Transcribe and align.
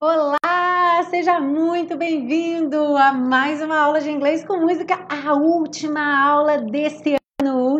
Olá, 0.00 1.02
seja 1.10 1.38
muito 1.38 1.94
bem-vindo 1.94 2.96
a 2.96 3.12
mais 3.12 3.60
uma 3.60 3.78
aula 3.78 4.00
de 4.00 4.10
inglês 4.10 4.42
com 4.46 4.56
música, 4.56 5.06
a 5.10 5.34
última 5.34 6.26
aula 6.26 6.56
desse 6.56 7.17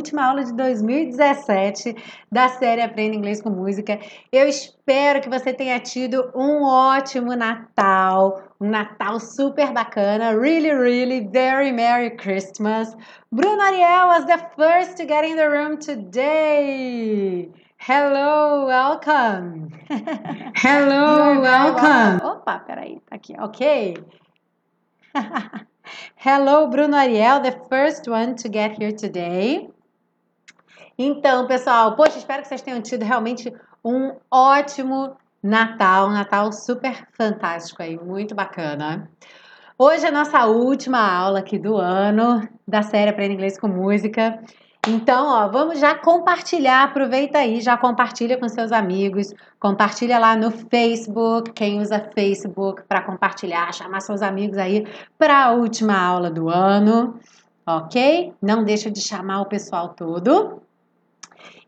última 0.09 0.25
aula 0.25 0.43
de 0.43 0.55
2017 0.55 1.95
da 2.33 2.49
série 2.49 2.81
Aprenda 2.81 3.15
Inglês 3.15 3.43
com 3.43 3.51
Música. 3.51 3.99
Eu 4.33 4.49
espero 4.49 5.21
que 5.21 5.29
você 5.29 5.53
tenha 5.53 5.79
tido 5.81 6.31
um 6.35 6.63
ótimo 6.63 7.37
Natal, 7.37 8.43
um 8.59 8.71
Natal 8.71 9.21
super 9.21 9.71
bacana, 9.71 10.31
really, 10.33 10.73
really, 10.73 11.29
very 11.29 11.73
Merry 11.73 12.17
Christmas. 12.17 12.97
Bruno 13.31 13.61
Ariel 13.61 14.07
was 14.07 14.25
the 14.25 14.39
first 14.57 14.97
to 14.97 15.05
get 15.05 15.25
in 15.25 15.37
the 15.37 15.47
room 15.47 15.77
today. 15.77 17.51
Hello, 17.77 18.67
welcome. 18.67 19.69
Hello, 20.57 21.39
welcome. 21.43 22.19
Opa, 22.25 22.61
peraí, 22.61 22.99
tá 23.11 23.17
aqui, 23.17 23.35
ok. 23.39 23.95
Hello, 26.17 26.67
Bruno 26.69 26.97
Ariel, 26.97 27.41
the 27.43 27.61
first 27.69 28.09
one 28.09 28.37
to 28.37 28.49
get 28.49 28.79
here 28.79 28.93
today. 28.93 29.69
Então, 31.01 31.47
pessoal, 31.47 31.95
poxa, 31.95 32.19
espero 32.19 32.43
que 32.43 32.49
vocês 32.49 32.61
tenham 32.61 32.83
tido 32.83 33.05
realmente 33.05 33.55
um 33.85 34.17
ótimo 34.29 35.17
Natal, 35.41 36.09
um 36.09 36.13
Natal 36.13 36.53
super 36.53 37.07
fantástico 37.13 37.81
aí, 37.81 37.97
muito 37.97 38.35
bacana. 38.35 39.09
Hoje 39.79 40.05
é 40.05 40.09
a 40.09 40.13
nossa 40.13 40.45
última 40.47 40.99
aula 40.99 41.39
aqui 41.39 41.57
do 41.57 41.77
ano 41.77 42.49
da 42.67 42.83
série 42.83 43.11
Aprenda 43.11 43.33
Inglês 43.33 43.57
com 43.57 43.69
Música. 43.69 44.43
Então, 44.89 45.29
ó, 45.29 45.47
vamos 45.47 45.79
já 45.79 45.95
compartilhar, 45.95 46.83
aproveita 46.83 47.39
aí, 47.39 47.61
já 47.61 47.77
compartilha 47.77 48.37
com 48.37 48.49
seus 48.49 48.73
amigos, 48.73 49.33
compartilha 49.61 50.19
lá 50.19 50.35
no 50.35 50.51
Facebook, 50.51 51.53
quem 51.53 51.81
usa 51.81 52.11
Facebook 52.13 52.83
para 52.89 53.03
compartilhar, 53.03 53.73
chamar 53.73 54.01
seus 54.01 54.21
amigos 54.21 54.59
aí 54.59 54.85
para 55.17 55.45
a 55.45 55.53
última 55.53 55.97
aula 55.97 56.29
do 56.29 56.49
ano, 56.49 57.21
ok? 57.65 58.35
Não 58.43 58.65
deixa 58.65 58.91
de 58.91 59.01
chamar 59.01 59.43
o 59.43 59.47
pessoal 59.47 59.91
todo. 59.91 60.61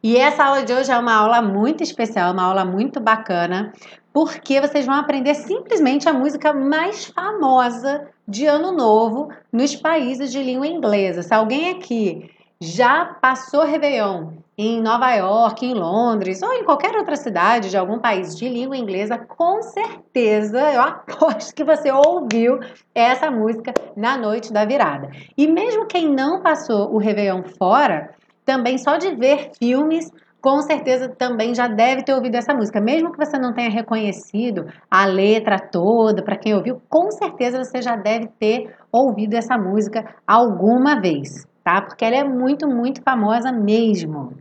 E 0.03 0.17
essa 0.17 0.45
aula 0.45 0.63
de 0.63 0.73
hoje 0.73 0.91
é 0.91 0.97
uma 0.97 1.15
aula 1.15 1.43
muito 1.43 1.83
especial, 1.83 2.33
uma 2.33 2.45
aula 2.45 2.65
muito 2.65 2.99
bacana, 2.99 3.71
porque 4.15 4.59
vocês 4.59 4.87
vão 4.87 4.95
aprender 4.95 5.35
simplesmente 5.35 6.09
a 6.09 6.13
música 6.13 6.55
mais 6.55 7.05
famosa 7.05 8.09
de 8.27 8.47
Ano 8.47 8.73
Novo 8.73 9.29
nos 9.53 9.77
países 9.77 10.33
de 10.33 10.43
língua 10.43 10.67
inglesa. 10.67 11.23
Se 11.23 11.35
alguém 11.35 11.71
aqui 11.71 12.31
já 12.63 13.05
passou 13.21 13.63
Réveillon 13.63 14.33
em 14.57 14.81
Nova 14.81 15.11
York, 15.13 15.67
em 15.67 15.75
Londres 15.75 16.43
ou 16.43 16.53
em 16.53 16.65
qualquer 16.65 16.95
outra 16.95 17.17
cidade 17.17 17.69
de 17.69 17.77
algum 17.77 17.99
país 17.99 18.37
de 18.37 18.49
língua 18.49 18.77
inglesa, 18.77 19.19
com 19.19 19.63
certeza 19.63 20.61
eu 20.73 20.81
aposto 20.83 21.55
que 21.55 21.65
você 21.65 21.91
ouviu 21.91 22.59
essa 22.95 23.31
música 23.31 23.75
na 23.95 24.17
noite 24.17 24.51
da 24.51 24.65
virada. 24.65 25.11
E 25.37 25.47
mesmo 25.47 25.85
quem 25.87 26.09
não 26.11 26.41
passou 26.43 26.95
o 26.95 26.99
Réveillon 26.99 27.43
fora, 27.59 28.15
também 28.53 28.79
só 28.79 28.97
de 28.97 29.15
ver 29.15 29.51
filmes 29.59 30.11
com 30.41 30.61
certeza 30.63 31.07
também 31.09 31.55
já 31.55 31.69
deve 31.69 32.03
ter 32.03 32.15
ouvido 32.15 32.35
essa 32.35 32.55
música. 32.55 32.81
Mesmo 32.81 33.13
que 33.13 33.23
você 33.23 33.39
não 33.39 33.53
tenha 33.53 33.71
reconhecido 33.71 34.67
a 34.91 35.05
letra 35.05 35.59
toda, 35.59 36.23
para 36.23 36.39
quem 36.39 36.55
ouviu, 36.55 36.81
com 36.89 37.11
certeza 37.11 37.63
você 37.63 37.83
já 37.83 37.95
deve 37.95 38.29
ter 38.39 38.75
ouvido 38.91 39.35
essa 39.35 39.59
música 39.59 40.03
alguma 40.27 40.99
vez 40.99 41.51
tá? 41.71 41.83
Porque 41.83 42.05
ela 42.05 42.17
é 42.17 42.25
muito, 42.25 42.67
muito 42.67 43.03
famosa 43.03 43.53
mesmo. 43.53 44.33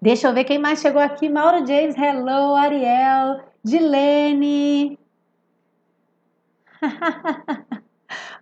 Deixa 0.00 0.28
eu 0.28 0.34
ver 0.34 0.44
quem 0.44 0.58
mais 0.58 0.80
chegou 0.80 1.00
aqui. 1.00 1.28
Mauro 1.28 1.66
James, 1.66 1.96
hello, 1.96 2.54
Ariel, 2.54 3.40
Dilene. 3.64 4.98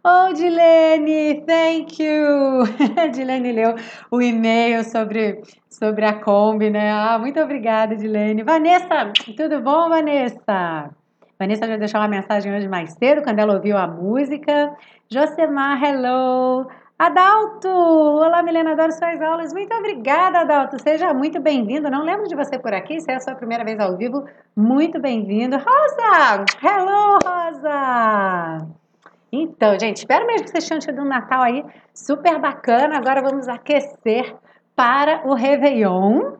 oh, 0.05 0.33
Dilene, 0.33 1.45
thank 1.47 2.03
you. 2.03 2.65
Dilene 3.13 3.53
leu 3.53 3.75
o 4.11 4.21
e-mail 4.21 4.85
sobre, 4.85 5.43
sobre 5.69 6.05
a 6.05 6.15
Kombi, 6.21 6.71
né? 6.71 6.91
Ah, 6.91 7.19
muito 7.19 7.41
obrigada, 7.41 7.97
Dilene. 7.97 8.43
Vanessa, 8.43 9.13
tudo 9.37 9.61
bom, 9.61 9.89
Vanessa? 9.89 10.91
Vanessa 11.39 11.67
já 11.67 11.77
deixou 11.77 12.01
uma 12.01 12.09
mensagem 12.09 12.55
hoje 12.55 12.69
mais 12.69 12.93
cedo, 12.93 13.23
quando 13.23 13.39
ela 13.39 13.55
ouviu 13.55 13.77
a 13.77 13.87
música. 13.87 14.77
Josemar, 15.11 15.83
hello. 15.83 16.69
Adalto! 16.99 17.69
Olá, 17.69 18.45
Milena, 18.45 18.73
adoro 18.73 18.93
suas 18.93 19.21
aulas. 19.21 19.53
Muito 19.53 19.75
obrigada, 19.75 20.41
Adalto. 20.41 20.81
Seja 20.81 21.13
muito 21.13 21.41
bem-vindo. 21.41 21.91
Não 21.91 22.05
lembro 22.05 22.29
de 22.29 22.37
você 22.37 22.59
por 22.59 22.73
aqui, 22.73 23.01
se 23.01 23.11
é 23.11 23.17
a 23.17 23.21
sua 23.21 23.35
primeira 23.35 23.65
vez 23.65 23.81
ao 23.81 23.97
vivo. 23.97 24.25
Muito 24.57 25.01
bem-vindo. 25.01 25.57
Rosa! 25.57 26.45
Hello, 26.63 27.19
Rosa! 27.25 28.82
Então, 29.33 29.79
gente, 29.81 29.99
espero 29.99 30.27
mesmo 30.27 30.45
que 30.45 30.51
vocês 30.51 30.69
tenham 30.69 30.79
tido 30.79 31.01
um 31.01 31.07
Natal 31.07 31.41
aí 31.43 31.65
super 31.95 32.39
bacana. 32.39 32.99
Agora 32.99 33.23
vamos 33.23 33.49
aquecer 33.49 34.37
para 34.77 35.27
o 35.27 35.33
Réveillon. 35.33 36.37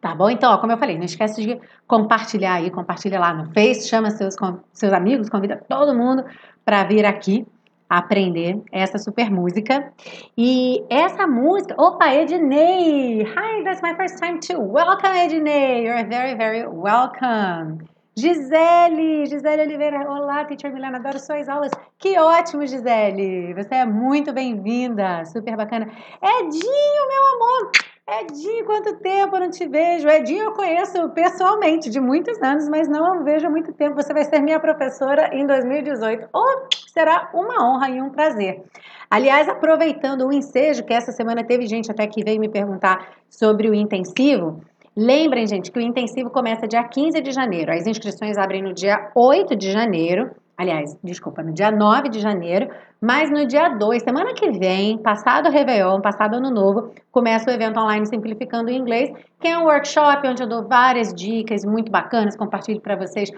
Tá 0.00 0.14
bom? 0.14 0.30
Então, 0.30 0.52
ó, 0.52 0.58
como 0.58 0.72
eu 0.72 0.78
falei, 0.78 0.96
não 0.96 1.04
esquece 1.04 1.42
de 1.42 1.60
compartilhar 1.86 2.54
aí, 2.54 2.70
compartilha 2.70 3.20
lá 3.20 3.34
no 3.34 3.52
Face, 3.52 3.88
chama 3.88 4.10
seus, 4.10 4.36
seus 4.72 4.92
amigos, 4.92 5.28
convida 5.28 5.62
todo 5.68 5.94
mundo 5.94 6.24
para 6.64 6.84
vir 6.84 7.04
aqui 7.04 7.46
aprender 7.90 8.62
essa 8.70 8.98
super 8.98 9.30
música. 9.30 9.92
E 10.36 10.84
essa 10.88 11.26
música, 11.26 11.74
opa, 11.78 12.14
Ednei! 12.14 13.22
Hi, 13.22 13.64
that's 13.64 13.82
my 13.82 13.94
first 13.96 14.18
time 14.18 14.38
too. 14.40 14.60
Welcome, 14.60 15.14
Ednei! 15.14 15.84
You're 15.84 16.08
very, 16.08 16.34
very 16.34 16.66
welcome. 16.66 17.86
Gisele, 18.18 19.26
Gisele 19.26 19.62
Oliveira, 19.62 20.10
olá, 20.10 20.44
teacher 20.44 20.74
Milena, 20.74 20.98
adoro 20.98 21.20
suas 21.20 21.48
aulas. 21.48 21.70
Que 21.96 22.18
ótimo, 22.18 22.66
Gisele! 22.66 23.54
Você 23.54 23.76
é 23.76 23.86
muito 23.86 24.32
bem-vinda, 24.32 25.24
super 25.24 25.56
bacana. 25.56 25.86
Edinho, 26.20 27.08
meu 27.08 27.26
amor! 27.36 27.70
Edinho, 28.20 28.64
quanto 28.64 28.96
tempo 28.96 29.36
eu 29.36 29.40
não 29.40 29.50
te 29.50 29.68
vejo? 29.68 30.08
Edinho 30.08 30.46
eu 30.46 30.52
conheço 30.52 31.08
pessoalmente 31.10 31.88
de 31.90 32.00
muitos 32.00 32.42
anos, 32.42 32.68
mas 32.68 32.88
não 32.88 33.22
vejo 33.22 33.46
há 33.46 33.50
muito 33.50 33.72
tempo. 33.72 33.94
Você 33.94 34.12
vai 34.12 34.24
ser 34.24 34.40
minha 34.40 34.58
professora 34.58 35.30
em 35.32 35.46
2018. 35.46 36.28
Oh, 36.34 36.66
será 36.88 37.30
uma 37.32 37.70
honra 37.70 37.88
e 37.88 38.02
um 38.02 38.10
prazer. 38.10 38.64
Aliás, 39.08 39.48
aproveitando 39.48 40.26
o 40.26 40.32
ensejo, 40.32 40.84
que 40.84 40.92
essa 40.92 41.12
semana 41.12 41.44
teve 41.44 41.68
gente 41.68 41.88
até 41.88 42.04
que 42.08 42.24
veio 42.24 42.40
me 42.40 42.48
perguntar 42.48 43.12
sobre 43.30 43.70
o 43.70 43.74
intensivo. 43.74 44.60
Lembrem, 45.00 45.46
gente, 45.46 45.70
que 45.70 45.78
o 45.78 45.80
intensivo 45.80 46.28
começa 46.28 46.66
dia 46.66 46.82
15 46.82 47.20
de 47.20 47.30
janeiro. 47.30 47.70
As 47.70 47.86
inscrições 47.86 48.36
abrem 48.36 48.60
no 48.60 48.74
dia 48.74 49.12
8 49.14 49.54
de 49.54 49.70
janeiro. 49.70 50.28
Aliás, 50.56 50.98
desculpa, 51.04 51.40
no 51.40 51.52
dia 51.52 51.70
9 51.70 52.08
de 52.08 52.18
janeiro, 52.18 52.68
mas 53.00 53.30
no 53.30 53.46
dia 53.46 53.68
2, 53.68 54.02
semana 54.02 54.34
que 54.34 54.50
vem, 54.50 54.98
passado 54.98 55.46
o 55.46 55.52
Réveillon, 55.52 56.00
passado 56.00 56.34
Ano 56.34 56.50
Novo, 56.50 56.90
começa 57.12 57.48
o 57.48 57.54
evento 57.54 57.78
online 57.78 58.06
Simplificando 58.06 58.72
o 58.72 58.74
Inglês, 58.74 59.12
que 59.40 59.46
é 59.46 59.56
um 59.56 59.66
workshop 59.66 60.26
onde 60.26 60.42
eu 60.42 60.48
dou 60.48 60.66
várias 60.66 61.14
dicas 61.14 61.64
muito 61.64 61.92
bacanas, 61.92 62.36
compartilho 62.36 62.80
para 62.80 62.96
vocês 62.96 63.30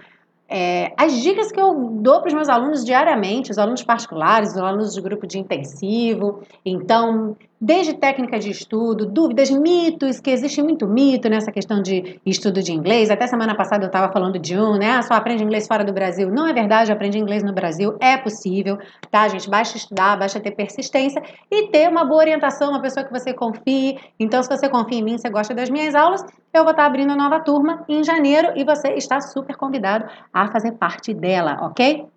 é, 0.53 0.91
as 0.97 1.21
dicas 1.21 1.49
que 1.49 1.61
eu 1.61 1.73
dou 2.01 2.19
para 2.19 2.27
os 2.27 2.33
meus 2.33 2.49
alunos 2.49 2.83
diariamente, 2.83 3.51
os 3.51 3.57
alunos 3.57 3.83
particulares, 3.83 4.49
os 4.49 4.57
alunos 4.57 4.93
de 4.93 4.99
grupo 4.99 5.25
de 5.25 5.39
intensivo. 5.39 6.41
Então, 6.65 7.37
desde 7.61 7.93
técnica 7.93 8.39
de 8.39 8.49
estudo, 8.49 9.05
dúvidas, 9.05 9.51
mitos, 9.51 10.19
que 10.19 10.31
existe 10.31 10.63
muito 10.63 10.87
mito 10.87 11.29
nessa 11.29 11.51
questão 11.51 11.79
de 11.79 12.19
estudo 12.25 12.63
de 12.63 12.73
inglês. 12.73 13.11
Até 13.11 13.27
semana 13.27 13.53
passada 13.55 13.83
eu 13.83 13.87
estava 13.87 14.11
falando 14.11 14.39
de 14.39 14.57
um, 14.57 14.77
né? 14.77 14.93
Ah, 14.93 15.01
só 15.03 15.13
aprende 15.13 15.43
inglês 15.43 15.67
fora 15.67 15.83
do 15.83 15.93
Brasil. 15.93 16.31
Não 16.31 16.47
é 16.47 16.53
verdade, 16.53 16.91
aprende 16.91 17.19
inglês 17.19 17.43
no 17.43 17.53
Brasil. 17.53 17.95
É 17.99 18.17
possível, 18.17 18.79
tá, 19.11 19.27
gente? 19.27 19.47
Basta 19.47 19.77
estudar, 19.77 20.17
basta 20.17 20.39
ter 20.39 20.51
persistência 20.51 21.21
e 21.51 21.67
ter 21.67 21.87
uma 21.87 22.03
boa 22.03 22.21
orientação, 22.21 22.71
uma 22.71 22.81
pessoa 22.81 23.05
que 23.05 23.11
você 23.11 23.31
confie. 23.31 23.99
Então, 24.19 24.41
se 24.41 24.49
você 24.49 24.67
confia 24.67 24.97
em 24.97 25.03
mim, 25.03 25.17
você 25.19 25.29
gosta 25.29 25.53
das 25.53 25.69
minhas 25.69 25.93
aulas, 25.93 26.25
eu 26.51 26.63
vou 26.63 26.71
estar 26.71 26.87
abrindo 26.87 27.11
a 27.11 27.15
nova 27.15 27.39
turma 27.41 27.85
em 27.87 28.03
janeiro 28.03 28.53
e 28.55 28.63
você 28.63 28.93
está 28.93 29.21
super 29.21 29.55
convidado 29.55 30.05
a 30.33 30.51
fazer 30.51 30.71
parte 30.71 31.13
dela, 31.13 31.59
ok? 31.61 32.07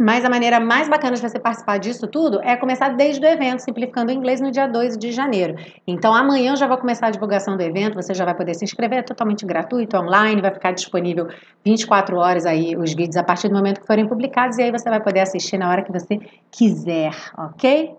Mas 0.00 0.24
a 0.24 0.30
maneira 0.30 0.58
mais 0.58 0.88
bacana 0.88 1.14
de 1.14 1.20
você 1.20 1.38
participar 1.38 1.76
disso 1.76 2.06
tudo 2.06 2.40
é 2.42 2.56
começar 2.56 2.88
desde 2.88 3.22
o 3.22 3.28
evento, 3.28 3.60
simplificando 3.60 4.10
o 4.10 4.14
inglês 4.14 4.40
no 4.40 4.50
dia 4.50 4.66
2 4.66 4.96
de 4.96 5.12
janeiro. 5.12 5.56
Então 5.86 6.14
amanhã 6.14 6.52
eu 6.52 6.56
já 6.56 6.66
vou 6.66 6.78
começar 6.78 7.08
a 7.08 7.10
divulgação 7.10 7.54
do 7.54 7.62
evento, 7.62 7.96
você 7.96 8.14
já 8.14 8.24
vai 8.24 8.34
poder 8.34 8.54
se 8.54 8.64
inscrever, 8.64 9.00
é 9.00 9.02
totalmente 9.02 9.44
gratuito, 9.44 9.98
online, 9.98 10.40
vai 10.40 10.54
ficar 10.54 10.72
disponível 10.72 11.28
24 11.62 12.16
horas 12.16 12.46
aí 12.46 12.74
os 12.74 12.94
vídeos 12.94 13.18
a 13.18 13.22
partir 13.22 13.48
do 13.48 13.54
momento 13.54 13.82
que 13.82 13.86
forem 13.86 14.08
publicados 14.08 14.56
e 14.56 14.62
aí 14.62 14.70
você 14.70 14.88
vai 14.88 15.02
poder 15.02 15.20
assistir 15.20 15.58
na 15.58 15.68
hora 15.68 15.82
que 15.82 15.92
você 15.92 16.18
quiser, 16.50 17.14
ok? 17.36 17.94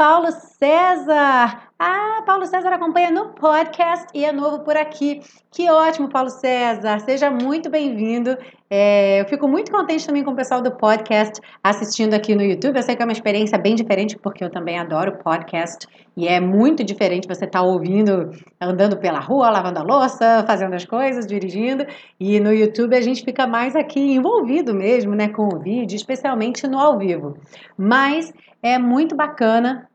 Paulo 0.00 0.28
César. 0.32 1.68
Ah, 1.78 2.22
Paulo 2.24 2.46
César 2.46 2.72
acompanha 2.72 3.10
no 3.10 3.34
podcast 3.34 4.06
e 4.14 4.24
é 4.24 4.32
novo 4.32 4.60
por 4.60 4.74
aqui. 4.74 5.20
Que 5.50 5.68
ótimo, 5.70 6.08
Paulo 6.08 6.30
César! 6.30 7.00
Seja 7.00 7.30
muito 7.30 7.68
bem-vindo. 7.68 8.34
É, 8.70 9.20
eu 9.20 9.26
fico 9.26 9.46
muito 9.46 9.70
contente 9.70 10.06
também 10.06 10.24
com 10.24 10.30
o 10.30 10.34
pessoal 10.34 10.62
do 10.62 10.70
podcast 10.70 11.38
assistindo 11.62 12.14
aqui 12.14 12.34
no 12.34 12.42
YouTube. 12.42 12.78
Eu 12.78 12.82
sei 12.82 12.96
que 12.96 13.02
é 13.02 13.04
uma 13.04 13.12
experiência 13.12 13.58
bem 13.58 13.74
diferente, 13.74 14.16
porque 14.16 14.42
eu 14.42 14.48
também 14.48 14.78
adoro 14.78 15.18
podcast 15.18 15.86
e 16.16 16.26
é 16.26 16.40
muito 16.40 16.82
diferente 16.82 17.28
você 17.28 17.44
estar 17.44 17.58
tá 17.58 17.62
ouvindo, 17.62 18.30
andando 18.58 18.96
pela 18.96 19.20
rua, 19.20 19.50
lavando 19.50 19.80
a 19.80 19.82
louça, 19.82 20.44
fazendo 20.46 20.74
as 20.74 20.86
coisas, 20.86 21.26
dirigindo. 21.26 21.84
E 22.18 22.40
no 22.40 22.54
YouTube 22.54 22.96
a 22.96 23.02
gente 23.02 23.22
fica 23.22 23.46
mais 23.46 23.76
aqui 23.76 24.00
envolvido 24.00 24.72
mesmo, 24.72 25.14
né, 25.14 25.28
com 25.28 25.54
o 25.54 25.58
vídeo, 25.58 25.94
especialmente 25.94 26.66
no 26.66 26.78
ao 26.78 26.96
vivo. 26.96 27.36
Mas 27.76 28.32
é 28.62 28.78
muito 28.78 29.16
bacana 29.16 29.89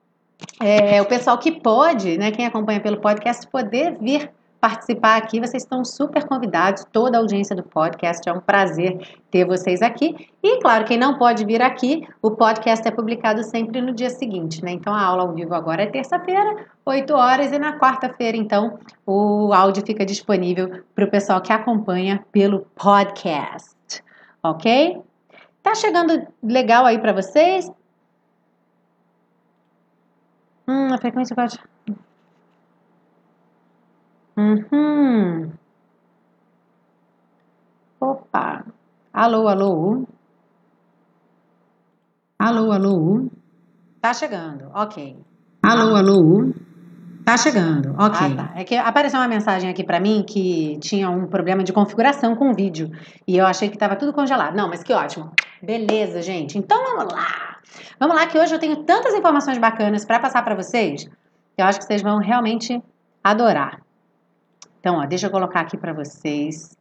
é, 0.61 1.01
o 1.01 1.05
pessoal 1.05 1.37
que 1.37 1.51
pode, 1.51 2.17
né, 2.17 2.31
quem 2.31 2.45
acompanha 2.45 2.79
pelo 2.79 2.97
podcast, 2.97 3.47
poder 3.47 3.97
vir 3.99 4.31
participar 4.65 5.17
aqui, 5.17 5.39
vocês 5.39 5.61
estão 5.61 5.85
super 5.85 6.27
convidados, 6.27 6.83
toda 6.91 7.17
a 7.17 7.21
audiência 7.21 7.55
do 7.55 7.61
podcast, 7.61 8.27
é 8.27 8.33
um 8.33 8.39
prazer 8.39 8.97
ter 9.29 9.45
vocês 9.45 9.79
aqui. 9.79 10.27
E 10.41 10.59
claro, 10.59 10.85
quem 10.85 10.97
não 10.97 11.19
pode 11.19 11.45
vir 11.45 11.61
aqui, 11.61 12.07
o 12.19 12.31
podcast 12.31 12.87
é 12.87 12.89
publicado 12.89 13.43
sempre 13.43 13.79
no 13.79 13.93
dia 13.93 14.09
seguinte, 14.09 14.63
né? 14.65 14.71
Então 14.71 14.91
a 14.91 15.03
aula 15.03 15.21
ao 15.21 15.33
vivo 15.33 15.53
agora 15.53 15.83
é 15.83 15.85
terça-feira, 15.85 16.65
8 16.83 17.13
horas, 17.13 17.51
e 17.51 17.59
na 17.59 17.77
quarta-feira, 17.77 18.35
então, 18.35 18.79
o 19.05 19.53
áudio 19.53 19.85
fica 19.85 20.03
disponível 20.03 20.81
para 20.95 21.05
o 21.05 21.11
pessoal 21.11 21.39
que 21.41 21.53
acompanha 21.53 22.25
pelo 22.31 22.61
podcast, 22.75 23.75
ok? 24.41 24.99
Tá 25.61 25.75
chegando 25.75 26.25
legal 26.41 26.87
aí 26.87 26.97
para 26.97 27.13
vocês? 27.13 27.71
Hum, 30.67 30.93
a 30.93 30.97
frequência 30.97 31.35
pode. 31.35 31.59
Uhum. 34.37 35.51
Opa. 37.99 38.65
Alô, 39.13 39.47
alô. 39.47 40.05
Alô, 42.37 42.71
alô. 42.71 43.27
Tá 44.01 44.13
chegando, 44.13 44.69
ok. 44.73 45.17
Alô, 45.63 45.95
alô. 45.95 46.53
Tá 47.23 47.37
chegando, 47.37 47.95
ok. 47.97 48.19
Ah, 48.19 48.35
tá. 48.35 48.51
É 48.55 48.63
que 48.63 48.75
apareceu 48.75 49.19
uma 49.19 49.27
mensagem 49.27 49.67
aqui 49.67 49.83
para 49.83 49.99
mim 49.99 50.23
que 50.27 50.77
tinha 50.79 51.09
um 51.09 51.25
problema 51.25 51.63
de 51.63 51.73
configuração 51.73 52.35
com 52.35 52.51
o 52.51 52.53
vídeo. 52.53 52.91
E 53.27 53.35
eu 53.37 53.47
achei 53.47 53.67
que 53.67 53.77
tava 53.77 53.95
tudo 53.95 54.13
congelado. 54.13 54.55
Não, 54.55 54.69
mas 54.69 54.83
que 54.83 54.93
ótimo. 54.93 55.31
Beleza, 55.59 56.21
gente. 56.21 56.57
Então 56.57 56.77
vamos 56.83 57.11
lá. 57.11 57.54
Vamos 57.99 58.15
lá 58.15 58.27
que 58.27 58.37
hoje 58.37 58.53
eu 58.53 58.59
tenho 58.59 58.83
tantas 58.83 59.13
informações 59.13 59.57
bacanas 59.57 60.05
para 60.05 60.19
passar 60.19 60.43
para 60.43 60.55
vocês, 60.55 61.05
que 61.05 61.61
eu 61.61 61.65
acho 61.65 61.79
que 61.79 61.85
vocês 61.85 62.01
vão 62.01 62.17
realmente 62.17 62.81
adorar. 63.23 63.81
Então, 64.79 64.97
ó, 64.97 65.05
deixa 65.05 65.27
eu 65.27 65.31
colocar 65.31 65.61
aqui 65.61 65.77
para 65.77 65.93
vocês. 65.93 66.77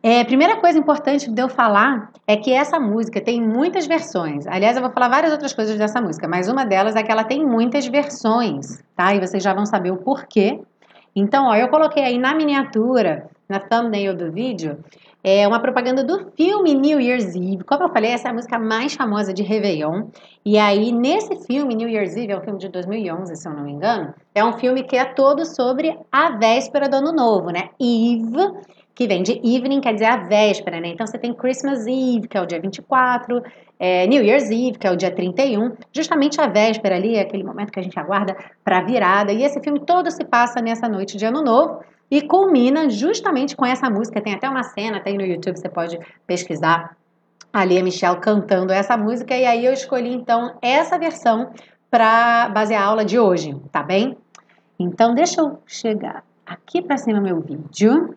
É, 0.00 0.22
primeira 0.22 0.56
coisa 0.60 0.78
importante 0.78 1.28
de 1.28 1.42
eu 1.42 1.48
falar 1.48 2.12
é 2.24 2.36
que 2.36 2.52
essa 2.52 2.78
música 2.78 3.20
tem 3.20 3.42
muitas 3.42 3.86
versões. 3.86 4.46
Aliás, 4.46 4.76
eu 4.76 4.82
vou 4.82 4.92
falar 4.92 5.08
várias 5.08 5.32
outras 5.32 5.52
coisas 5.52 5.76
dessa 5.76 6.00
música, 6.00 6.28
mas 6.28 6.48
uma 6.48 6.64
delas 6.64 6.94
é 6.94 7.02
que 7.02 7.10
ela 7.10 7.24
tem 7.24 7.44
muitas 7.44 7.86
versões, 7.88 8.80
tá? 8.94 9.12
E 9.12 9.18
vocês 9.18 9.42
já 9.42 9.52
vão 9.52 9.66
saber 9.66 9.90
o 9.90 9.96
porquê. 9.96 10.60
Então, 11.16 11.46
ó, 11.46 11.56
eu 11.56 11.68
coloquei 11.68 12.04
aí 12.04 12.16
na 12.16 12.32
miniatura, 12.32 13.28
na 13.48 13.58
thumbnail 13.58 14.14
do 14.14 14.30
vídeo, 14.30 14.78
é 15.22 15.46
uma 15.46 15.60
propaganda 15.60 16.04
do 16.04 16.30
filme 16.36 16.74
New 16.74 17.00
Year's 17.00 17.34
Eve. 17.34 17.64
Como 17.64 17.84
eu 17.84 17.88
falei, 17.88 18.12
essa 18.12 18.28
é 18.28 18.30
a 18.30 18.34
música 18.34 18.58
mais 18.58 18.94
famosa 18.94 19.32
de 19.34 19.42
Réveillon. 19.42 20.08
E 20.44 20.56
aí, 20.56 20.92
nesse 20.92 21.44
filme, 21.46 21.74
New 21.74 21.88
Year's 21.88 22.16
Eve, 22.16 22.32
é 22.32 22.38
um 22.38 22.42
filme 22.42 22.58
de 22.58 22.68
2011, 22.68 23.36
se 23.36 23.48
eu 23.48 23.52
não 23.52 23.64
me 23.64 23.72
engano, 23.72 24.14
é 24.34 24.44
um 24.44 24.52
filme 24.52 24.84
que 24.84 24.96
é 24.96 25.04
todo 25.04 25.44
sobre 25.44 25.98
a 26.10 26.30
véspera 26.36 26.88
do 26.88 26.96
Ano 26.96 27.12
Novo, 27.12 27.50
né? 27.50 27.70
Eve, 27.80 28.52
que 28.94 29.06
vem 29.06 29.22
de 29.22 29.32
evening, 29.44 29.80
quer 29.80 29.94
dizer 29.94 30.06
a 30.06 30.16
véspera, 30.16 30.80
né? 30.80 30.88
Então, 30.88 31.06
você 31.06 31.18
tem 31.18 31.34
Christmas 31.34 31.86
Eve, 31.86 32.28
que 32.28 32.38
é 32.38 32.40
o 32.40 32.46
dia 32.46 32.60
24, 32.60 33.42
é, 33.78 34.06
New 34.06 34.22
Year's 34.22 34.50
Eve, 34.50 34.78
que 34.78 34.86
é 34.86 34.90
o 34.90 34.96
dia 34.96 35.10
31, 35.10 35.72
justamente 35.92 36.40
a 36.40 36.46
véspera 36.46 36.96
ali, 36.96 37.16
é 37.16 37.20
aquele 37.20 37.44
momento 37.44 37.72
que 37.72 37.78
a 37.78 37.82
gente 37.82 37.98
aguarda 37.98 38.36
para 38.64 38.78
a 38.78 38.82
virada. 38.82 39.32
E 39.32 39.42
esse 39.42 39.60
filme 39.60 39.80
todo 39.80 40.10
se 40.10 40.24
passa 40.24 40.60
nessa 40.60 40.88
noite 40.88 41.16
de 41.16 41.24
Ano 41.24 41.42
Novo. 41.42 41.80
E 42.10 42.22
culmina 42.22 42.88
justamente 42.88 43.54
com 43.56 43.66
essa 43.66 43.90
música. 43.90 44.20
Tem 44.20 44.34
até 44.34 44.48
uma 44.48 44.62
cena, 44.62 45.00
tem 45.00 45.16
no 45.16 45.24
YouTube, 45.24 45.58
você 45.58 45.68
pode 45.68 45.98
pesquisar 46.26 46.96
ali 47.52 47.78
a 47.78 47.82
Michelle 47.82 48.20
cantando 48.20 48.72
essa 48.72 48.96
música. 48.96 49.36
E 49.36 49.44
aí 49.44 49.64
eu 49.64 49.72
escolhi 49.72 50.12
então 50.12 50.56
essa 50.62 50.98
versão 50.98 51.50
para 51.90 52.48
basear 52.50 52.82
a 52.82 52.86
aula 52.86 53.04
de 53.04 53.18
hoje, 53.18 53.54
tá 53.72 53.82
bem? 53.82 54.16
Então 54.78 55.14
deixa 55.14 55.40
eu 55.40 55.60
chegar 55.66 56.24
aqui 56.46 56.80
para 56.80 56.96
cima 56.96 57.20
meu 57.20 57.40
vídeo. 57.40 58.16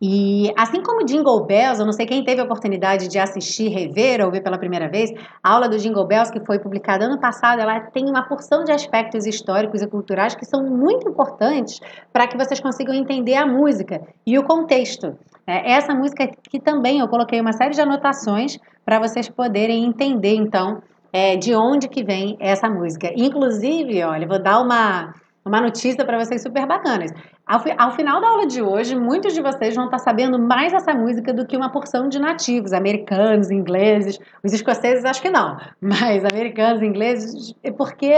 E 0.00 0.52
assim 0.56 0.80
como 0.80 1.04
Jingle 1.04 1.44
Bells, 1.44 1.80
eu 1.80 1.86
não 1.86 1.92
sei 1.92 2.06
quem 2.06 2.22
teve 2.22 2.40
a 2.40 2.44
oportunidade 2.44 3.08
de 3.08 3.18
assistir, 3.18 3.68
rever 3.68 4.24
ou 4.24 4.30
ver 4.30 4.42
pela 4.42 4.56
primeira 4.56 4.88
vez, 4.88 5.10
a 5.42 5.52
aula 5.52 5.68
do 5.68 5.76
Jingle 5.76 6.06
Bells, 6.06 6.32
que 6.32 6.44
foi 6.46 6.60
publicada 6.60 7.06
ano 7.06 7.18
passado, 7.18 7.60
ela 7.60 7.80
tem 7.80 8.08
uma 8.08 8.22
porção 8.22 8.62
de 8.62 8.70
aspectos 8.70 9.26
históricos 9.26 9.82
e 9.82 9.88
culturais 9.88 10.36
que 10.36 10.44
são 10.44 10.62
muito 10.62 11.08
importantes 11.08 11.80
para 12.12 12.28
que 12.28 12.36
vocês 12.36 12.60
consigam 12.60 12.94
entender 12.94 13.34
a 13.34 13.46
música 13.46 14.00
e 14.24 14.38
o 14.38 14.44
contexto. 14.44 15.18
É, 15.44 15.72
essa 15.72 15.92
música 15.92 16.30
que 16.48 16.60
também 16.60 17.00
eu 17.00 17.08
coloquei 17.08 17.40
uma 17.40 17.52
série 17.52 17.74
de 17.74 17.80
anotações 17.80 18.56
para 18.84 19.00
vocês 19.00 19.28
poderem 19.28 19.84
entender, 19.84 20.34
então, 20.34 20.80
é, 21.12 21.36
de 21.36 21.56
onde 21.56 21.88
que 21.88 22.04
vem 22.04 22.36
essa 22.38 22.68
música. 22.70 23.10
Inclusive, 23.16 24.04
olha, 24.04 24.28
vou 24.28 24.40
dar 24.40 24.60
uma 24.60 25.12
uma 25.48 25.60
notícia 25.60 26.04
para 26.04 26.22
vocês 26.22 26.42
super 26.42 26.66
bacanas. 26.66 27.10
Ao, 27.48 27.64
ao, 27.78 27.92
final 27.92 28.20
da 28.20 28.28
aula 28.28 28.46
de 28.46 28.60
hoje, 28.60 28.94
muitos 28.94 29.32
de 29.32 29.40
vocês 29.40 29.74
vão 29.74 29.86
estar 29.86 29.98
sabendo 29.98 30.38
mais 30.38 30.74
essa 30.74 30.92
música 30.92 31.32
do 31.32 31.46
que 31.46 31.56
uma 31.56 31.72
porção 31.72 32.06
de 32.06 32.18
nativos, 32.18 32.74
americanos, 32.74 33.50
ingleses, 33.50 34.18
os 34.44 34.52
escoceses 34.52 35.02
acho 35.02 35.22
que 35.22 35.30
não, 35.30 35.56
mas 35.80 36.26
americanos, 36.26 36.82
ingleses, 36.82 37.54
porque 37.78 38.12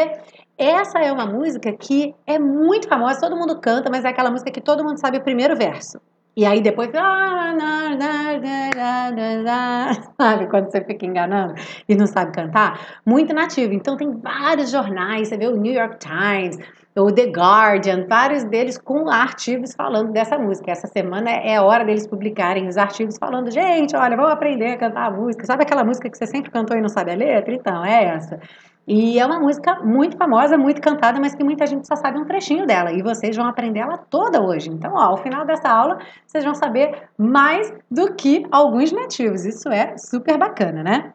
essa 0.58 0.98
é 0.98 1.12
uma 1.12 1.26
música 1.26 1.72
que 1.72 2.12
é 2.26 2.40
muito 2.40 2.88
famosa, 2.88 3.20
todo 3.20 3.36
mundo 3.36 3.60
canta, 3.60 3.88
mas 3.88 4.04
é 4.04 4.08
aquela 4.08 4.32
música 4.32 4.50
que 4.50 4.60
todo 4.60 4.82
mundo 4.82 4.98
sabe 4.98 5.18
o 5.18 5.22
primeiro 5.22 5.56
verso. 5.56 6.00
E 6.36 6.44
aí 6.44 6.60
depois, 6.60 6.90
sabe, 10.20 10.48
quando 10.48 10.70
você 10.70 10.84
fica 10.84 11.06
enganando 11.06 11.54
e 11.88 11.94
não 11.94 12.06
sabe 12.06 12.32
cantar? 12.32 13.00
Muito 13.06 13.32
nativo. 13.32 13.72
Então 13.74 13.96
tem 13.96 14.10
vários 14.10 14.70
jornais, 14.70 15.28
você 15.28 15.36
vê 15.36 15.46
o 15.46 15.56
New 15.56 15.72
York 15.72 15.98
Times, 15.98 16.58
o 16.96 17.12
The 17.12 17.26
Guardian, 17.26 18.06
vários 18.08 18.44
deles 18.44 18.76
com 18.76 19.08
artigos 19.08 19.74
falando 19.74 20.12
dessa 20.12 20.38
música. 20.38 20.70
Essa 20.70 20.88
semana 20.88 21.30
é 21.30 21.60
hora 21.60 21.84
deles 21.84 22.06
publicarem 22.06 22.66
os 22.66 22.76
artigos 22.76 23.16
falando, 23.16 23.50
gente, 23.50 23.94
olha, 23.96 24.16
vamos 24.16 24.32
aprender 24.32 24.72
a 24.72 24.78
cantar 24.78 25.06
a 25.06 25.10
música. 25.10 25.46
Sabe 25.46 25.62
aquela 25.62 25.84
música 25.84 26.10
que 26.10 26.18
você 26.18 26.26
sempre 26.26 26.50
cantou 26.50 26.76
e 26.76 26.80
não 26.80 26.88
sabe 26.88 27.12
a 27.12 27.14
letra? 27.14 27.54
Então, 27.54 27.84
é 27.84 28.04
essa. 28.04 28.40
E 28.86 29.20
é 29.20 29.24
uma 29.24 29.38
música 29.38 29.76
muito 29.84 30.16
famosa, 30.16 30.58
muito 30.58 30.80
cantada, 30.80 31.20
mas 31.20 31.32
que 31.32 31.44
muita 31.44 31.64
gente 31.64 31.86
só 31.86 31.94
sabe 31.94 32.18
um 32.18 32.24
trechinho 32.24 32.66
dela. 32.66 32.90
E 32.90 33.02
vocês 33.02 33.36
vão 33.36 33.46
aprender 33.46 33.80
ela 33.80 33.96
toda 33.96 34.42
hoje. 34.42 34.68
Então, 34.68 34.94
ó, 34.94 35.00
ao 35.00 35.16
final 35.18 35.46
dessa 35.46 35.68
aula, 35.68 35.98
vocês 36.26 36.44
vão 36.44 36.54
saber 36.54 37.08
mais 37.16 37.72
do 37.88 38.14
que 38.14 38.44
alguns 38.50 38.90
nativos. 38.90 39.44
Isso 39.44 39.68
é 39.68 39.96
super 39.96 40.36
bacana, 40.36 40.82
né? 40.82 41.12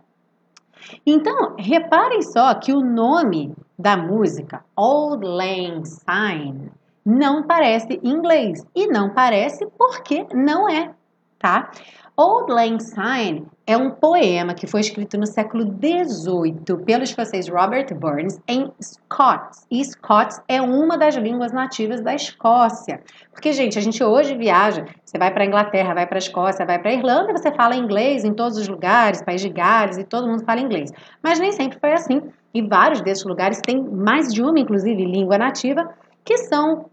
Então, 1.05 1.55
reparem 1.57 2.21
só 2.21 2.53
que 2.53 2.71
o 2.71 2.79
nome 2.79 3.53
da 3.77 3.97
música 3.97 4.63
Old 4.75 5.25
Lang 5.25 5.85
Syne 5.85 6.71
não 7.05 7.43
parece 7.43 7.99
inglês 8.03 8.65
e 8.73 8.87
não 8.87 9.11
parece 9.11 9.67
porque 9.77 10.25
não 10.33 10.67
é, 10.67 10.91
tá? 11.37 11.69
Old 12.17 12.49
Lang 12.49 12.81
Syne 12.81 13.45
é 13.67 13.75
um 13.75 13.91
poema 13.91 14.53
que 14.53 14.65
foi 14.65 14.79
escrito 14.79 15.17
no 15.17 15.27
século 15.27 15.65
XVIII 15.65 16.77
pelo 16.85 17.03
escocês 17.03 17.49
Robert 17.49 17.93
Burns 17.93 18.39
em 18.47 18.71
Scots. 18.81 19.67
E 19.69 19.83
Scots 19.83 20.41
é 20.47 20.61
uma 20.61 20.97
das 20.97 21.15
línguas 21.15 21.51
nativas 21.51 21.99
da 21.99 22.15
Escócia. 22.15 23.01
Porque, 23.33 23.51
gente, 23.51 23.77
a 23.77 23.81
gente 23.81 24.01
hoje 24.01 24.33
viaja, 24.37 24.85
você 25.03 25.17
vai 25.17 25.29
para 25.29 25.43
a 25.43 25.45
Inglaterra, 25.45 25.93
vai 25.93 26.07
para 26.07 26.17
a 26.17 26.19
Escócia, 26.19 26.65
vai 26.65 26.79
para 26.79 26.91
a 26.91 26.93
Irlanda, 26.93 27.33
você 27.33 27.51
fala 27.51 27.75
inglês 27.75 28.23
em 28.23 28.33
todos 28.33 28.57
os 28.57 28.67
lugares, 28.69 29.21
País 29.21 29.41
de 29.41 29.49
Gales, 29.49 29.97
e 29.97 30.05
todo 30.05 30.25
mundo 30.25 30.45
fala 30.45 30.61
inglês. 30.61 30.93
Mas 31.21 31.37
nem 31.37 31.51
sempre 31.51 31.77
foi 31.79 31.91
assim. 31.91 32.21
E 32.55 32.61
vários 32.61 33.01
desses 33.01 33.25
lugares 33.25 33.59
têm 33.61 33.83
mais 33.83 34.33
de 34.33 34.41
uma, 34.41 34.57
inclusive, 34.57 35.05
língua 35.05 35.37
nativa, 35.37 35.93
que 36.23 36.37
são 36.37 36.85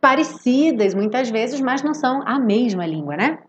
parecidas 0.00 0.94
muitas 0.94 1.28
vezes, 1.28 1.60
mas 1.60 1.82
não 1.82 1.92
são 1.92 2.22
a 2.24 2.38
mesma 2.38 2.86
língua, 2.86 3.16
né? 3.16 3.40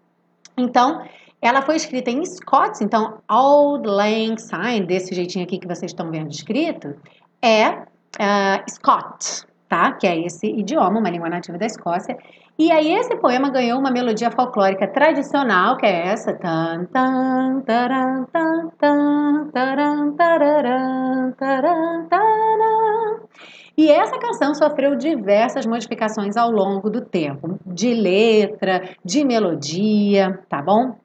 Então, 0.58 1.04
ela 1.40 1.62
foi 1.62 1.76
escrita 1.76 2.10
em 2.10 2.26
Scots, 2.26 2.82
então 2.82 3.20
Old 3.30 3.88
Lang 3.88 4.42
Syne, 4.42 4.88
desse 4.88 5.14
jeitinho 5.14 5.46
aqui 5.46 5.60
que 5.60 5.68
vocês 5.68 5.92
estão 5.92 6.10
vendo 6.10 6.32
escrito, 6.32 6.96
é 7.40 7.70
uh, 7.70 8.64
Scott, 8.68 9.46
tá? 9.70 9.92
Que 9.92 10.08
é 10.08 10.26
esse 10.26 10.48
idioma, 10.48 11.00
uma 11.00 11.10
língua 11.10 11.30
nativa 11.30 11.60
da 11.60 11.68
Escócia. 11.68 12.18
E 12.58 12.72
aí 12.72 12.94
esse 12.94 13.16
poema 13.16 13.50
ganhou 13.50 13.80
uma 13.80 13.90
melodia 13.90 14.30
folclórica 14.30 14.88
tradicional, 14.88 15.76
que 15.76 15.88
é 15.88 16.08
essa. 16.10 16.38
E 23.76 23.90
essa 23.90 24.20
canção 24.20 24.54
sofreu 24.54 24.96
diversas 24.96 25.66
modificações 25.66 26.38
ao 26.38 26.52
longo 26.52 26.92
do 26.92 27.02
tempo, 27.02 27.60
de 27.66 27.92
letra, 27.92 28.88
de 29.04 29.26
melodia, 29.26 30.40
tá 30.48 30.62
bom? 30.62 30.96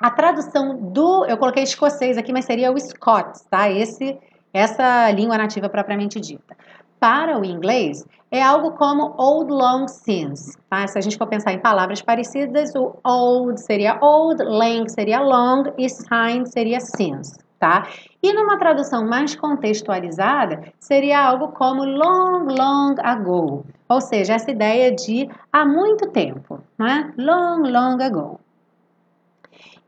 A 0.00 0.10
tradução 0.10 0.90
do, 0.92 1.24
eu 1.26 1.38
coloquei 1.38 1.62
escocês 1.62 2.18
aqui, 2.18 2.32
mas 2.32 2.44
seria 2.44 2.72
o 2.72 2.78
Scots, 2.78 3.42
tá? 3.48 3.70
Esse, 3.70 4.18
essa 4.52 5.08
língua 5.12 5.38
nativa 5.38 5.68
propriamente 5.68 6.18
dita. 6.18 6.56
Para 7.02 7.36
o 7.36 7.44
inglês, 7.44 8.06
é 8.30 8.40
algo 8.40 8.74
como 8.74 9.16
old 9.18 9.50
long 9.50 9.88
since, 9.88 10.56
tá? 10.70 10.86
Se 10.86 10.96
a 10.96 11.00
gente 11.00 11.18
for 11.18 11.26
pensar 11.26 11.52
em 11.52 11.58
palavras 11.58 12.00
parecidas, 12.00 12.76
o 12.76 12.94
old 13.02 13.60
seria 13.60 13.98
old, 14.00 14.40
lang 14.44 14.88
seria 14.88 15.20
long 15.20 15.64
e 15.76 15.88
sign 15.88 16.46
seria 16.46 16.78
since, 16.78 17.36
tá? 17.58 17.88
E 18.22 18.32
numa 18.32 18.56
tradução 18.56 19.04
mais 19.04 19.34
contextualizada, 19.34 20.62
seria 20.78 21.20
algo 21.26 21.48
como 21.48 21.84
long, 21.84 22.46
long 22.56 22.94
ago, 23.02 23.66
ou 23.88 24.00
seja, 24.00 24.34
essa 24.34 24.52
ideia 24.52 24.94
de 24.94 25.28
há 25.52 25.66
muito 25.66 26.08
tempo, 26.08 26.60
né? 26.78 27.12
Long, 27.18 27.62
long 27.62 28.00
ago. 28.00 28.38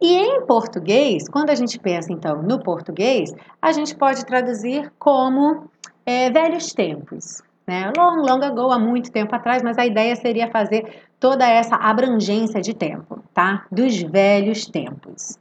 E 0.01 0.17
em 0.17 0.45
português, 0.47 1.29
quando 1.29 1.51
a 1.51 1.55
gente 1.55 1.79
pensa 1.79 2.13
então 2.13 2.43
no 2.43 2.59
português, 2.61 3.33
a 3.63 3.71
gente 3.71 3.95
pode 3.95 4.27
traduzir 4.27 4.93
como 4.99 5.71
é, 6.07 6.31
velhos 6.31 6.73
tempos. 6.73 7.43
Né? 7.67 7.91
Long, 7.97 8.17
long 8.17 8.45
ago, 8.45 8.71
há 8.71 8.79
muito 8.79 9.11
tempo 9.11 9.35
atrás, 9.35 9.63
mas 9.63 9.79
a 9.79 9.87
ideia 9.87 10.15
seria 10.17 10.51
fazer 10.51 11.03
toda 11.19 11.49
essa 11.49 11.77
abrangência 11.77 12.61
de 12.61 12.75
tempo, 12.75 13.23
tá? 13.33 13.65
Dos 13.73 14.03
velhos 14.03 14.67
tempos. 14.67 15.39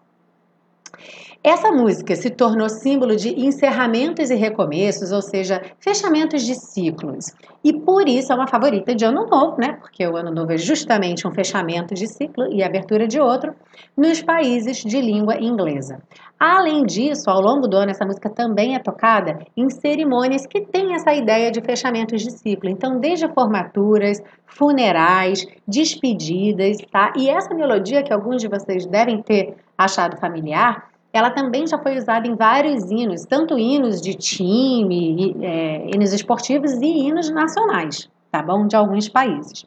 Essa 1.46 1.74
música 1.74 2.16
se 2.16 2.30
tornou 2.30 2.70
símbolo 2.70 3.18
de 3.18 3.38
encerramentos 3.46 4.30
e 4.30 4.36
recomeços, 4.36 5.12
ou 5.12 5.22
seja, 5.22 5.62
fechamentos 5.78 6.42
de 6.42 6.56
ciclos. 6.56 7.34
E 7.62 7.74
por 7.74 8.08
isso 8.08 8.32
é 8.32 8.36
uma 8.36 8.48
favorita 8.48 8.96
de 8.96 9.04
Ano 9.04 9.28
Novo, 9.28 9.58
né? 9.60 9.74
Porque 9.74 10.08
o 10.08 10.16
Ano 10.16 10.32
Novo 10.32 10.54
é 10.54 10.58
justamente 10.58 11.28
um 11.28 11.32
fechamento 11.32 11.94
de 11.94 12.08
ciclo 12.08 12.48
e 12.50 12.64
abertura 12.64 13.06
de 13.06 13.20
outro 13.20 13.54
nos 13.98 14.22
países 14.22 14.78
de 14.78 15.02
língua 15.02 15.36
inglesa. 15.36 16.02
Além 16.40 16.86
disso, 16.86 17.30
ao 17.30 17.42
longo 17.42 17.68
do 17.68 17.76
ano, 17.76 17.92
essa 17.92 18.06
música 18.06 18.30
também 18.30 18.76
é 18.76 18.80
tocada 18.80 19.40
em 19.58 19.70
cerimônias 19.70 20.46
que 20.46 20.62
têm 20.62 20.94
essa 20.94 21.14
ideia 21.14 21.52
de 21.52 21.60
fechamentos 21.60 22.22
de 22.22 22.32
ciclo. 22.32 22.70
Então, 22.70 23.02
desde 23.02 23.28
formaturas, 23.28 24.24
funerais, 24.46 25.46
despedidas, 25.68 26.78
tá? 26.90 27.12
E 27.18 27.30
essa 27.30 27.54
melodia 27.54 28.02
que 28.02 28.14
alguns 28.14 28.42
de 28.42 28.48
vocês 28.48 28.86
devem 28.86 29.22
ter 29.22 29.58
achado 29.78 30.16
familiar 30.16 30.93
ela 31.14 31.30
também 31.30 31.68
já 31.68 31.78
foi 31.78 31.96
usada 31.96 32.28
em 32.28 32.36
vários 32.36 32.90
hinos, 32.90 33.24
tanto 33.24 33.58
hinos 33.58 34.02
de 34.02 34.16
time, 34.16 35.36
é, 35.42 35.86
hinos 35.94 36.12
esportivos 36.12 36.72
e 36.74 36.86
hinos 36.86 37.30
nacionais, 37.30 38.10
tá 38.32 38.42
bom? 38.42 38.66
De 38.66 38.76
alguns 38.76 39.08
países. 39.08 39.66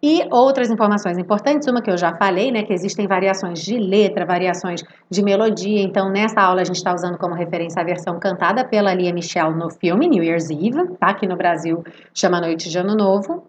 E 0.00 0.22
outras 0.30 0.70
informações 0.70 1.18
importantes, 1.18 1.66
uma 1.66 1.82
que 1.82 1.90
eu 1.90 1.96
já 1.96 2.14
falei, 2.14 2.52
né, 2.52 2.62
que 2.62 2.72
existem 2.72 3.08
variações 3.08 3.60
de 3.60 3.76
letra, 3.76 4.24
variações 4.24 4.84
de 5.10 5.22
melodia. 5.24 5.82
Então, 5.82 6.08
nessa 6.08 6.40
aula 6.40 6.60
a 6.60 6.64
gente 6.64 6.76
está 6.76 6.94
usando 6.94 7.18
como 7.18 7.34
referência 7.34 7.82
a 7.82 7.84
versão 7.84 8.16
cantada 8.20 8.64
pela 8.64 8.94
Lia 8.94 9.12
Michelle 9.12 9.56
no 9.56 9.70
filme 9.70 10.06
New 10.06 10.22
Year's 10.22 10.50
Eve, 10.50 10.94
tá? 11.00 11.08
Aqui 11.08 11.26
no 11.26 11.36
Brasil 11.36 11.82
chama 12.14 12.40
Noite 12.40 12.68
de 12.68 12.78
Ano 12.78 12.94
Novo. 12.94 13.44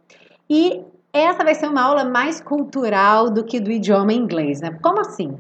E 0.50 0.82
essa 1.14 1.44
vai 1.44 1.54
ser 1.54 1.68
uma 1.68 1.84
aula 1.84 2.06
mais 2.06 2.42
cultural 2.42 3.30
do 3.30 3.44
que 3.44 3.60
do 3.60 3.72
idioma 3.72 4.14
inglês, 4.14 4.60
né? 4.60 4.72
Como 4.82 5.02
assim? 5.02 5.38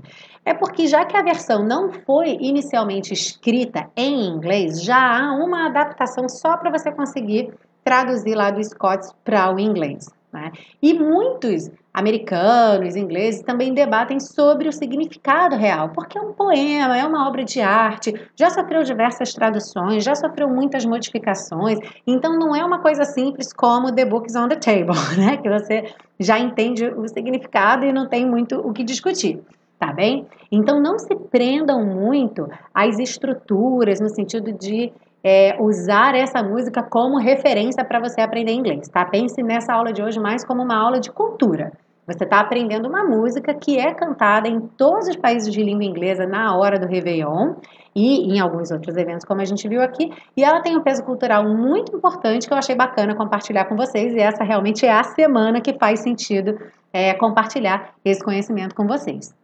É 0.50 0.54
porque 0.56 0.88
já 0.88 1.06
que 1.06 1.16
a 1.16 1.22
versão 1.22 1.64
não 1.64 1.92
foi 1.92 2.36
inicialmente 2.42 3.14
escrita 3.14 3.88
em 3.96 4.26
inglês, 4.26 4.82
já 4.82 4.98
há 4.98 5.32
uma 5.36 5.68
adaptação 5.68 6.28
só 6.28 6.58
para 6.58 6.72
você 6.72 6.92
conseguir 6.92 7.54
traduzir 7.84 8.34
lá 8.34 8.50
do 8.50 8.64
Scots 8.64 9.14
para 9.24 9.54
o 9.54 9.60
inglês. 9.60 10.10
Né? 10.34 10.52
E 10.82 10.92
muitos 10.96 11.70
americanos, 11.94 12.96
ingleses 12.96 13.44
também 13.44 13.76
debatem 13.76 14.20
sobre 14.20 14.68
o 14.68 14.74
significado 14.74 15.56
real, 15.56 15.90
porque 15.90 16.18
é 16.18 16.22
um 16.22 16.34
poema, 16.34 16.98
é 16.98 17.06
uma 17.06 17.28
obra 17.28 17.44
de 17.44 17.62
arte, 17.62 18.12
já 18.36 18.50
sofreu 18.50 18.82
diversas 18.82 19.32
traduções, 19.32 20.04
já 20.04 20.16
sofreu 20.16 20.50
muitas 20.50 20.84
modificações, 20.84 21.78
então 22.08 22.40
não 22.40 22.56
é 22.56 22.66
uma 22.66 22.80
coisa 22.80 23.06
simples 23.06 23.54
como 23.54 23.94
The 23.94 24.06
Books 24.06 24.36
on 24.36 24.48
the 24.48 24.56
Table, 24.56 24.98
né? 25.16 25.38
que 25.38 25.48
você 25.48 25.94
já 26.20 26.40
entende 26.40 26.88
o 26.88 27.08
significado 27.08 27.86
e 27.86 27.94
não 27.94 28.08
tem 28.08 28.26
muito 28.26 28.60
o 28.60 28.74
que 28.74 28.84
discutir 28.84 29.40
tá 29.80 29.94
bem? 29.94 30.28
Então 30.52 30.82
não 30.82 31.00
se 31.00 31.16
prendam 31.16 31.84
muito 31.86 32.48
às 32.74 33.00
estruturas 33.00 34.02
no 34.02 34.10
sentido 34.10 34.52
de 34.52 34.92
é, 35.24 35.56
usar 35.60 36.16
essa 36.16 36.44
música 36.44 36.84
como 36.84 37.18
referência 37.18 37.84
para 37.86 38.00
você 38.00 38.22
aprender 38.22 38.52
inglês, 38.52 38.90
tá? 38.90 39.06
Pense 39.06 39.42
nessa 39.42 39.74
aula 39.74 39.94
de 39.94 40.02
hoje 40.02 40.20
mais 40.20 40.46
como 40.46 40.62
uma 40.62 40.78
aula 40.78 41.00
de 41.00 41.10
cultura. 41.10 41.72
Você 42.06 42.24
está 42.24 42.40
aprendendo 42.40 42.90
uma 42.90 43.04
música 43.04 43.54
que 43.54 43.78
é 43.78 43.94
cantada 43.94 44.48
em 44.48 44.60
todos 44.60 45.08
os 45.08 45.16
países 45.16 45.54
de 45.54 45.62
língua 45.62 45.84
inglesa 45.84 46.26
na 46.26 46.58
hora 46.58 46.80
do 46.80 46.88
Réveillon 46.88 47.54
e 47.96 48.34
em 48.34 48.40
alguns 48.40 48.72
outros 48.72 48.98
eventos, 48.98 49.26
como 49.26 49.42
a 49.42 49.46
gente 49.46 49.68
viu 49.68 49.82
aqui, 49.82 50.12
e 50.36 50.44
ela 50.44 50.60
tem 50.60 50.76
um 50.76 50.82
peso 50.82 51.04
cultural 51.04 51.48
muito 51.48 51.96
importante 51.96 52.48
que 52.48 52.54
eu 52.54 52.58
achei 52.58 52.76
bacana 52.76 53.16
compartilhar 53.16 53.66
com 53.66 53.76
vocês, 53.76 54.14
e 54.14 54.20
essa 54.20 54.44
realmente 54.44 54.86
é 54.86 54.92
a 54.92 55.04
semana 55.04 55.62
que 55.62 55.78
faz 55.78 56.00
sentido 56.00 56.58
é, 56.92 57.14
compartilhar 57.14 57.94
esse 58.04 58.24
conhecimento 58.24 58.74
com 58.74 58.88
vocês 58.88 59.36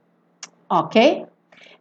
ok? 0.70 1.26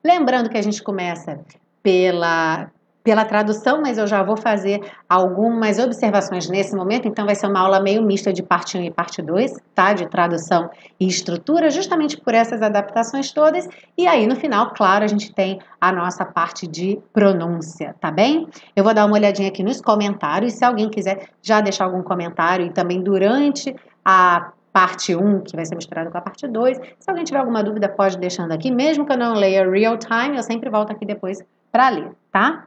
Lembrando 0.02 0.50
que 0.50 0.58
a 0.58 0.62
gente 0.62 0.82
começa 0.82 1.40
pela, 1.82 2.70
pela 3.02 3.24
tradução, 3.26 3.82
mas 3.82 3.98
eu 3.98 4.06
já 4.06 4.22
vou 4.22 4.36
fazer 4.36 4.80
algumas 5.08 5.78
observações 5.78 6.48
nesse 6.48 6.74
momento, 6.74 7.06
então 7.06 7.26
vai 7.26 7.34
ser 7.34 7.46
uma 7.46 7.60
aula 7.60 7.80
meio 7.80 8.02
mista 8.02 8.32
de 8.32 8.42
parte 8.42 8.78
1 8.78 8.82
e 8.82 8.90
parte 8.90 9.20
2, 9.20 9.54
tá? 9.74 9.92
De 9.92 10.06
tradução 10.06 10.70
e 10.98 11.06
estrutura, 11.06 11.70
justamente 11.70 12.16
por 12.16 12.34
essas 12.34 12.62
adaptações 12.62 13.30
todas. 13.30 13.68
E 13.96 14.06
aí, 14.06 14.26
no 14.26 14.36
final, 14.36 14.72
claro, 14.72 15.04
a 15.04 15.08
gente 15.08 15.34
tem 15.34 15.60
a 15.78 15.92
nossa 15.92 16.24
parte 16.24 16.66
de 16.66 16.98
pronúncia, 17.12 17.94
tá 18.00 18.10
bem? 18.10 18.48
Eu 18.74 18.82
vou 18.82 18.94
dar 18.94 19.04
uma 19.04 19.14
olhadinha 19.14 19.48
aqui 19.48 19.62
nos 19.62 19.80
comentários, 19.82 20.54
se 20.54 20.64
alguém 20.64 20.88
quiser 20.88 21.28
já 21.42 21.60
deixar 21.60 21.84
algum 21.84 22.02
comentário 22.02 22.64
e 22.66 22.70
também 22.70 23.02
durante 23.02 23.76
a 24.02 24.52
parte 24.74 25.14
1, 25.14 25.42
que 25.42 25.54
vai 25.54 25.64
ser 25.64 25.76
misturado 25.76 26.10
com 26.10 26.18
a 26.18 26.20
parte 26.20 26.48
2. 26.48 26.80
Se 26.98 27.08
alguém 27.08 27.24
tiver 27.24 27.38
alguma 27.38 27.62
dúvida, 27.62 27.88
pode 27.88 28.18
deixando 28.18 28.50
aqui. 28.50 28.72
Mesmo 28.72 29.06
que 29.06 29.12
eu 29.12 29.16
não 29.16 29.34
leia 29.34 29.70
real 29.70 29.96
time, 29.96 30.36
eu 30.36 30.42
sempre 30.42 30.68
volto 30.68 30.90
aqui 30.90 31.06
depois 31.06 31.38
para 31.70 31.90
ler, 31.90 32.10
tá? 32.32 32.66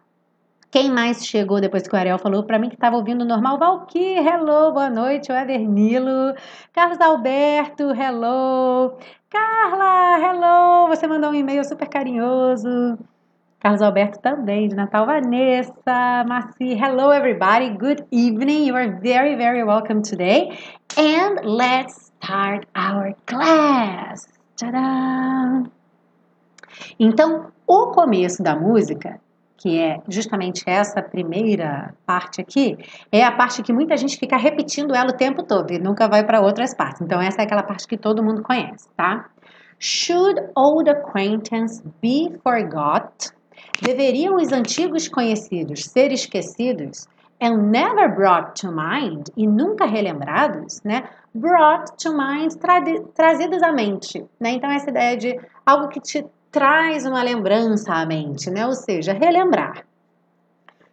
Quem 0.71 0.89
mais 0.89 1.25
chegou 1.25 1.59
depois 1.59 1.85
que 1.85 1.93
o 1.93 1.99
Ariel 1.99 2.17
falou 2.17 2.43
para 2.43 2.57
mim 2.57 2.69
que 2.69 2.75
estava 2.75 2.95
ouvindo 2.95 3.25
normal? 3.25 3.57
Valkyrie, 3.57 4.25
hello, 4.25 4.71
boa 4.71 4.89
noite. 4.89 5.33
O 5.33 5.35
Edernilo. 5.35 6.33
Carlos 6.71 6.99
Alberto, 7.01 7.83
hello. 7.91 8.97
Carla, 9.29 10.17
hello. 10.17 10.87
Você 10.87 11.07
mandou 11.07 11.31
um 11.31 11.35
e-mail 11.35 11.65
super 11.65 11.89
carinhoso. 11.89 12.97
Carlos 13.59 13.81
Alberto 13.81 14.19
também, 14.19 14.67
de 14.67 14.75
Natal. 14.75 15.07
Vanessa, 15.07 16.23
Marci, 16.27 16.75
hello 16.75 17.11
everybody, 17.11 17.71
good 17.71 18.05
evening. 18.11 18.67
You 18.67 18.75
are 18.75 18.99
very, 19.01 19.35
very 19.35 19.63
welcome 19.63 20.03
today. 20.03 20.55
And 20.95 21.43
let's 21.43 22.11
start 22.21 22.67
our 22.75 23.15
class. 23.25 24.27
Tadã! 24.55 25.63
Então, 26.99 27.47
o 27.65 27.87
começo 27.87 28.43
da 28.43 28.55
música, 28.55 29.19
que 29.57 29.79
é 29.79 30.01
justamente 30.07 30.63
essa 30.67 31.01
primeira 31.01 31.95
parte 32.05 32.39
aqui, 32.39 32.77
é 33.11 33.23
a 33.23 33.31
parte 33.31 33.63
que 33.63 33.73
muita 33.73 33.97
gente 33.97 34.17
fica 34.17 34.37
repetindo 34.37 34.93
ela 34.93 35.09
o 35.09 35.17
tempo 35.17 35.41
todo 35.41 35.71
e 35.71 35.79
nunca 35.79 36.07
vai 36.07 36.23
para 36.23 36.41
outras 36.41 36.75
partes. 36.75 37.01
Então, 37.01 37.19
essa 37.19 37.41
é 37.41 37.45
aquela 37.45 37.63
parte 37.63 37.87
que 37.87 37.97
todo 37.97 38.23
mundo 38.23 38.43
conhece, 38.43 38.87
tá? 38.95 39.25
Should 39.79 40.39
old 40.55 40.87
acquaintance 40.87 41.83
be 41.99 42.37
forgot? 42.43 43.35
Deveriam 43.81 44.35
os 44.35 44.51
antigos 44.51 45.07
conhecidos 45.07 45.85
ser 45.85 46.11
esquecidos? 46.11 47.07
And 47.39 47.69
never 47.69 48.15
brought 48.15 48.59
to 48.61 48.71
mind, 48.71 49.27
e 49.37 49.45
nunca 49.45 49.85
relembrados, 49.85 50.81
né? 50.83 51.07
Brought 51.35 51.91
to 52.03 52.11
mind, 52.11 52.53
tra 52.55 52.81
trazidos 53.13 53.61
à 53.61 53.71
mente, 53.71 54.25
né? 54.39 54.51
Então, 54.53 54.71
essa 54.71 54.89
ideia 54.89 55.15
de 55.15 55.39
algo 55.63 55.87
que 55.89 55.99
te 55.99 56.25
traz 56.51 57.05
uma 57.05 57.21
lembrança 57.21 57.93
à 57.93 58.05
mente, 58.07 58.49
né? 58.49 58.65
Ou 58.65 58.73
seja, 58.73 59.13
relembrar. 59.13 59.85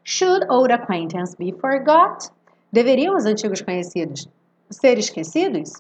Should 0.03 0.47
old 0.51 0.71
acquaintance 0.71 1.35
be 1.39 1.51
forgot? 1.59 2.31
Deveriam 2.71 3.17
os 3.17 3.25
antigos 3.25 3.63
conhecidos 3.63 4.29
ser 4.69 4.99
esquecidos? 4.99 5.73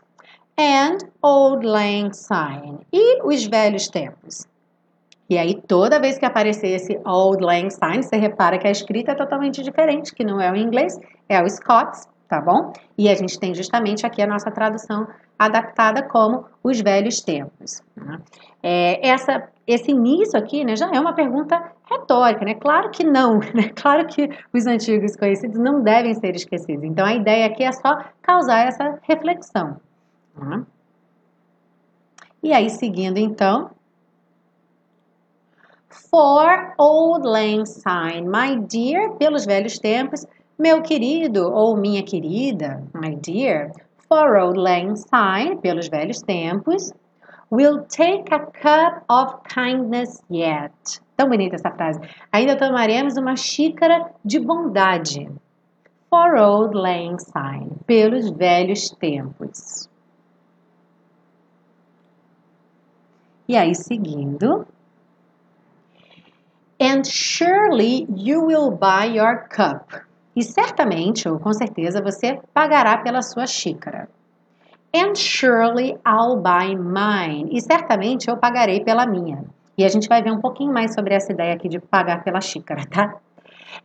And 0.59 0.97
old 1.21 1.67
lang 1.67 2.15
syne. 2.15 2.87
E 2.91 3.23
os 3.23 3.45
velhos 3.45 3.89
tempos? 3.89 4.47
E 5.29 5.39
aí, 5.39 5.55
toda 5.67 6.01
vez 6.01 6.19
que 6.19 6.27
aparecer 6.27 6.69
esse 6.69 7.01
Old 7.05 7.43
Lang 7.43 7.71
Syne, 7.71 8.03
você 8.03 8.17
repara 8.17 8.59
que 8.59 8.67
a 8.67 8.71
escrita 8.71 9.13
é 9.13 9.15
totalmente 9.15 9.63
diferente, 9.63 10.15
que 10.15 10.23
não 10.23 10.41
é 10.41 10.53
o 10.53 10.57
inglês, 10.57 10.99
é 11.29 11.43
o 11.43 11.49
Scots, 11.49 12.07
tá 12.29 12.41
bom? 12.41 12.73
E 12.97 13.09
a 13.09 13.15
gente 13.15 13.39
tem 13.39 13.55
justamente 13.55 14.05
aqui 14.05 14.21
a 14.21 14.27
nossa 14.27 14.51
tradução 14.51 15.07
adaptada 15.39 16.03
como 16.03 16.45
os 16.63 16.81
velhos 16.81 17.21
tempos. 17.21 17.83
Né? 17.97 18.19
É, 18.63 19.09
essa, 19.09 19.49
esse 19.67 19.91
início 19.91 20.39
aqui 20.39 20.65
né, 20.65 20.77
já 20.77 20.91
é 20.93 21.01
uma 21.01 21.15
pergunta 21.15 21.73
retórica, 21.91 22.45
né? 22.45 22.55
Claro 22.55 22.91
que 22.91 23.03
não, 23.03 23.39
né? 23.55 23.71
Claro 23.75 24.07
que 24.07 24.29
os 24.53 24.67
antigos 24.67 25.17
conhecidos 25.17 25.59
não 25.59 25.83
devem 25.83 26.15
ser 26.15 26.35
esquecidos. 26.35 26.85
Então 26.85 27.05
a 27.05 27.15
ideia 27.15 27.47
aqui 27.47 27.65
é 27.65 27.73
só 27.73 28.05
causar 28.23 28.67
essa 28.67 28.99
reflexão. 29.03 29.81
Tá? 30.39 30.63
E 32.43 32.53
aí, 32.53 32.69
seguindo 32.69 33.19
então. 33.19 33.71
For 35.95 36.75
Old 36.77 37.25
Lang 37.25 37.65
Syne, 37.65 38.29
my 38.29 38.57
dear, 38.57 39.11
pelos 39.11 39.47
velhos 39.47 39.79
tempos, 39.79 40.27
meu 40.59 40.83
querido 40.83 41.53
ou 41.53 41.77
minha 41.77 42.03
querida, 42.03 42.83
my 42.93 43.15
dear, 43.15 43.73
for 44.09 44.37
Old 44.37 44.59
Lang 44.59 44.97
Syne, 44.97 45.57
pelos 45.59 45.89
velhos 45.89 46.21
tempos, 46.21 46.93
will 47.49 47.85
take 47.85 48.33
a 48.33 48.41
cup 48.41 49.05
of 49.09 49.45
kindness 49.45 50.21
yet. 50.29 51.01
Tão 51.17 51.29
bonita 51.29 51.55
essa 51.55 51.71
frase. 51.71 52.01
Ainda 52.33 52.57
tomaremos 52.57 53.17
uma 53.17 53.37
xícara 53.37 54.11
de 54.25 54.41
bondade. 54.41 55.31
For 56.11 56.35
Old 56.37 56.75
Lang 56.75 57.19
Syne, 57.21 57.71
pelos 57.87 58.31
velhos 58.31 58.91
tempos. 58.91 59.89
E 63.47 63.57
aí, 63.57 63.75
seguindo. 63.77 64.67
And 66.85 67.03
surely 67.07 68.07
you 68.15 68.45
will 68.45 68.71
buy 68.71 69.07
your 69.07 69.49
cup. 69.49 69.89
E 70.37 70.43
certamente, 70.43 71.27
ou 71.27 71.39
com 71.39 71.51
certeza, 71.55 72.03
você 72.03 72.39
pagará 72.53 72.99
pela 72.99 73.23
sua 73.23 73.47
xícara. 73.47 74.07
And 74.95 75.15
surely 75.15 75.97
I'll 76.07 76.37
buy 76.37 76.77
mine. 76.77 77.49
E 77.57 77.63
certamente 77.63 78.29
eu 78.29 78.37
pagarei 78.37 78.85
pela 78.85 79.07
minha. 79.07 79.45
E 79.79 79.85
a 79.85 79.89
gente 79.89 80.07
vai 80.09 80.23
ver 80.23 80.31
um 80.31 80.43
pouquinho 80.43 80.75
mais 80.75 80.93
sobre 80.93 81.15
essa 81.15 81.33
ideia 81.33 81.55
aqui 81.55 81.71
de 81.71 81.79
pagar 81.81 82.23
pela 82.23 82.43
xícara, 82.43 82.85
tá? 82.85 83.15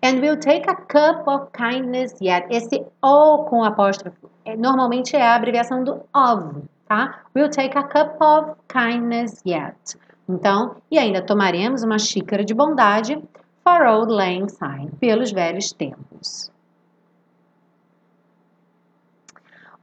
And 0.03 0.19
we'll 0.19 0.37
take 0.37 0.69
a 0.69 0.75
cup 0.75 1.25
of 1.25 1.51
kindness 1.53 2.19
yet. 2.21 2.47
Esse 2.49 2.85
O 3.01 3.45
com 3.45 3.63
apóstrofo 3.63 4.29
é, 4.43 4.57
normalmente 4.57 5.15
é 5.15 5.25
a 5.25 5.35
abreviação 5.35 5.85
do 5.85 6.01
of, 6.13 6.63
tá? 6.85 7.21
We'll 7.33 7.49
take 7.49 7.77
a 7.77 7.83
cup 7.83 8.21
of 8.21 8.55
kindness 8.67 9.41
yet. 9.47 9.97
Então, 10.29 10.75
e 10.91 10.99
ainda 10.99 11.23
tomaremos 11.23 11.81
uma 11.81 11.97
xícara 11.97 12.45
de 12.45 12.53
bondade 12.53 13.19
for 13.63 13.81
old 13.87 14.13
lang 14.13 14.47
syne, 14.47 14.91
pelos 14.99 15.31
velhos 15.31 15.73
tempos. 15.73 16.51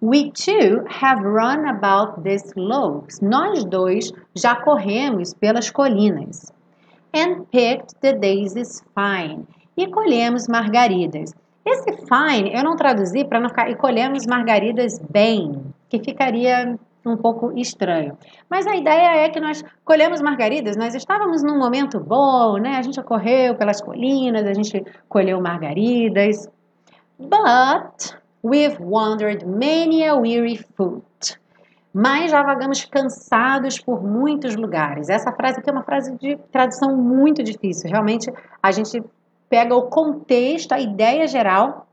We 0.01 0.31
too 0.31 0.85
have 0.89 1.25
run 1.25 1.67
about 1.67 2.23
these 2.23 2.53
slopes. 2.53 3.21
Nós 3.21 3.65
dois 3.65 4.13
já 4.37 4.55
corremos 4.55 5.35
pelas 5.35 5.69
colinas. 5.71 6.53
And 7.13 7.47
picked 7.51 7.97
the 8.01 8.13
daisies 8.13 8.85
fine. 8.95 9.47
E 9.77 9.89
colhemos 9.89 10.47
margaridas. 10.47 11.35
Esse 11.65 11.93
fine 12.07 12.55
eu 12.55 12.63
não 12.63 12.77
traduzi 12.77 13.25
para 13.25 13.41
não 13.41 13.49
ficar. 13.49 13.69
E 13.71 13.75
colhemos 13.75 14.27
margaridas 14.27 15.01
bem, 15.11 15.65
que 15.89 15.99
ficaria 15.99 16.79
um 17.11 17.17
pouco 17.17 17.53
estranho. 17.57 18.17
Mas 18.49 18.67
a 18.67 18.75
ideia 18.77 19.25
é 19.25 19.29
que 19.29 19.41
nós 19.41 19.65
colhemos 19.85 20.21
margaridas, 20.21 20.77
nós 20.77 20.95
estávamos 20.95 21.43
num 21.43 21.59
momento 21.59 22.01
bom, 22.01 22.57
né? 22.57 22.77
A 22.77 22.83
gente 22.83 23.03
correu 23.03 23.55
pelas 23.55 23.81
colinas, 23.81 24.47
a 24.47 24.55
gente 24.55 24.85
colheu 25.09 25.41
margaridas. 25.41 26.49
But 27.19 28.17
we've 28.45 28.77
wandered 28.81 29.47
many 29.47 30.05
a 30.05 30.15
weary 30.15 30.59
foot. 30.77 31.39
Mas 31.93 32.31
já 32.31 32.43
vagamos 32.43 32.85
cansados 32.85 33.81
por 33.81 34.03
muitos 34.03 34.55
lugares. 34.55 35.09
Essa 35.09 35.33
frase 35.33 35.61
aqui 35.61 35.71
é 35.71 35.73
uma 35.73 35.83
frase 35.83 36.15
de 36.19 36.37
tradução 36.53 36.95
muito 36.95 37.43
difícil. 37.43 37.89
Realmente, 37.89 38.31
a 38.63 38.71
gente 38.71 39.03
pega 39.49 39.75
o 39.75 39.85
contexto, 39.85 40.73
a 40.73 40.81
ideia 40.81 41.27
geral 41.27 41.86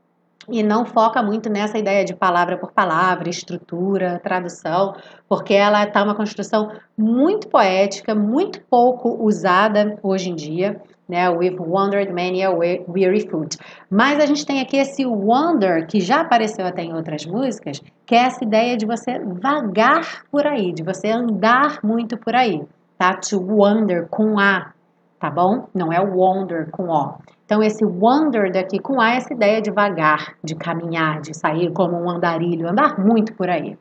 e 0.48 0.62
não 0.62 0.84
foca 0.84 1.22
muito 1.22 1.48
nessa 1.48 1.78
ideia 1.78 2.04
de 2.04 2.14
palavra 2.14 2.56
por 2.56 2.72
palavra, 2.72 3.28
estrutura, 3.28 4.20
tradução, 4.22 4.94
porque 5.28 5.54
ela 5.54 5.84
está 5.84 6.02
uma 6.02 6.14
construção 6.14 6.70
muito 6.96 7.48
poética, 7.48 8.14
muito 8.14 8.60
pouco 8.62 9.24
usada 9.24 9.98
hoje 10.02 10.30
em 10.30 10.34
dia, 10.34 10.80
né? 11.08 11.28
We've 11.28 11.58
wandered 11.58 12.12
many 12.12 12.42
a 12.42 12.50
weary 12.50 13.28
foot. 13.28 13.58
Mas 13.90 14.18
a 14.20 14.26
gente 14.26 14.44
tem 14.46 14.60
aqui 14.60 14.76
esse 14.76 15.04
wonder 15.04 15.86
que 15.86 16.00
já 16.00 16.20
apareceu 16.20 16.66
até 16.66 16.82
em 16.82 16.94
outras 16.94 17.26
músicas, 17.26 17.80
que 18.06 18.14
é 18.14 18.24
essa 18.24 18.44
ideia 18.44 18.76
de 18.76 18.86
você 18.86 19.18
vagar 19.18 20.24
por 20.30 20.46
aí, 20.46 20.72
de 20.72 20.82
você 20.82 21.08
andar 21.08 21.80
muito 21.82 22.16
por 22.16 22.34
aí, 22.34 22.62
tá? 22.98 23.14
To 23.14 23.40
wander 23.40 24.08
com 24.08 24.38
A, 24.38 24.72
tá 25.18 25.30
bom? 25.30 25.68
Não 25.74 25.92
é 25.92 26.00
wander 26.00 26.70
com 26.70 26.88
O. 26.88 27.14
Então, 27.44 27.62
esse 27.62 27.84
wander 27.84 28.50
daqui 28.50 28.78
com 28.78 29.00
A 29.00 29.14
essa 29.14 29.32
ideia 29.34 29.60
de 29.60 29.70
vagar, 29.70 30.34
de 30.42 30.54
caminhar, 30.54 31.20
de 31.20 31.34
sair 31.36 31.70
como 31.72 31.96
um 31.96 32.08
andarilho, 32.08 32.68
andar 32.68 32.98
muito 32.98 33.34
por 33.34 33.50
aí, 33.50 33.76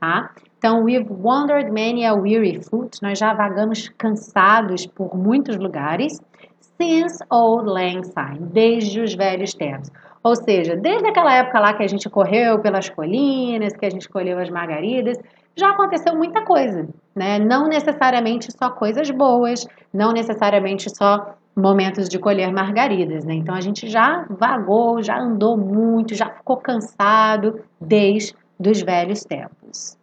tá? 0.00 0.30
Então, 0.58 0.84
we've 0.84 1.06
wandered 1.10 1.70
many 1.70 2.04
a 2.04 2.14
weary 2.14 2.60
foot, 2.62 3.00
nós 3.02 3.18
já 3.18 3.34
vagamos 3.34 3.88
cansados 3.90 4.86
por 4.86 5.16
muitos 5.16 5.56
lugares, 5.56 6.20
since 6.80 7.18
old 7.30 7.68
lang 7.68 8.04
syne, 8.04 8.38
desde 8.52 9.00
os 9.00 9.14
velhos 9.14 9.52
tempos. 9.52 9.90
Ou 10.22 10.36
seja, 10.36 10.76
desde 10.76 11.08
aquela 11.08 11.34
época 11.34 11.60
lá 11.60 11.74
que 11.74 11.82
a 11.82 11.88
gente 11.88 12.08
correu 12.08 12.60
pelas 12.60 12.88
colinas, 12.88 13.72
que 13.72 13.86
a 13.86 13.90
gente 13.90 14.08
colheu 14.08 14.38
as 14.38 14.50
margaridas, 14.50 15.16
já 15.56 15.70
aconteceu 15.70 16.14
muita 16.14 16.44
coisa, 16.44 16.88
né? 17.14 17.38
Não 17.38 17.66
necessariamente 17.66 18.48
só 18.52 18.70
coisas 18.70 19.10
boas, 19.10 19.66
não 19.92 20.12
necessariamente 20.12 20.88
só 20.94 21.34
momentos 21.58 22.08
de 22.08 22.18
colher 22.18 22.52
margaridas, 22.52 23.24
né? 23.24 23.34
Então 23.34 23.54
a 23.54 23.60
gente 23.60 23.88
já 23.88 24.24
vagou, 24.30 25.02
já 25.02 25.18
andou 25.18 25.56
muito, 25.56 26.14
já 26.14 26.30
ficou 26.30 26.56
cansado 26.56 27.60
desde 27.80 28.34
os 28.58 28.80
velhos 28.80 29.24
tempos. 29.24 29.98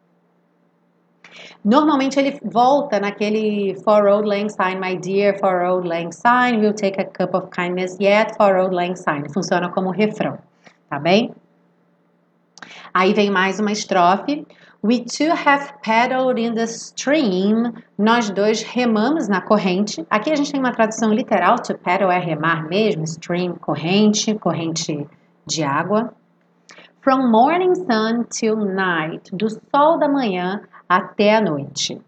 Normalmente 1.64 2.20
ele 2.20 2.40
volta 2.44 3.00
naquele 3.00 3.76
For 3.84 4.06
old 4.08 4.28
lang 4.28 4.50
syne, 4.50 4.80
my 4.80 4.98
dear, 4.98 5.38
for 5.40 5.64
old 5.64 5.88
lang 5.88 6.12
syne, 6.12 6.60
we'll 6.60 6.74
take 6.74 7.00
a 7.02 7.06
cup 7.06 7.34
of 7.34 7.50
kindness 7.50 7.98
yet, 8.00 8.36
for 8.38 8.56
old 8.58 8.76
lang 8.76 8.96
syne. 8.96 9.28
Funciona 9.34 9.70
como 9.70 9.90
refrão, 9.90 10.38
tá 10.90 11.00
bem? 11.00 11.34
Aí 12.94 13.14
vem 13.14 13.32
mais 13.32 13.60
uma 13.60 13.72
estrofe. 13.72 14.46
We 14.86 15.04
two 15.04 15.32
have 15.32 15.82
paddled 15.82 16.38
in 16.38 16.54
the 16.54 16.68
stream. 16.68 17.74
Nós 17.98 18.30
dois 18.30 18.62
remamos 18.62 19.28
na 19.28 19.42
corrente. 19.42 20.06
Aqui 20.12 20.32
a 20.32 20.36
gente 20.36 20.52
tem 20.52 20.60
uma 20.60 20.72
tradução 20.72 21.12
literal. 21.12 21.56
To 21.56 21.76
paddle 21.76 22.12
é 22.12 22.20
remar 22.20 22.68
mesmo. 22.70 23.04
Stream, 23.04 23.56
corrente, 23.56 24.36
corrente 24.36 25.08
de 25.44 25.64
água. 25.64 26.14
From 27.02 27.32
morning 27.32 27.74
sun 27.74 28.26
till 28.30 28.58
night. 28.58 29.36
Do 29.36 29.50
sol 29.50 29.98
da 29.98 30.08
manhã 30.08 30.62
até 30.88 31.36
a 31.36 31.42
noite. 31.42 32.00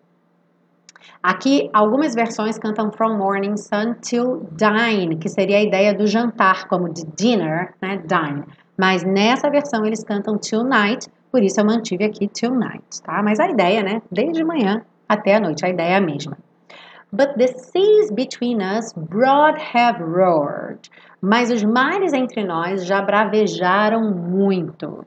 Aqui, 1.23 1.71
algumas 1.73 2.13
versões 2.13 2.59
cantam 2.59 2.91
From 2.91 3.17
Morning 3.17 3.57
Sun 3.57 3.95
till 3.95 4.47
Dine, 4.51 5.17
que 5.17 5.27
seria 5.27 5.57
a 5.57 5.63
ideia 5.63 5.95
do 5.95 6.05
jantar, 6.05 6.67
como 6.67 6.93
de 6.93 7.03
dinner, 7.17 7.73
né? 7.81 7.97
Dine. 8.05 8.43
Mas 8.77 9.03
nessa 9.03 9.49
versão 9.49 9.83
eles 9.83 10.03
cantam 10.03 10.37
Till 10.37 10.63
Night, 10.63 11.09
por 11.31 11.43
isso 11.43 11.59
eu 11.59 11.65
mantive 11.65 12.03
aqui 12.03 12.27
till 12.27 12.55
night, 12.55 13.01
tá? 13.03 13.21
Mas 13.21 13.39
a 13.39 13.49
ideia, 13.49 13.83
né? 13.83 14.01
Desde 14.11 14.43
manhã 14.43 14.83
até 15.07 15.35
a 15.35 15.39
noite, 15.39 15.65
a 15.65 15.69
ideia 15.69 15.93
é 15.93 15.97
a 15.97 16.01
mesma. 16.01 16.37
But 17.11 17.37
the 17.37 17.47
seas 17.47 18.11
between 18.11 18.61
us 18.61 18.93
broad 18.93 19.57
have 19.73 20.01
roared. 20.01 20.89
Mas 21.21 21.49
os 21.51 21.63
mares 21.63 22.13
entre 22.13 22.43
nós 22.43 22.85
já 22.85 23.01
bravejaram 23.01 24.11
muito. 24.11 25.05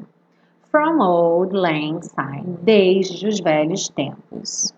From 0.71 1.01
old 1.01 1.55
lang 1.55 2.01
syne, 2.03 2.57
desde 2.63 3.27
os 3.27 3.41
velhos 3.41 3.89
tempos. 3.89 4.73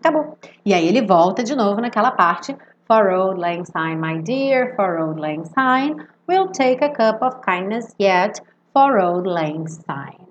Acabou. 0.00 0.36
E 0.64 0.74
aí 0.74 0.86
ele 0.88 1.02
volta 1.02 1.42
de 1.42 1.54
novo 1.54 1.80
naquela 1.80 2.10
parte. 2.10 2.56
For 2.86 3.08
old 3.10 3.40
lang 3.40 3.64
syne, 3.64 3.96
my 3.96 4.20
dear, 4.20 4.74
for 4.74 4.98
old 4.98 5.20
lang 5.20 5.44
syne, 5.44 6.04
we'll 6.28 6.48
take 6.48 6.84
a 6.84 6.90
cup 6.90 7.22
of 7.22 7.40
kindness 7.42 7.94
yet 7.98 8.40
for 8.72 8.98
old 8.98 9.28
lang 9.28 9.66
syne. 9.68 10.30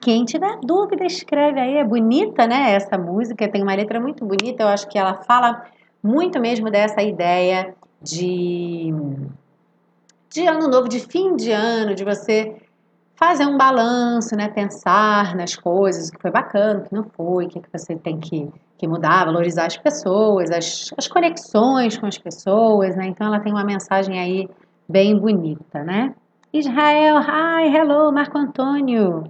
Quem 0.00 0.26
tiver 0.26 0.58
dúvida, 0.62 1.06
escreve 1.06 1.58
aí. 1.58 1.76
É 1.76 1.84
bonita, 1.84 2.46
né? 2.46 2.72
Essa 2.72 2.98
música 2.98 3.48
tem 3.48 3.62
uma 3.62 3.74
letra 3.74 3.98
muito 3.98 4.22
bonita. 4.24 4.62
Eu 4.62 4.68
acho 4.68 4.86
que 4.86 4.98
ela 4.98 5.14
fala 5.14 5.64
muito 6.02 6.38
mesmo 6.38 6.70
dessa 6.70 7.02
ideia 7.02 7.74
de, 8.02 8.92
de 10.28 10.46
ano 10.46 10.68
novo, 10.68 10.90
de 10.90 11.00
fim 11.00 11.34
de 11.34 11.50
ano, 11.50 11.94
de 11.94 12.04
você 12.04 12.54
fazer 13.16 13.46
um 13.46 13.56
balanço, 13.56 14.36
né? 14.36 14.48
Pensar 14.48 15.34
nas 15.34 15.56
coisas, 15.56 16.08
o 16.08 16.12
que 16.12 16.20
foi 16.20 16.30
bacana, 16.30 16.80
o 16.80 16.82
que 16.84 16.94
não 16.94 17.04
foi, 17.04 17.46
o 17.46 17.48
que, 17.48 17.60
que 17.60 17.68
você 17.72 17.96
tem 17.96 18.20
que, 18.20 18.52
que 18.76 18.86
mudar, 18.86 19.24
valorizar 19.24 19.66
as 19.66 19.78
pessoas, 19.78 20.50
as, 20.50 20.92
as 20.98 21.08
conexões 21.08 21.96
com 21.96 22.04
as 22.04 22.18
pessoas, 22.18 22.94
né? 22.94 23.06
Então 23.06 23.26
ela 23.26 23.40
tem 23.40 23.50
uma 23.50 23.64
mensagem 23.64 24.20
aí 24.20 24.50
bem 24.88 25.18
bonita, 25.18 25.82
né? 25.82 26.14
Israel, 26.52 27.18
hi, 27.20 27.68
hello, 27.74 28.12
Marco 28.12 28.38
Antônio. 28.38 29.24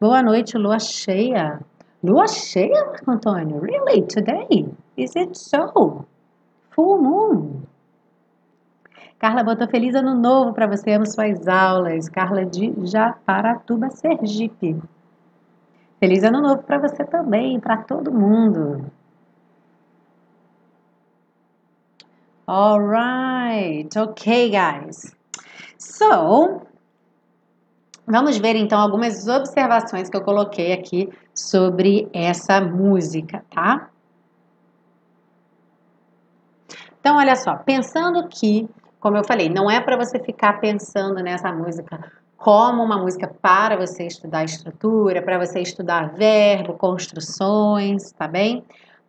Boa 0.00 0.22
noite, 0.22 0.58
lua 0.58 0.78
cheia. 0.78 1.60
Lua 2.02 2.26
cheia, 2.26 2.84
Marco 2.86 3.10
Antônio? 3.10 3.60
Really? 3.60 4.02
Today? 4.02 4.66
Is 4.96 5.14
it 5.16 5.38
so? 5.38 6.04
Full 6.70 7.02
moon. 7.02 7.62
Carla 9.18 9.44
botou 9.44 9.68
feliz 9.68 9.94
ano 9.94 10.14
novo 10.14 10.52
para 10.52 10.66
você, 10.66 10.92
amo 10.92 11.06
suas 11.06 11.46
aulas. 11.46 12.08
Carla 12.08 12.44
de 12.44 12.74
Japaratuba, 12.84 13.90
Sergipe. 13.90 14.82
Feliz 16.00 16.24
ano 16.24 16.42
novo 16.42 16.62
para 16.62 16.78
você 16.78 17.04
também, 17.04 17.60
para 17.60 17.78
todo 17.78 18.12
mundo. 18.12 18.84
Alright, 22.46 23.98
ok, 23.98 24.50
guys. 24.50 25.16
So, 25.78 26.60
vamos 28.06 28.36
ver 28.36 28.54
então 28.54 28.78
algumas 28.78 29.26
observações 29.26 30.10
que 30.10 30.16
eu 30.16 30.22
coloquei 30.22 30.72
aqui 30.72 31.08
sobre 31.34 32.06
essa 32.12 32.60
música, 32.60 33.42
tá? 33.50 33.88
Então, 37.00 37.16
olha 37.16 37.34
só, 37.34 37.56
pensando 37.56 38.28
que, 38.28 38.68
como 39.00 39.16
eu 39.16 39.24
falei, 39.24 39.48
não 39.48 39.70
é 39.70 39.80
para 39.80 39.96
você 39.96 40.18
ficar 40.18 40.60
pensando 40.60 41.22
nessa 41.22 41.50
música 41.50 42.12
como 42.36 42.82
uma 42.82 42.98
música 42.98 43.26
para 43.40 43.74
você 43.74 44.06
estudar 44.06 44.44
estrutura, 44.44 45.22
para 45.22 45.38
você 45.38 45.60
estudar 45.60 46.12
verbo, 46.12 46.74
construções, 46.74 48.12
tá 48.12 48.28
bem? 48.28 48.62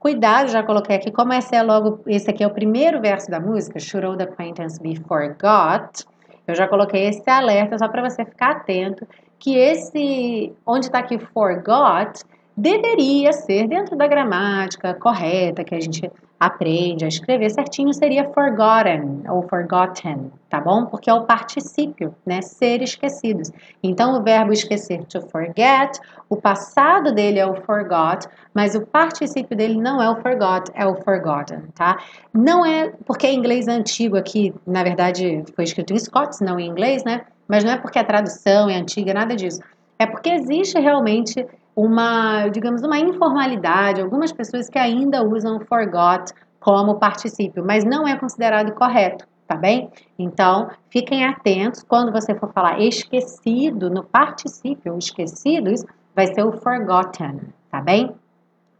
Cuidado, 0.06 0.50
já 0.52 0.62
coloquei 0.62 0.98
aqui, 0.98 1.12
como 1.12 1.34
esse 1.34 1.56
é 1.56 1.63
logo, 1.63 2.00
esse 2.06 2.30
aqui 2.30 2.44
é 2.44 2.46
o 2.46 2.52
primeiro 2.52 3.02
verso 3.02 3.28
da 3.28 3.39
música, 3.39 3.80
Should 3.80 4.06
old 4.06 4.22
acquaintance 4.22 4.80
be 4.80 4.96
forgot? 4.96 6.06
Eu 6.46 6.54
já 6.54 6.68
coloquei 6.68 7.08
esse 7.08 7.28
alerta 7.28 7.76
só 7.80 7.88
para 7.88 8.08
você 8.08 8.24
ficar 8.24 8.52
atento 8.52 9.08
que 9.39 9.58
esse, 9.58 10.54
onde 10.63 10.86
está 10.86 11.00
aqui 11.00 11.18
forgot, 11.18 12.22
deveria 12.56 13.34
ser 13.34 13.68
dentro 13.68 13.96
da 13.96 14.06
gramática 14.06 14.94
correta 14.94 15.63
que 15.63 15.74
a 15.74 15.80
gente 15.80 16.12
aprende 16.39 17.06
a 17.06 17.08
escrever 17.08 17.50
certinho 17.50 17.93
seria 17.93 18.30
forgotten 18.32 19.24
ou 19.30 19.48
forgotten, 19.48 20.32
tá 20.50 20.60
bom? 20.60 20.86
Porque 20.86 21.10
é 21.10 21.13
o 21.13 21.24
particípio, 21.24 22.13
né? 22.26 22.41
Ser 22.41 22.82
esquecidos. 22.82 23.52
Então 23.82 24.19
o 24.19 24.24
verbo 24.24 24.52
esquecer 24.52 25.04
to 25.06 25.21
forget, 25.21 26.00
o 26.30 26.36
passado 26.36 27.13
dele 27.13 27.39
é 27.39 27.45
o 27.45 27.56
forgot, 27.62 28.28
mas 28.54 28.76
o 28.76 28.86
particípio 28.86 29.56
dele 29.56 29.80
não 29.80 30.02
é 30.02 30.10
o 30.10 30.21
forgot, 30.21 30.69
é 30.74 30.86
o 30.86 30.95
forgotten, 30.95 31.62
tá? 31.74 32.00
Não 32.34 32.65
é 32.65 32.91
porque 33.06 33.28
é 33.28 33.34
inglês 33.34 33.67
antigo 33.67 34.17
aqui, 34.17 34.54
na 34.67 34.84
verdade 34.84 35.43
foi 35.56 35.63
escrito 35.63 35.93
em 35.93 36.00
Scots, 36.00 36.41
não 36.41 36.60
em 36.60 36.67
inglês, 36.67 37.04
né? 37.04 37.21
Mas 37.48 37.63
não 37.63 37.71
é 37.71 37.78
porque 37.78 38.00
a 38.00 38.04
tradução 38.04 38.69
é 38.69 38.76
antiga, 38.76 39.13
nada 39.13 39.36
disso. 39.36 39.62
É 39.98 40.06
porque 40.06 40.30
existe 40.30 40.78
realmente 40.80 41.45
uma, 41.76 42.48
digamos, 42.48 42.82
uma 42.84 42.98
informalidade, 42.98 44.02
algumas 44.02 44.32
pessoas 44.32 44.70
que 44.70 44.80
ainda 44.80 45.24
usam 45.24 45.60
forgot 45.60 46.32
como 46.60 46.96
particípio, 46.96 47.64
mas 47.66 47.84
não 47.84 48.08
é 48.08 48.18
considerado 48.18 48.74
correto, 48.74 49.28
tá 49.48 49.56
bem? 49.56 49.92
Então, 50.18 50.70
fiquem 50.90 51.26
atentos 51.26 51.84
quando 51.84 52.12
você 52.12 52.34
for 52.34 52.52
falar 52.54 52.80
esquecido 52.80 53.90
no 53.90 54.04
particípio, 54.04 54.98
esquecidos, 54.98 55.84
vai 56.16 56.28
ser 56.28 56.44
o 56.44 56.54
forgotten, 56.54 57.42
tá 57.70 57.82
bem? 57.82 58.16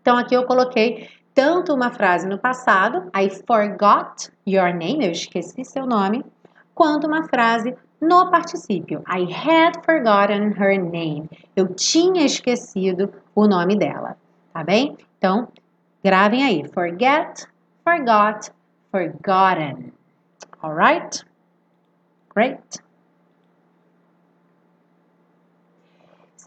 Então, 0.02 0.18
aqui 0.18 0.34
eu 0.34 0.46
coloquei 0.46 1.10
tanto 1.34 1.74
uma 1.74 1.92
frase 1.92 2.28
no 2.28 2.40
passado, 2.40 3.12
I 3.14 3.30
forgot 3.30 4.32
your 4.48 4.74
name, 4.74 5.06
eu 5.06 5.12
esqueci 5.12 5.66
seu 5.66 5.86
nome, 5.86 6.24
quanto 6.74 7.08
uma 7.08 7.28
frase 7.28 7.76
no 8.02 8.30
particípio. 8.30 9.04
I 9.08 9.24
had 9.32 9.84
forgotten 9.84 10.54
her 10.58 10.78
name. 10.78 11.30
Eu 11.56 11.74
tinha 11.74 12.26
esquecido 12.26 13.14
o 13.34 13.48
nome 13.48 13.76
dela, 13.76 14.18
tá 14.54 14.64
bem? 14.64 14.98
Então, 15.18 15.48
gravem 16.04 16.44
aí. 16.44 16.68
Forget, 16.70 17.48
forgot, 17.84 18.52
forgotten. 18.92 19.92
Alright? 20.62 21.26
Great. 22.34 22.84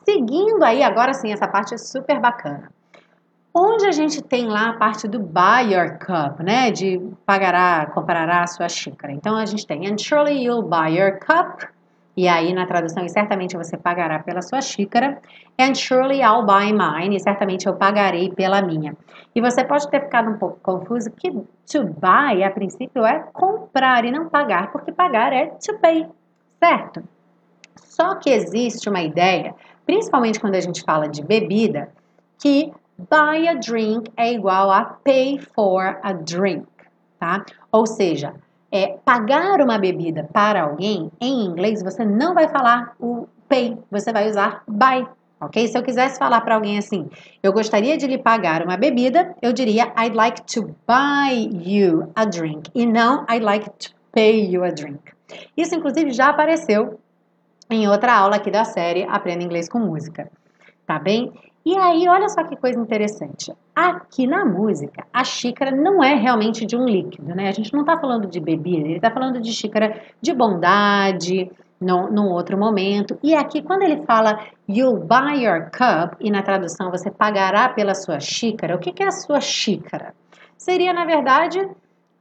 Seguindo 0.04 0.62
aí, 0.62 0.82
agora 0.82 1.12
sim, 1.12 1.32
essa 1.32 1.46
parte 1.46 1.74
é 1.74 1.78
super 1.78 2.18
bacana. 2.20 2.72
Onde 3.60 3.88
a 3.88 3.90
gente 3.90 4.22
tem 4.22 4.46
lá 4.46 4.68
a 4.68 4.72
parte 4.74 5.08
do 5.08 5.18
buy 5.18 5.74
your 5.74 5.98
cup, 5.98 6.38
né? 6.38 6.70
De 6.70 7.00
pagará, 7.26 7.86
comprará 7.86 8.44
a 8.44 8.46
sua 8.46 8.68
xícara. 8.68 9.12
Então 9.12 9.34
a 9.34 9.44
gente 9.44 9.66
tem, 9.66 9.84
and 9.88 9.98
surely 9.98 10.44
you'll 10.44 10.62
buy 10.62 10.96
your 10.96 11.18
cup. 11.18 11.64
E 12.16 12.28
aí 12.28 12.52
na 12.52 12.66
tradução, 12.66 13.04
e 13.04 13.08
certamente 13.08 13.56
você 13.56 13.76
pagará 13.76 14.20
pela 14.20 14.42
sua 14.42 14.60
xícara. 14.60 15.20
And 15.58 15.74
surely 15.74 16.20
I'll 16.20 16.46
buy 16.46 16.72
mine. 16.72 17.16
E 17.16 17.20
certamente 17.20 17.66
eu 17.66 17.74
pagarei 17.74 18.30
pela 18.30 18.62
minha. 18.62 18.96
E 19.34 19.40
você 19.40 19.64
pode 19.64 19.90
ter 19.90 20.02
ficado 20.02 20.30
um 20.30 20.38
pouco 20.38 20.60
confuso 20.62 21.10
que 21.10 21.28
to 21.32 21.84
buy, 21.84 22.44
a 22.44 22.50
princípio, 22.52 23.04
é 23.04 23.18
comprar 23.32 24.04
e 24.04 24.12
não 24.12 24.28
pagar, 24.28 24.70
porque 24.70 24.92
pagar 24.92 25.32
é 25.32 25.46
to 25.46 25.76
pay, 25.80 26.06
certo? 26.60 27.02
Só 27.74 28.14
que 28.14 28.30
existe 28.30 28.88
uma 28.88 29.02
ideia, 29.02 29.52
principalmente 29.84 30.38
quando 30.38 30.54
a 30.54 30.60
gente 30.60 30.82
fala 30.82 31.08
de 31.08 31.24
bebida, 31.24 31.88
que 32.38 32.72
Buy 32.98 33.46
a 33.46 33.54
drink 33.54 34.10
é 34.16 34.32
igual 34.32 34.72
a 34.72 34.84
pay 34.84 35.38
for 35.54 36.00
a 36.02 36.12
drink, 36.12 36.66
tá? 37.20 37.44
Ou 37.70 37.86
seja, 37.86 38.34
é, 38.72 38.98
pagar 39.04 39.60
uma 39.60 39.78
bebida 39.78 40.28
para 40.32 40.62
alguém, 40.62 41.10
em 41.20 41.44
inglês, 41.44 41.80
você 41.80 42.04
não 42.04 42.34
vai 42.34 42.48
falar 42.48 42.96
o 42.98 43.28
pay, 43.48 43.78
você 43.88 44.12
vai 44.12 44.28
usar 44.28 44.64
buy, 44.66 45.06
ok? 45.40 45.68
Se 45.68 45.78
eu 45.78 45.82
quisesse 45.84 46.18
falar 46.18 46.40
para 46.40 46.56
alguém 46.56 46.76
assim, 46.76 47.08
eu 47.40 47.52
gostaria 47.52 47.96
de 47.96 48.06
lhe 48.06 48.18
pagar 48.18 48.64
uma 48.64 48.76
bebida, 48.76 49.32
eu 49.40 49.52
diria 49.52 49.92
I'd 49.96 50.16
like 50.16 50.42
to 50.52 50.74
buy 50.86 51.48
you 51.52 52.10
a 52.16 52.24
drink 52.24 52.68
e 52.74 52.84
não 52.84 53.24
I'd 53.30 53.44
like 53.44 53.70
to 53.70 53.90
pay 54.10 54.44
you 54.44 54.64
a 54.64 54.70
drink. 54.70 55.12
Isso, 55.56 55.74
inclusive, 55.74 56.10
já 56.10 56.30
apareceu 56.30 56.98
em 57.70 57.86
outra 57.86 58.14
aula 58.14 58.36
aqui 58.36 58.50
da 58.50 58.64
série 58.64 59.04
Aprenda 59.04 59.44
Inglês 59.44 59.68
com 59.68 59.78
Música, 59.78 60.28
tá 60.86 60.98
bem? 60.98 61.32
E 61.68 61.76
aí, 61.76 62.08
olha 62.08 62.30
só 62.30 62.42
que 62.44 62.56
coisa 62.56 62.80
interessante. 62.80 63.52
Aqui 63.76 64.26
na 64.26 64.42
música, 64.42 65.06
a 65.12 65.22
xícara 65.22 65.70
não 65.70 66.02
é 66.02 66.14
realmente 66.14 66.64
de 66.64 66.74
um 66.74 66.86
líquido, 66.86 67.34
né? 67.34 67.46
A 67.46 67.52
gente 67.52 67.74
não 67.74 67.82
está 67.82 67.98
falando 67.98 68.26
de 68.26 68.40
bebida, 68.40 68.86
ele 68.86 68.96
está 68.96 69.10
falando 69.10 69.38
de 69.38 69.52
xícara 69.52 70.00
de 70.18 70.32
bondade, 70.32 71.50
no, 71.78 72.10
num 72.10 72.30
outro 72.30 72.56
momento. 72.56 73.18
E 73.22 73.34
aqui, 73.34 73.60
quando 73.60 73.82
ele 73.82 74.02
fala 74.06 74.46
you'll 74.66 75.04
buy 75.04 75.44
your 75.44 75.70
cup, 75.70 76.18
e 76.18 76.30
na 76.30 76.42
tradução 76.42 76.90
você 76.90 77.10
pagará 77.10 77.68
pela 77.68 77.94
sua 77.94 78.18
xícara, 78.18 78.74
o 78.74 78.78
que, 78.78 78.90
que 78.90 79.02
é 79.02 79.08
a 79.08 79.10
sua 79.10 79.38
xícara? 79.38 80.14
Seria, 80.56 80.94
na 80.94 81.04
verdade, 81.04 81.60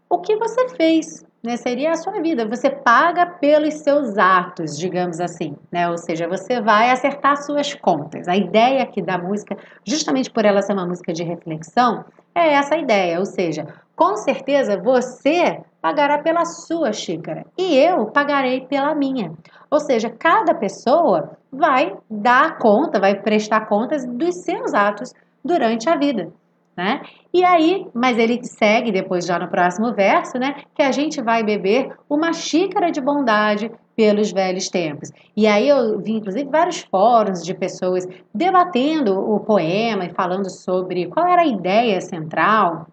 o 0.09 0.19
que 0.19 0.35
você 0.35 0.67
fez, 0.75 1.25
né? 1.47 1.55
Seria 1.55 1.91
a 1.91 1.95
sua 1.95 2.21
vida. 2.21 2.45
Você 2.45 2.69
paga 2.69 3.25
pelos 3.25 3.75
seus 3.75 4.17
atos, 4.17 4.77
digamos 4.77 5.19
assim, 5.21 5.55
né? 5.71 5.89
Ou 5.89 5.97
seja, 5.97 6.27
você 6.27 6.61
vai 6.61 6.91
acertar 6.91 7.37
suas 7.37 7.73
contas. 7.73 8.27
A 8.27 8.35
ideia 8.35 8.83
aqui 8.83 9.01
da 9.01 9.17
música, 9.17 9.57
justamente 9.85 10.29
por 10.29 10.43
ela 10.43 10.61
ser 10.61 10.73
uma 10.73 10.85
música 10.85 11.13
de 11.13 11.23
reflexão, 11.23 12.03
é 12.35 12.53
essa 12.53 12.75
ideia. 12.75 13.17
Ou 13.17 13.25
seja, 13.25 13.65
com 13.95 14.17
certeza 14.17 14.77
você 14.77 15.61
pagará 15.81 16.19
pela 16.19 16.43
sua 16.43 16.91
xícara 16.91 17.45
e 17.57 17.77
eu 17.77 18.07
pagarei 18.07 18.67
pela 18.67 18.93
minha. 18.93 19.31
Ou 19.71 19.79
seja, 19.79 20.09
cada 20.09 20.53
pessoa 20.53 21.37
vai 21.49 21.95
dar 22.09 22.57
conta, 22.57 22.99
vai 22.99 23.15
prestar 23.15 23.67
contas 23.67 24.05
dos 24.05 24.35
seus 24.43 24.73
atos 24.73 25.13
durante 25.43 25.89
a 25.89 25.95
vida 25.95 26.29
né? 26.77 27.01
E 27.33 27.43
aí, 27.43 27.87
mas 27.91 28.19
ele 28.19 28.39
segue 28.43 28.91
depois 28.91 29.25
já 29.25 29.39
no 29.39 29.47
próximo 29.47 29.91
verso, 29.93 30.37
né? 30.37 30.61
Que 30.75 30.83
a 30.83 30.91
gente 30.91 31.19
vai 31.21 31.43
beber 31.43 31.91
uma 32.07 32.31
xícara 32.31 32.91
de 32.91 33.01
bondade 33.01 33.71
pelos 33.95 34.31
velhos 34.31 34.69
tempos. 34.69 35.11
E 35.35 35.47
aí 35.47 35.67
eu 35.67 35.99
vi, 35.99 36.13
inclusive, 36.13 36.47
vários 36.47 36.81
fóruns 36.81 37.43
de 37.43 37.55
pessoas 37.55 38.07
debatendo 38.31 39.19
o 39.19 39.39
poema 39.39 40.05
e 40.05 40.13
falando 40.13 40.51
sobre 40.51 41.07
qual 41.07 41.25
era 41.25 41.41
a 41.41 41.47
ideia 41.47 41.99
central. 41.99 42.87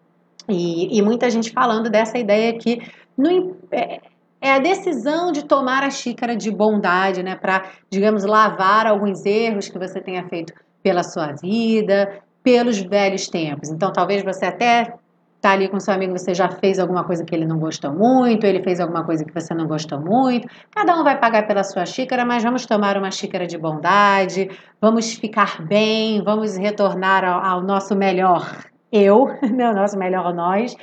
E, 0.48 0.96
e 0.96 1.02
muita 1.02 1.28
gente 1.28 1.52
falando 1.52 1.90
dessa 1.90 2.16
ideia 2.16 2.56
que 2.58 2.80
no, 3.18 3.54
é, 3.70 4.00
é 4.40 4.52
a 4.52 4.58
decisão 4.58 5.30
de 5.30 5.44
tomar 5.44 5.82
a 5.82 5.90
xícara 5.90 6.34
de 6.34 6.50
bondade, 6.50 7.22
né? 7.22 7.36
Para, 7.36 7.64
digamos, 7.90 8.24
lavar 8.24 8.86
alguns 8.86 9.26
erros 9.26 9.68
que 9.68 9.78
você 9.78 10.00
tenha 10.00 10.26
feito 10.26 10.54
pela 10.82 11.02
sua 11.02 11.32
vida, 11.32 12.22
pelos 12.44 12.78
velhos 12.78 13.26
tempos. 13.26 13.70
Então, 13.70 13.90
talvez 13.90 14.22
você 14.22 14.44
até 14.44 14.94
tá 15.40 15.50
ali 15.50 15.68
com 15.68 15.80
seu 15.80 15.92
amigo, 15.92 16.16
você 16.16 16.32
já 16.32 16.48
fez 16.48 16.78
alguma 16.78 17.04
coisa 17.04 17.24
que 17.24 17.34
ele 17.34 17.44
não 17.44 17.58
gostou 17.58 17.92
muito, 17.92 18.46
ele 18.46 18.62
fez 18.62 18.80
alguma 18.80 19.04
coisa 19.04 19.24
que 19.24 19.32
você 19.32 19.52
não 19.52 19.66
gostou 19.66 20.00
muito. 20.00 20.48
Cada 20.70 20.98
um 20.98 21.02
vai 21.02 21.18
pagar 21.18 21.46
pela 21.46 21.64
sua 21.64 21.84
xícara, 21.84 22.24
mas 22.24 22.42
vamos 22.42 22.64
tomar 22.64 22.96
uma 22.96 23.10
xícara 23.10 23.46
de 23.46 23.58
bondade, 23.58 24.50
vamos 24.80 25.12
ficar 25.14 25.62
bem, 25.62 26.22
vamos 26.22 26.56
retornar 26.56 27.24
ao, 27.24 27.44
ao 27.44 27.62
nosso 27.62 27.94
melhor 27.94 28.64
eu, 28.92 29.26
né, 29.52 29.70
o 29.70 29.74
nosso 29.74 29.98
melhor 29.98 30.32
nós 30.32 30.76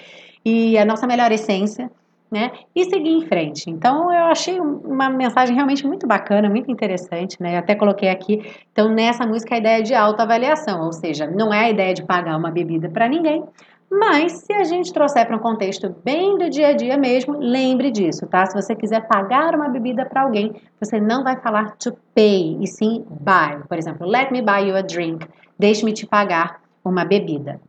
e 0.43 0.77
a 0.77 0.85
nossa 0.85 1.07
melhor 1.07 1.31
essência 1.31 1.89
né? 2.31 2.51
E 2.73 2.85
seguir 2.85 3.09
em 3.09 3.25
frente. 3.27 3.69
Então 3.69 4.11
eu 4.13 4.25
achei 4.25 4.59
uma 4.59 5.09
mensagem 5.09 5.53
realmente 5.53 5.85
muito 5.85 6.07
bacana, 6.07 6.49
muito 6.49 6.71
interessante, 6.71 7.41
né? 7.41 7.55
Eu 7.55 7.59
até 7.59 7.75
coloquei 7.75 8.09
aqui. 8.09 8.41
Então 8.71 8.87
nessa 8.89 9.27
música 9.27 9.55
a 9.55 9.57
ideia 9.57 9.83
de 9.83 9.93
autoavaliação, 9.93 10.85
ou 10.85 10.93
seja, 10.93 11.27
não 11.27 11.53
é 11.53 11.65
a 11.65 11.69
ideia 11.69 11.93
de 11.93 12.03
pagar 12.03 12.37
uma 12.37 12.49
bebida 12.49 12.89
para 12.89 13.07
ninguém, 13.09 13.43
Mas 13.91 14.43
se 14.45 14.53
a 14.53 14.63
gente 14.63 14.93
trouxer 14.93 15.27
para 15.27 15.35
um 15.35 15.39
contexto 15.39 15.93
bem 16.01 16.37
do 16.37 16.49
dia 16.49 16.69
a 16.69 16.73
dia 16.73 16.97
mesmo, 16.97 17.37
lembre 17.37 17.91
disso, 17.91 18.25
tá? 18.25 18.45
Se 18.45 18.53
você 18.55 18.73
quiser 18.73 19.05
pagar 19.05 19.53
uma 19.53 19.67
bebida 19.67 20.05
para 20.05 20.21
alguém, 20.21 20.55
você 20.79 20.97
não 20.97 21.25
vai 21.25 21.35
falar 21.41 21.75
to 21.75 21.91
pay, 22.15 22.57
e 22.61 22.67
sim 22.67 23.05
buy. 23.09 23.61
Por 23.67 23.77
exemplo, 23.77 24.07
let 24.07 24.31
me 24.31 24.41
buy 24.41 24.69
you 24.69 24.77
a 24.77 24.81
drink. 24.81 25.27
Deixe-me 25.59 25.91
te 25.91 26.07
pagar 26.07 26.61
uma 26.85 27.03
bebida. 27.03 27.59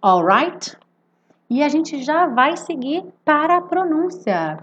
Alright? 0.00 0.76
E 1.52 1.62
a 1.62 1.68
gente 1.68 2.02
já 2.02 2.28
vai 2.28 2.56
seguir 2.56 3.04
para 3.26 3.58
a 3.58 3.60
pronúncia. 3.60 4.58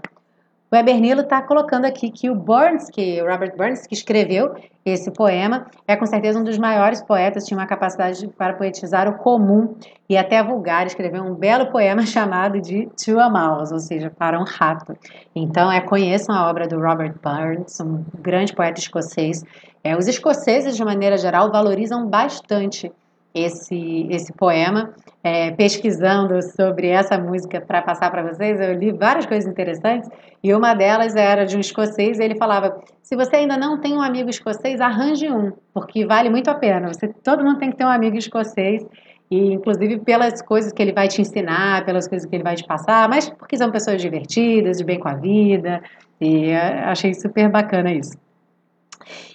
O 0.72 0.74
Ebernilo 0.74 1.20
está 1.20 1.40
colocando 1.40 1.84
aqui 1.84 2.10
que 2.10 2.28
o 2.28 2.34
Burns, 2.34 2.90
que 2.90 3.20
Robert 3.20 3.56
Burns, 3.56 3.86
que 3.86 3.94
escreveu 3.94 4.56
esse 4.84 5.08
poema, 5.12 5.66
é 5.86 5.94
com 5.94 6.04
certeza 6.04 6.40
um 6.40 6.42
dos 6.42 6.58
maiores 6.58 7.00
poetas, 7.00 7.44
tinha 7.44 7.56
uma 7.56 7.66
capacidade 7.68 8.26
para 8.36 8.54
poetizar 8.54 9.08
o 9.08 9.18
comum 9.18 9.76
e 10.08 10.16
até 10.16 10.42
vulgar, 10.42 10.84
escreveu 10.84 11.22
um 11.22 11.32
belo 11.32 11.70
poema 11.70 12.02
chamado 12.06 12.60
de 12.60 12.88
To 13.04 13.20
a 13.20 13.30
Mouse, 13.30 13.72
ou 13.72 13.78
seja, 13.78 14.10
para 14.10 14.36
um 14.40 14.44
rato. 14.44 14.92
Então, 15.32 15.70
é, 15.70 15.80
conheçam 15.80 16.34
a 16.34 16.50
obra 16.50 16.66
do 16.66 16.80
Robert 16.80 17.14
Burns, 17.22 17.78
um 17.78 18.04
grande 18.18 18.52
poeta 18.52 18.80
escocês. 18.80 19.44
É, 19.84 19.96
os 19.96 20.08
escoceses, 20.08 20.76
de 20.76 20.84
maneira 20.84 21.16
geral, 21.16 21.52
valorizam 21.52 22.04
bastante 22.08 22.90
esse, 23.34 24.06
esse 24.10 24.32
poema. 24.32 24.94
É, 25.22 25.50
pesquisando 25.50 26.40
sobre 26.42 26.88
essa 26.88 27.18
música 27.18 27.60
para 27.60 27.82
passar 27.82 28.10
para 28.10 28.22
vocês, 28.22 28.58
eu 28.58 28.72
li 28.72 28.90
várias 28.90 29.26
coisas 29.26 29.50
interessantes 29.50 30.08
e 30.42 30.54
uma 30.54 30.72
delas 30.72 31.14
era 31.14 31.44
de 31.44 31.56
um 31.56 31.60
escocês. 31.60 32.18
Ele 32.18 32.36
falava: 32.36 32.80
se 33.02 33.14
você 33.14 33.36
ainda 33.36 33.56
não 33.56 33.78
tem 33.78 33.92
um 33.92 34.00
amigo 34.00 34.30
escocês, 34.30 34.80
arranje 34.80 35.30
um, 35.30 35.52
porque 35.74 36.06
vale 36.06 36.30
muito 36.30 36.48
a 36.48 36.54
pena. 36.54 36.88
Você, 36.88 37.08
todo 37.08 37.44
mundo 37.44 37.58
tem 37.58 37.70
que 37.70 37.76
ter 37.76 37.84
um 37.84 37.90
amigo 37.90 38.16
escocês 38.16 38.82
e 39.30 39.52
inclusive 39.52 39.98
pelas 39.98 40.42
coisas 40.42 40.72
que 40.72 40.82
ele 40.82 40.92
vai 40.92 41.06
te 41.06 41.20
ensinar, 41.20 41.84
pelas 41.84 42.08
coisas 42.08 42.28
que 42.28 42.34
ele 42.34 42.42
vai 42.42 42.56
te 42.56 42.66
passar, 42.66 43.08
mas 43.08 43.28
porque 43.28 43.56
são 43.56 43.70
pessoas 43.70 44.00
divertidas, 44.00 44.78
de 44.78 44.84
bem 44.84 44.98
com 44.98 45.08
a 45.08 45.14
vida. 45.14 45.82
E 46.20 46.46
é, 46.46 46.84
achei 46.84 47.14
super 47.14 47.48
bacana 47.48 47.92
isso. 47.92 48.16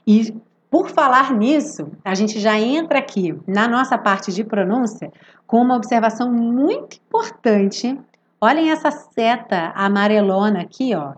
E 0.06 0.36
por 0.70 0.90
falar 0.90 1.34
nisso, 1.34 1.92
a 2.04 2.16
gente 2.16 2.40
já 2.40 2.60
entra 2.60 3.00
aqui 3.00 3.40
na 3.48 3.68
nossa 3.68 3.98
parte 3.98 4.32
de 4.32 4.44
pronúncia 4.44 5.12
com 5.48 5.62
uma 5.62 5.76
observação 5.76 6.32
muito 6.32 6.98
importante. 6.98 8.00
Olhem 8.42 8.72
essa 8.72 8.92
seta 8.92 9.72
amarelona 9.76 10.62
aqui, 10.62 10.94
ó. 10.96 11.14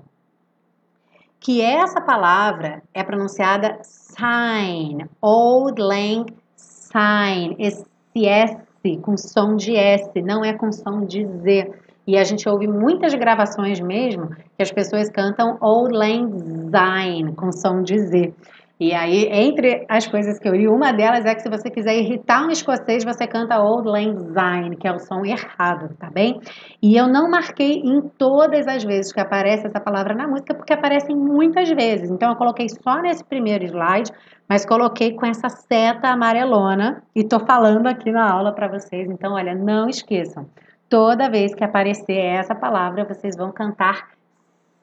Que 1.39 1.61
essa 1.61 2.01
palavra 2.01 2.83
é 2.93 3.03
pronunciada 3.03 3.79
sign, 3.83 5.05
old 5.21 5.81
lang 5.81 6.25
sign, 6.55 7.55
esse 7.59 7.85
S 8.15 8.57
com 8.95 9.17
som 9.17 9.55
de 9.57 9.75
S, 9.75 10.21
não 10.21 10.45
é 10.45 10.53
com 10.53 10.71
som 10.71 11.05
de 11.05 11.25
Z. 11.25 11.73
E 12.05 12.17
a 12.17 12.23
gente 12.23 12.47
ouve 12.47 12.67
muitas 12.67 13.13
gravações 13.13 13.81
mesmo 13.81 14.29
que 14.29 14.63
as 14.63 14.71
pessoas 14.71 15.09
cantam 15.09 15.57
Old 15.59 15.93
Lang 15.93 16.31
Syne 16.71 17.33
com 17.33 17.51
som 17.51 17.83
de 17.83 17.99
Z. 17.99 18.33
E 18.79 18.93
aí, 18.93 19.27
entre 19.31 19.87
as 19.89 20.05
coisas 20.05 20.37
que 20.37 20.47
eu 20.47 20.53
li, 20.53 20.67
uma 20.67 20.91
delas 20.91 21.25
é 21.25 21.33
que 21.33 21.41
se 21.41 21.49
você 21.49 21.67
quiser 21.67 21.97
irritar 21.97 22.45
um 22.45 22.51
escocês, 22.51 23.03
você 23.03 23.25
canta 23.25 23.59
Old 23.59 23.89
Lang 23.89 24.15
Syne, 24.19 24.75
que 24.77 24.87
é 24.87 24.91
o 24.91 24.99
som 24.99 25.25
errado, 25.25 25.95
tá 25.97 26.11
bem? 26.11 26.39
E 26.79 26.95
eu 26.95 27.07
não 27.07 27.27
marquei 27.27 27.79
em 27.79 28.01
todas 28.01 28.67
as 28.67 28.83
vezes 28.83 29.11
que 29.11 29.19
aparece 29.19 29.65
essa 29.65 29.79
palavra 29.79 30.13
na 30.13 30.27
música, 30.27 30.53
porque 30.53 30.73
aparecem 30.73 31.15
muitas 31.15 31.67
vezes. 31.69 32.11
Então, 32.11 32.29
eu 32.29 32.35
coloquei 32.35 32.67
só 32.69 33.01
nesse 33.01 33.23
primeiro 33.23 33.65
slide, 33.65 34.11
mas 34.47 34.63
coloquei 34.63 35.13
com 35.13 35.25
essa 35.25 35.49
seta 35.49 36.09
amarelona 36.09 37.01
e 37.15 37.23
tô 37.23 37.39
falando 37.39 37.87
aqui 37.87 38.11
na 38.11 38.31
aula 38.31 38.53
para 38.53 38.67
vocês. 38.67 39.09
Então, 39.09 39.33
olha, 39.33 39.55
não 39.55 39.89
esqueçam. 39.89 40.45
Toda 40.87 41.31
vez 41.31 41.55
que 41.55 41.63
aparecer 41.63 42.19
essa 42.19 42.53
palavra, 42.53 43.05
vocês 43.05 43.35
vão 43.35 43.51
cantar 43.51 44.09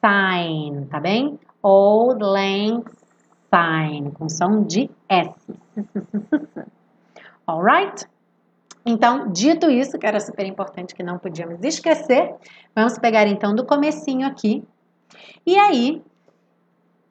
sign, 0.00 0.85
tá 0.87 0.98
bem? 0.98 1.38
Old 1.62 2.22
Lang 2.22 2.83
com 4.14 4.29
som 4.29 4.64
de 4.64 4.90
S. 5.09 5.35
Alright? 7.47 8.07
Então, 8.85 9.31
dito 9.31 9.71
isso, 9.71 9.99
que 9.99 10.07
era 10.07 10.21
super 10.21 10.45
importante 10.45 10.95
que 10.95 11.03
não 11.03 11.19
podíamos 11.19 11.62
esquecer, 11.62 12.35
vamos 12.75 12.99
pegar 12.99 13.27
então 13.27 13.55
do 13.55 13.64
comecinho 13.64 14.27
aqui. 14.27 14.62
E 15.47 15.57
aí, 15.57 16.03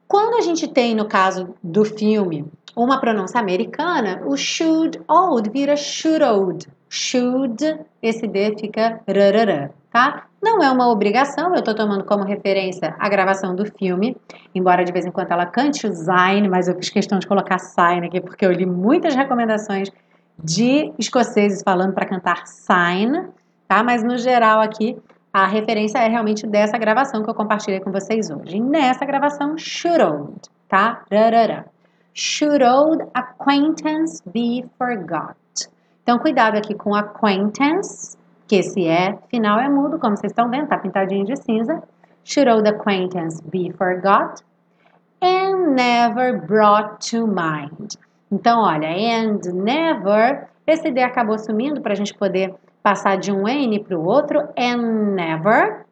quando 0.08 0.36
a 0.36 0.41
gente 0.41 0.67
tem, 0.67 0.93
no 0.93 1.08
caso 1.08 1.56
do 1.63 1.84
filme, 1.86 2.45
uma 2.75 2.99
pronúncia 2.99 3.39
americana, 3.39 4.21
o 4.25 4.36
should 4.36 5.01
old 5.08 5.49
vira 5.49 5.75
should 5.75 6.23
old. 6.23 6.67
Should, 6.89 7.79
esse 8.01 8.27
D 8.27 8.56
fica 8.60 9.01
rarará, 9.08 9.71
tá? 9.91 10.27
Não 10.43 10.62
é 10.62 10.69
uma 10.69 10.89
obrigação, 10.89 11.53
eu 11.53 11.60
estou 11.60 11.73
tomando 11.73 12.03
como 12.03 12.25
referência 12.25 12.93
a 12.99 13.08
gravação 13.08 13.56
do 13.56 13.65
filme, 13.65 14.17
embora 14.53 14.84
de 14.84 14.91
vez 14.91 15.06
em 15.06 15.12
quando 15.12 15.32
ela 15.32 15.45
cante 15.45 15.88
o 15.88 15.93
Zine, 15.93 16.49
mas 16.49 16.67
eu 16.67 16.75
fiz 16.75 16.89
questão 16.89 17.17
de 17.17 17.25
colocar 17.25 17.58
Sign 17.58 18.06
aqui 18.06 18.19
porque 18.19 18.45
eu 18.45 18.51
li 18.51 18.65
muitas 18.65 19.15
recomendações 19.15 19.89
de 20.38 20.91
escoceses 20.99 21.63
falando 21.63 21.93
para 21.93 22.06
cantar 22.06 22.45
Sign, 22.45 23.29
tá? 23.69 23.82
Mas 23.84 24.03
no 24.03 24.17
geral 24.17 24.60
aqui 24.60 24.97
a 25.32 25.47
referência 25.47 25.97
é 25.99 26.10
realmente 26.10 26.45
dessa 26.45 26.77
gravação 26.77 27.23
que 27.23 27.29
eu 27.29 27.34
compartilhei 27.34 27.79
com 27.79 27.89
vocês 27.89 28.29
hoje. 28.29 28.60
Nessa 28.60 29.06
gravação, 29.06 29.58
should 29.58 30.01
old, 30.03 30.41
tá? 30.67 31.03
Rarará. 31.10 31.63
Should 32.13 32.62
old 32.65 33.01
acquaintance 33.13 34.21
be 34.27 34.65
forgot? 34.77 35.38
Então, 36.03 36.19
cuidado 36.19 36.58
aqui 36.58 36.75
com 36.75 36.93
acquaintance, 36.93 38.17
que 38.53 38.59
esse 38.59 38.87
é 38.87 39.17
final 39.29 39.59
é 39.59 39.67
mudo, 39.67 39.97
como 39.97 40.15
vocês 40.15 40.31
estão 40.31 40.47
vendo, 40.47 40.67
tá 40.67 40.77
pintadinho 40.77 41.25
de 41.25 41.35
cinza. 41.41 41.81
Should 42.23 42.51
old 42.51 42.69
acquaintance 42.69 43.41
be 43.49 43.71
forgot? 43.71 44.43
And 45.19 45.73
never 45.73 46.39
brought 46.45 47.09
to 47.09 47.25
mind. 47.25 47.95
Então, 48.31 48.61
olha, 48.61 48.89
and 48.89 49.39
never, 49.53 50.47
esse 50.67 50.91
D 50.91 51.01
acabou 51.01 51.39
sumindo 51.39 51.81
para 51.81 51.93
a 51.93 51.95
gente 51.95 52.13
poder 52.13 52.53
passar 52.83 53.17
de 53.17 53.31
um 53.31 53.47
N 53.47 53.83
para 53.83 53.97
o 53.97 54.05
outro. 54.05 54.39
And 54.55 55.15
never, 55.15 55.85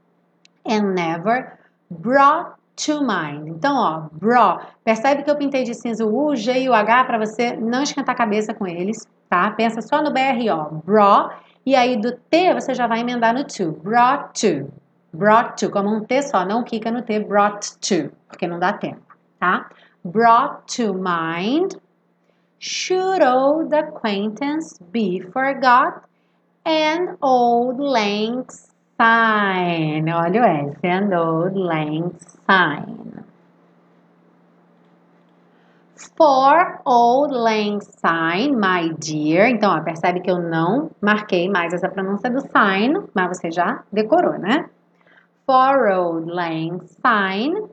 and 0.64 0.94
never 0.94 1.54
brought 1.90 2.52
to 2.86 3.02
mind. 3.02 3.48
Então, 3.48 3.76
ó, 3.76 4.08
brought. 4.12 4.68
Percebe 4.84 5.24
que 5.24 5.32
eu 5.32 5.36
pintei 5.36 5.64
de 5.64 5.74
cinza 5.74 6.06
o 6.06 6.28
U, 6.28 6.36
G 6.36 6.62
e 6.62 6.70
o 6.70 6.76
H 6.76 7.06
para 7.06 7.18
você 7.18 7.56
não 7.56 7.82
esquentar 7.82 8.14
a 8.14 8.18
cabeça 8.18 8.54
com 8.54 8.68
eles, 8.68 9.08
tá? 9.28 9.50
Pensa 9.50 9.82
só 9.82 10.04
no 10.04 10.12
BRO, 10.12 10.84
brought 10.86 11.36
e 11.66 11.76
aí 11.76 12.00
do 12.00 12.12
T 12.12 12.54
você 12.54 12.74
já 12.74 12.88
vai 12.88 13.00
emendar 13.00 13.34
no 13.34 13.44
to. 13.44 13.72
Brought 13.84 14.42
to. 14.42 14.72
Brought 15.14 15.58
to, 15.60 15.70
como 15.70 15.90
um 15.90 16.04
T 16.06 16.22
só, 16.22 16.46
não 16.46 16.64
clica 16.64 16.90
no 16.90 17.02
T, 17.02 17.20
brought 17.20 17.78
to, 17.80 18.16
porque 18.28 18.48
não 18.48 18.60
dá 18.60 18.74
tempo, 18.74 19.02
tá? 19.40 19.70
Brought 20.04 20.76
to 20.78 20.94
mind. 20.94 21.76
Should 22.60 23.24
old 23.24 23.76
acquaintance 23.76 24.80
be 24.92 25.20
forgot? 25.34 26.04
And 26.64 27.18
old 27.22 27.82
lang 27.82 28.46
syne. 28.98 30.12
Olha 30.14 30.42
o 30.42 30.46
S, 30.46 30.78
and 30.84 31.14
old 31.14 31.58
lang 31.58 32.14
syne. 32.48 33.26
For 36.22 36.80
Old 36.86 37.34
Lang 37.34 37.82
Syne, 37.82 38.56
my 38.56 38.94
dear. 39.00 39.50
Então, 39.50 39.76
ó, 39.76 39.82
percebe 39.82 40.20
que 40.20 40.30
eu 40.30 40.38
não 40.38 40.92
marquei 41.02 41.50
mais 41.50 41.74
essa 41.74 41.90
pronúncia 41.90 42.30
do 42.30 42.42
sign, 42.42 43.08
mas 43.12 43.36
você 43.40 43.50
já 43.50 43.82
decorou, 43.92 44.38
né? 44.38 44.70
For 45.48 45.88
Old 45.90 46.32
Lang 46.32 46.80
Syne, 46.86 47.64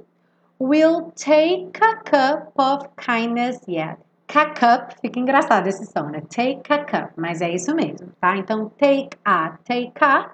will 0.58 1.12
take 1.14 1.72
a 1.82 1.96
cup 1.96 2.58
of 2.58 2.88
kindness 2.96 3.60
yet. 3.68 3.98
K-cup, 4.28 4.92
fica 5.02 5.20
engraçado 5.20 5.66
esse 5.66 5.84
som, 5.84 6.04
né? 6.04 6.22
Take 6.34 6.72
a 6.72 6.84
cup, 6.86 7.10
mas 7.18 7.42
é 7.42 7.50
isso 7.50 7.74
mesmo, 7.74 8.08
tá? 8.18 8.34
Então, 8.34 8.72
take 8.78 9.10
a, 9.26 9.58
take 9.62 9.92
a, 10.00 10.30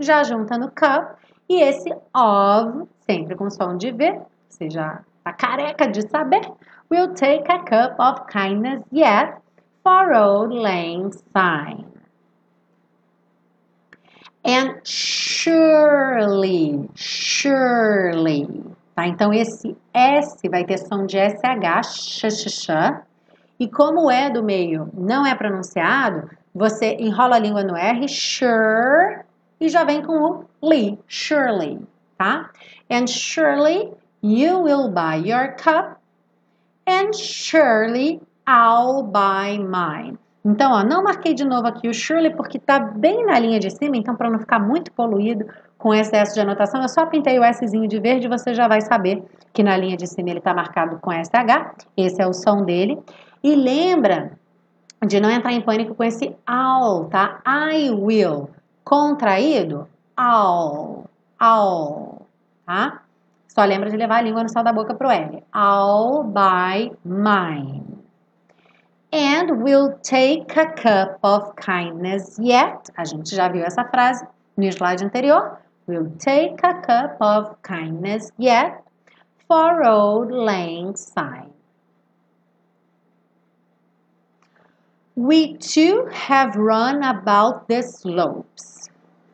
já 0.00 0.24
junta 0.24 0.58
no 0.58 0.68
cup, 0.68 1.16
e 1.48 1.62
esse 1.62 1.94
of, 2.12 2.88
sempre 3.06 3.36
com 3.36 3.48
som 3.48 3.76
de 3.76 3.92
V, 3.92 4.20
você 4.48 4.68
já 4.68 5.02
tá 5.22 5.32
careca 5.32 5.86
de 5.86 6.02
saber, 6.08 6.42
will 6.92 7.14
take 7.14 7.48
a 7.48 7.64
cup 7.64 7.96
of 7.98 8.26
kindness 8.26 8.84
yet 8.92 9.40
for 9.82 10.14
old 10.14 10.52
lang 10.52 11.10
syne. 11.32 11.86
And 14.44 14.74
surely, 14.84 16.90
surely. 16.94 18.46
Tá? 18.94 19.06
Então, 19.06 19.32
esse 19.32 19.74
S 19.94 20.46
vai 20.50 20.64
ter 20.64 20.76
som 20.76 21.06
de 21.06 21.16
SH, 21.16 21.82
sh, 21.82 22.30
sh, 22.30 22.50
sh. 22.50 22.68
E 23.58 23.68
como 23.68 24.10
é 24.10 24.28
do 24.28 24.42
meio 24.42 24.90
não 24.92 25.24
é 25.24 25.34
pronunciado, 25.34 26.28
você 26.54 26.96
enrola 27.00 27.36
a 27.36 27.38
língua 27.38 27.64
no 27.64 27.74
R, 27.74 28.06
sure, 28.06 29.20
e 29.58 29.70
já 29.70 29.84
vem 29.84 30.02
com 30.02 30.12
o 30.12 30.44
li, 30.68 30.98
surely, 31.06 31.78
tá? 32.18 32.50
And 32.90 33.06
surely 33.06 33.94
you 34.20 34.58
will 34.58 34.90
buy 34.90 35.22
your 35.24 35.56
cup 35.56 36.01
and 36.92 37.12
surely 37.14 38.20
I'll 38.46 39.02
buy 39.02 39.58
mine. 39.58 40.18
Então, 40.44 40.72
ó, 40.72 40.82
não 40.82 41.04
marquei 41.04 41.34
de 41.34 41.44
novo 41.44 41.68
aqui 41.68 41.88
o 41.88 41.94
Shirley 41.94 42.34
porque 42.34 42.58
está 42.58 42.80
bem 42.80 43.24
na 43.24 43.38
linha 43.38 43.60
de 43.60 43.70
cima, 43.70 43.96
então 43.96 44.16
para 44.16 44.28
não 44.28 44.40
ficar 44.40 44.58
muito 44.58 44.90
poluído 44.92 45.46
com 45.78 45.94
excesso 45.94 46.34
de 46.34 46.40
anotação, 46.40 46.82
eu 46.82 46.88
só 46.88 47.06
pintei 47.06 47.38
o 47.38 47.44
Szinho 47.52 47.88
de 47.88 47.98
verde, 48.00 48.28
você 48.28 48.52
já 48.54 48.68
vai 48.68 48.80
saber 48.80 49.22
que 49.52 49.62
na 49.62 49.76
linha 49.76 49.96
de 49.96 50.06
cima 50.06 50.30
ele 50.30 50.38
está 50.38 50.52
marcado 50.52 50.98
com 51.00 51.10
SH, 51.12 51.86
esse 51.96 52.20
é 52.20 52.26
o 52.26 52.32
som 52.32 52.64
dele. 52.64 52.98
E 53.42 53.54
lembra 53.54 54.32
de 55.06 55.20
não 55.20 55.30
entrar 55.30 55.52
em 55.52 55.60
pânico 55.60 55.94
com 55.94 56.04
esse 56.04 56.34
all, 56.46 57.06
tá? 57.06 57.40
I 57.46 57.90
will, 57.90 58.50
contraído, 58.84 59.88
all, 60.16 61.04
all, 61.38 62.26
tá? 62.64 63.01
Só 63.54 63.66
lembra 63.66 63.90
de 63.90 63.98
levar 63.98 64.20
a 64.20 64.22
língua 64.22 64.42
no 64.42 64.48
céu 64.48 64.64
da 64.64 64.72
boca 64.72 64.94
pro 64.94 65.10
L. 65.10 65.44
I'll 65.54 66.22
buy 66.24 66.90
mine. 67.04 67.98
And 69.12 69.62
we'll 69.62 69.98
take 70.02 70.58
a 70.58 70.72
cup 70.72 71.18
of 71.22 71.54
kindness 71.56 72.38
yet. 72.38 72.88
A 72.96 73.04
gente 73.04 73.36
já 73.36 73.50
viu 73.50 73.62
essa 73.62 73.84
frase 73.84 74.26
no 74.56 74.72
slide 74.72 75.04
anterior. 75.04 75.58
We'll 75.86 76.12
take 76.18 76.64
a 76.64 76.80
cup 76.80 77.20
of 77.20 77.56
kindness 77.62 78.32
yet 78.38 78.82
for 79.46 79.86
old 79.86 80.30
lang 80.30 80.96
syne. 80.96 81.52
We 85.14 85.58
too 85.58 86.08
have 86.10 86.56
run 86.56 87.02
about 87.02 87.68
the 87.68 87.82
slopes. 87.82 88.71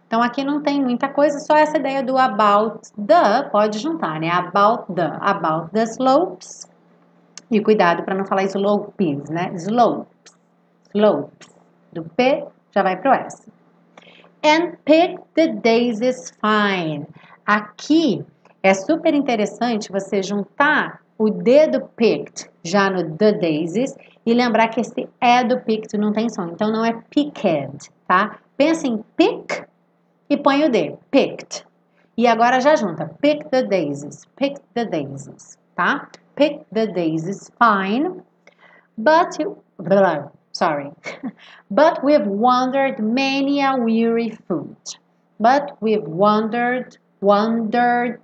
Então 0.09 0.23
aqui 0.23 0.43
não 0.43 0.63
tem 0.63 0.83
muita 0.83 1.07
coisa, 1.07 1.39
só 1.39 1.55
essa 1.55 1.77
ideia 1.77 2.03
do 2.03 2.17
about 2.17 2.81
the, 2.97 3.43
pode 3.53 3.79
juntar, 3.79 4.19
né? 4.19 4.31
About 4.31 4.91
the, 4.95 5.19
about 5.21 5.71
the 5.71 5.83
slopes. 5.83 6.67
E 7.51 7.61
cuidado 7.61 8.03
para 8.03 8.15
não 8.15 8.25
falar 8.25 8.45
slopes, 8.45 9.29
né? 9.29 9.53
Slopes, 9.55 10.35
slopes. 10.95 11.49
Do 11.93 12.05
P 12.05 12.43
já 12.75 12.83
vai 12.83 12.97
pro 12.97 13.13
S. 13.13 13.47
And 14.43 14.77
pick 14.85 15.21
the 15.35 15.49
daisies 15.49 16.33
fine. 16.41 17.07
Aqui 17.45 18.25
é 18.63 18.73
super 18.73 19.13
interessante 19.13 19.93
você 19.93 20.23
juntar 20.23 21.03
o 21.19 21.29
dedo 21.29 21.87
picked 21.97 22.49
já 22.65 22.89
no 22.89 23.17
the 23.17 23.33
daisies 23.33 23.95
e 24.25 24.33
lembrar 24.33 24.69
que 24.69 24.81
esse 24.81 25.07
é 25.21 25.45
do 25.45 25.61
picked 25.61 25.99
não 25.99 26.13
tem 26.13 26.31
som, 26.31 26.49
então 26.49 26.71
não 26.71 26.85
é 26.85 26.93
picked, 27.11 27.91
tá? 28.07 28.39
Pensa 28.57 28.87
em 28.87 29.05
pick 29.17 29.69
e 30.29 30.37
põe 30.37 30.65
o 30.65 30.71
D, 30.71 30.97
picked. 31.11 31.65
E 32.17 32.27
agora 32.27 32.61
já 32.61 32.75
junta, 32.77 33.11
pick 33.21 33.49
the 33.51 33.63
daisies, 33.63 34.27
pick 34.37 34.61
the 34.75 34.85
daisies, 34.85 35.57
tá? 35.77 36.09
Pick 36.35 36.65
the 36.73 36.87
daisies, 36.87 37.51
fine, 37.59 38.23
but, 38.97 39.39
blah, 39.79 40.29
sorry, 40.53 40.91
but 41.71 42.03
we've 42.03 42.27
wandered 42.27 42.99
many 42.99 43.63
a 43.63 43.77
weary 43.77 44.31
foot. 44.49 44.99
But 45.41 45.77
we've 45.81 46.03
wandered, 46.03 46.99
wandered, 47.21 48.21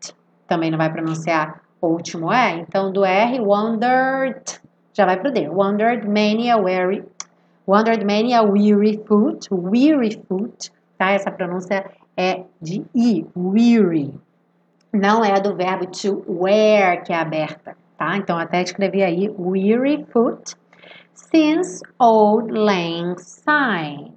também 0.49 0.71
não 0.71 0.79
vai 0.79 0.91
pronunciar 0.91 1.61
o 1.81 1.87
último 1.87 2.33
é, 2.33 2.59
então 2.59 2.91
do 2.91 3.05
R, 3.05 3.41
wandered, 3.41 4.61
já 4.93 5.07
vai 5.07 5.17
pro 5.17 5.31
D. 5.31 5.49
Wandered 5.49 6.09
many 6.09 6.51
a 6.51 6.57
weary, 6.57 7.05
wandered 7.67 8.05
many 8.05 8.35
a 8.35 8.43
weary 8.43 9.01
foot, 9.07 9.47
weary 9.51 10.21
foot, 10.29 10.71
tá? 10.99 11.13
Essa 11.13 11.31
pronúncia 11.31 11.91
é 12.17 12.45
de 12.61 12.85
I, 12.95 13.27
weary. 13.37 14.15
Não 14.93 15.25
é 15.25 15.41
do 15.41 15.57
verbo 15.57 15.87
to 15.87 16.25
wear, 16.29 17.03
que 17.03 17.13
é 17.13 17.17
aberta, 17.17 17.77
tá? 17.99 18.17
Então 18.17 18.39
até 18.39 18.63
escrevi 18.63 19.03
aí 19.03 19.35
weary 19.39 20.07
foot, 20.13 20.55
since 21.15 21.81
old 21.99 22.53
lang 22.53 23.17
syne. 23.19 24.13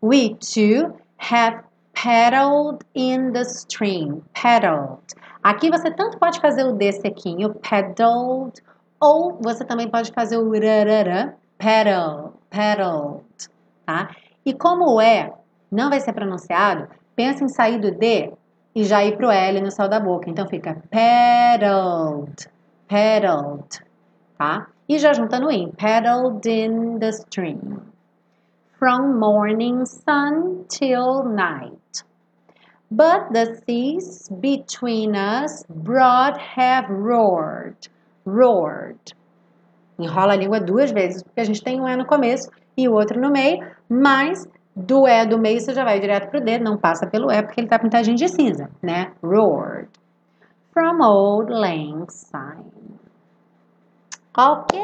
We 0.00 0.36
too 0.36 0.96
have 1.18 1.64
paddled 1.92 2.84
in 2.94 3.32
the 3.32 3.42
stream. 3.42 4.22
Paddled. 4.32 5.02
Aqui 5.42 5.70
você 5.70 5.90
tanto 5.90 6.18
pode 6.18 6.40
fazer 6.40 6.64
o 6.64 6.72
D 6.72 6.92
sequinho, 6.92 7.54
paddled, 7.54 8.62
ou 9.00 9.38
você 9.40 9.64
também 9.64 9.88
pode 9.90 10.12
fazer 10.12 10.36
o 10.38 10.50
rarara, 10.50 11.36
paddle, 11.58 12.32
paddled, 12.50 13.24
tá? 13.84 14.10
E 14.48 14.54
como 14.54 14.94
o 14.94 14.98
E 14.98 15.30
não 15.70 15.90
vai 15.90 16.00
ser 16.00 16.14
pronunciado, 16.14 16.88
pensa 17.14 17.44
em 17.44 17.48
sair 17.48 17.78
do 17.78 17.90
D 17.90 18.32
e 18.74 18.82
já 18.82 19.04
ir 19.04 19.14
pro 19.18 19.30
L 19.30 19.60
no 19.60 19.70
céu 19.70 19.90
da 19.90 20.00
boca. 20.00 20.30
Então 20.30 20.48
fica 20.48 20.82
paddled, 20.90 22.48
paddled, 22.88 23.84
tá? 24.38 24.68
E 24.88 24.98
já 24.98 25.12
junta 25.12 25.38
no 25.38 25.50
in, 25.50 25.70
paddled 25.72 26.48
in 26.48 26.98
the 26.98 27.10
stream. 27.10 27.82
From 28.78 29.18
morning 29.18 29.84
sun 29.84 30.64
till 30.66 31.24
night. 31.24 32.02
But 32.90 33.30
the 33.34 33.60
seas 33.66 34.30
between 34.30 35.14
us 35.14 35.62
broad 35.68 36.38
have 36.56 36.88
roared 36.88 37.76
roared. 38.24 39.12
Enrola 39.98 40.32
a 40.32 40.36
língua 40.36 40.58
duas 40.58 40.90
vezes, 40.90 41.22
porque 41.22 41.40
a 41.40 41.44
gente 41.44 41.62
tem 41.62 41.78
um 41.78 41.86
E 41.86 41.96
no 41.96 42.06
começo 42.06 42.48
e 42.78 42.88
o 42.88 42.94
outro 42.94 43.20
no 43.20 43.30
meio, 43.30 43.76
mas 43.88 44.48
do 44.74 45.06
E 45.06 45.26
do 45.26 45.38
meio 45.38 45.60
você 45.60 45.72
já 45.72 45.84
vai 45.84 45.98
direto 46.00 46.30
pro 46.30 46.40
D, 46.40 46.58
não 46.58 46.76
passa 46.76 47.06
pelo 47.06 47.30
E 47.30 47.42
porque 47.42 47.60
ele 47.60 47.68
tá 47.68 47.78
pintadinho 47.78 48.16
de 48.16 48.28
cinza, 48.28 48.70
né? 48.82 49.12
Roared. 49.22 49.88
From 50.72 51.02
Old 51.02 51.52
Lang 51.52 52.06
Syne. 52.08 52.72
Ok, 54.36 54.78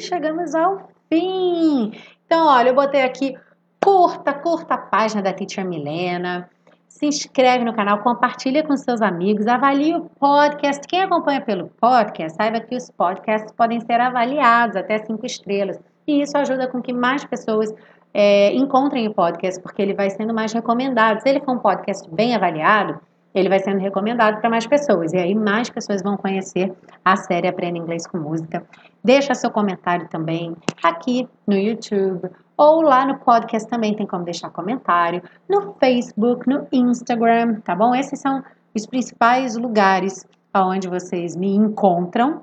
chegamos 0.00 0.54
ao 0.54 0.88
fim. 1.08 1.92
Então, 2.26 2.46
olha, 2.48 2.70
eu 2.70 2.74
botei 2.74 3.02
aqui 3.02 3.36
curta, 3.82 4.32
curta 4.32 4.74
a 4.74 4.78
página 4.78 5.22
da 5.22 5.32
Teacher 5.32 5.64
Milena 5.64 6.50
se 6.88 7.06
inscreve 7.06 7.64
no 7.64 7.74
canal, 7.74 8.02
compartilha 8.02 8.64
com 8.64 8.76
seus 8.76 9.00
amigos, 9.00 9.46
avalie 9.46 9.94
o 9.94 10.06
podcast. 10.18 10.86
Quem 10.88 11.02
acompanha 11.02 11.40
pelo 11.40 11.68
podcast, 11.80 12.36
saiba 12.36 12.60
que 12.60 12.74
os 12.74 12.90
podcasts 12.90 13.52
podem 13.52 13.78
ser 13.80 14.00
avaliados 14.00 14.74
até 14.74 14.98
cinco 14.98 15.24
estrelas. 15.24 15.78
E 16.06 16.22
isso 16.22 16.36
ajuda 16.36 16.66
com 16.66 16.82
que 16.82 16.92
mais 16.92 17.24
pessoas 17.24 17.72
é, 18.12 18.54
encontrem 18.54 19.08
o 19.08 19.14
podcast, 19.14 19.60
porque 19.60 19.82
ele 19.82 19.94
vai 19.94 20.10
sendo 20.10 20.34
mais 20.34 20.52
recomendado. 20.52 21.20
Se 21.20 21.28
ele 21.28 21.40
for 21.40 21.52
um 21.54 21.58
podcast 21.58 22.08
bem 22.10 22.34
avaliado, 22.34 23.00
ele 23.34 23.48
vai 23.48 23.58
sendo 23.60 23.78
recomendado 23.78 24.40
para 24.40 24.50
mais 24.50 24.66
pessoas. 24.66 25.12
E 25.12 25.16
aí 25.16 25.34
mais 25.34 25.70
pessoas 25.70 26.02
vão 26.02 26.16
conhecer 26.16 26.72
a 27.04 27.16
série 27.16 27.48
Aprenda 27.48 27.78
Inglês 27.78 28.06
com 28.06 28.18
Música. 28.18 28.64
Deixa 29.04 29.34
seu 29.34 29.50
comentário 29.50 30.08
também 30.08 30.56
aqui 30.82 31.28
no 31.46 31.56
YouTube 31.56 32.28
ou 32.58 32.82
lá 32.82 33.06
no 33.06 33.18
podcast 33.18 33.68
também 33.70 33.94
tem 33.94 34.04
como 34.04 34.24
deixar 34.24 34.50
comentário, 34.50 35.22
no 35.48 35.74
Facebook, 35.74 36.48
no 36.48 36.66
Instagram, 36.72 37.60
tá 37.60 37.76
bom? 37.76 37.94
Esses 37.94 38.18
são 38.18 38.42
os 38.74 38.84
principais 38.84 39.56
lugares 39.56 40.26
onde 40.52 40.88
vocês 40.88 41.36
me 41.36 41.54
encontram. 41.54 42.42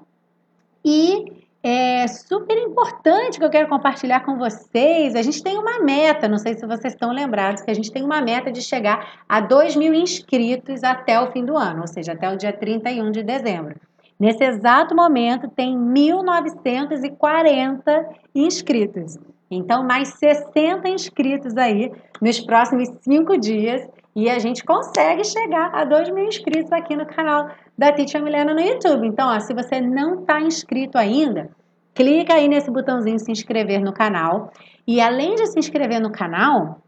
E 0.85 1.44
é 1.67 2.07
super 2.07 2.55
importante 2.59 3.39
que 3.39 3.43
eu 3.43 3.49
quero 3.49 3.67
compartilhar 3.67 4.19
com 4.19 4.37
vocês. 4.37 5.15
A 5.15 5.23
gente 5.23 5.41
tem 5.41 5.57
uma 5.57 5.79
meta, 5.79 6.27
não 6.27 6.37
sei 6.37 6.53
se 6.53 6.63
vocês 6.63 6.93
estão 6.93 7.11
lembrados, 7.11 7.63
que 7.63 7.71
a 7.71 7.73
gente 7.73 7.91
tem 7.91 8.03
uma 8.03 8.21
meta 8.21 8.51
de 8.51 8.61
chegar 8.61 9.23
a 9.27 9.41
2 9.41 9.75
mil 9.75 9.91
inscritos 9.91 10.83
até 10.83 11.19
o 11.19 11.31
fim 11.31 11.43
do 11.43 11.57
ano, 11.57 11.81
ou 11.81 11.87
seja, 11.87 12.13
até 12.13 12.31
o 12.31 12.37
dia 12.37 12.53
31 12.53 13.09
de 13.09 13.23
dezembro. 13.23 13.73
Nesse 14.19 14.43
exato 14.43 14.95
momento, 14.95 15.49
tem 15.49 15.75
1.940 15.75 17.81
inscritos. 18.35 19.17
Então, 19.49 19.83
mais 19.83 20.09
60 20.19 20.87
inscritos 20.87 21.57
aí 21.57 21.91
nos 22.21 22.39
próximos 22.41 22.89
cinco 23.01 23.39
dias 23.39 23.81
e 24.15 24.29
a 24.29 24.39
gente 24.39 24.63
consegue 24.63 25.23
chegar 25.25 25.71
a 25.73 25.83
2 25.83 26.09
mil 26.11 26.25
inscritos 26.25 26.71
aqui 26.71 26.95
no 26.95 27.05
canal 27.05 27.49
da 27.77 27.91
Teacher 27.91 28.23
Milena 28.23 28.53
no 28.53 28.61
YouTube. 28.61 29.05
Então, 29.05 29.27
ó, 29.27 29.39
se 29.39 29.53
você 29.53 29.81
não 29.81 30.21
está 30.21 30.39
inscrito 30.39 30.97
ainda, 30.97 31.49
clica 31.93 32.33
aí 32.33 32.47
nesse 32.47 32.71
botãozinho 32.71 33.19
se 33.19 33.31
inscrever 33.31 33.81
no 33.81 33.91
canal. 33.91 34.53
E 34.87 35.01
além 35.01 35.35
de 35.35 35.47
se 35.47 35.59
inscrever 35.59 35.99
no 35.99 36.11
canal, 36.11 36.79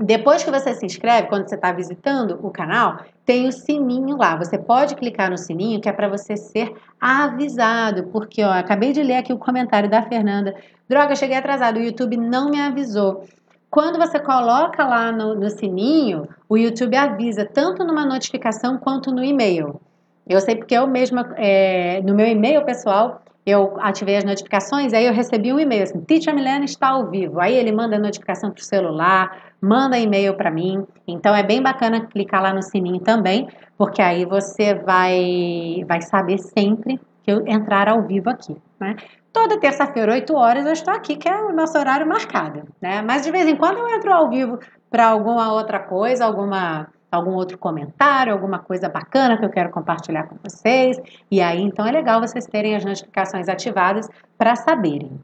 depois 0.00 0.42
que 0.42 0.50
você 0.50 0.74
se 0.74 0.86
inscreve, 0.86 1.28
quando 1.28 1.46
você 1.46 1.56
está 1.56 1.70
visitando 1.70 2.38
o 2.42 2.50
canal, 2.50 3.00
tem 3.24 3.46
o 3.46 3.52
sininho 3.52 4.16
lá. 4.16 4.36
Você 4.36 4.58
pode 4.58 4.94
clicar 4.94 5.30
no 5.30 5.36
sininho 5.36 5.80
que 5.80 5.88
é 5.88 5.92
para 5.92 6.08
você 6.08 6.36
ser 6.36 6.74
avisado, 6.98 8.04
porque 8.04 8.42
ó, 8.42 8.50
acabei 8.50 8.92
de 8.92 9.02
ler 9.02 9.16
aqui 9.16 9.32
o 9.32 9.38
comentário 9.38 9.90
da 9.90 10.02
Fernanda. 10.02 10.54
Droga, 10.88 11.14
cheguei 11.14 11.36
atrasado, 11.36 11.78
o 11.78 11.82
YouTube 11.82 12.16
não 12.16 12.50
me 12.50 12.60
avisou. 12.60 13.24
Quando 13.72 13.98
você 13.98 14.20
coloca 14.20 14.84
lá 14.84 15.10
no, 15.10 15.34
no 15.34 15.48
sininho, 15.48 16.28
o 16.46 16.58
YouTube 16.58 16.94
avisa 16.94 17.46
tanto 17.46 17.82
numa 17.82 18.04
notificação 18.04 18.76
quanto 18.76 19.10
no 19.10 19.24
e-mail. 19.24 19.80
Eu 20.28 20.42
sei 20.42 20.56
porque 20.56 20.74
eu 20.74 20.86
mesma, 20.86 21.32
é, 21.38 22.02
no 22.02 22.14
meu 22.14 22.26
e-mail 22.26 22.62
pessoal, 22.66 23.22
eu 23.46 23.80
ativei 23.80 24.18
as 24.18 24.24
notificações, 24.24 24.92
aí 24.92 25.06
eu 25.06 25.14
recebi 25.14 25.54
um 25.54 25.58
e-mail 25.58 25.84
assim, 25.84 26.02
Teacher 26.02 26.34
Milena 26.34 26.66
está 26.66 26.88
ao 26.88 27.08
vivo. 27.08 27.40
Aí 27.40 27.54
ele 27.54 27.72
manda 27.72 27.96
a 27.96 27.98
notificação 27.98 28.50
para 28.50 28.60
o 28.60 28.62
celular, 28.62 29.54
manda 29.58 29.98
e-mail 29.98 30.34
para 30.34 30.50
mim. 30.50 30.86
Então 31.08 31.34
é 31.34 31.42
bem 31.42 31.62
bacana 31.62 32.04
clicar 32.04 32.42
lá 32.42 32.52
no 32.52 32.62
sininho 32.62 33.00
também, 33.00 33.48
porque 33.78 34.02
aí 34.02 34.26
você 34.26 34.74
vai, 34.74 35.82
vai 35.88 36.02
saber 36.02 36.36
sempre 36.36 37.00
que 37.22 37.32
eu 37.32 37.46
entrar 37.46 37.88
ao 37.88 38.02
vivo 38.02 38.28
aqui, 38.28 38.54
né? 38.78 38.96
Toda 39.32 39.58
terça-feira, 39.58 40.12
8 40.12 40.34
horas, 40.34 40.66
eu 40.66 40.72
estou 40.72 40.92
aqui, 40.92 41.16
que 41.16 41.28
é 41.28 41.42
o 41.42 41.52
nosso 41.52 41.78
horário 41.78 42.06
marcado, 42.06 42.64
né? 42.80 43.00
Mas 43.00 43.22
de 43.22 43.30
vez 43.30 43.48
em 43.48 43.56
quando 43.56 43.78
eu 43.78 43.88
entro 43.88 44.12
ao 44.12 44.28
vivo 44.28 44.58
para 44.90 45.06
alguma 45.06 45.52
outra 45.52 45.78
coisa, 45.78 46.24
alguma 46.26 46.88
algum 47.10 47.32
outro 47.32 47.58
comentário, 47.58 48.32
alguma 48.32 48.58
coisa 48.58 48.88
bacana 48.88 49.36
que 49.36 49.44
eu 49.44 49.50
quero 49.50 49.70
compartilhar 49.70 50.24
com 50.24 50.36
vocês. 50.42 50.98
E 51.30 51.42
aí, 51.42 51.60
então, 51.60 51.86
é 51.86 51.92
legal 51.92 52.20
vocês 52.20 52.46
terem 52.46 52.74
as 52.74 52.84
notificações 52.84 53.50
ativadas 53.50 54.08
para 54.38 54.56
saberem. 54.56 55.20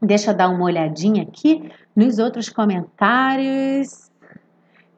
Deixa 0.00 0.30
eu 0.30 0.36
dar 0.36 0.48
uma 0.48 0.64
olhadinha 0.64 1.24
aqui 1.24 1.68
nos 1.96 2.20
outros 2.20 2.48
comentários. 2.48 4.08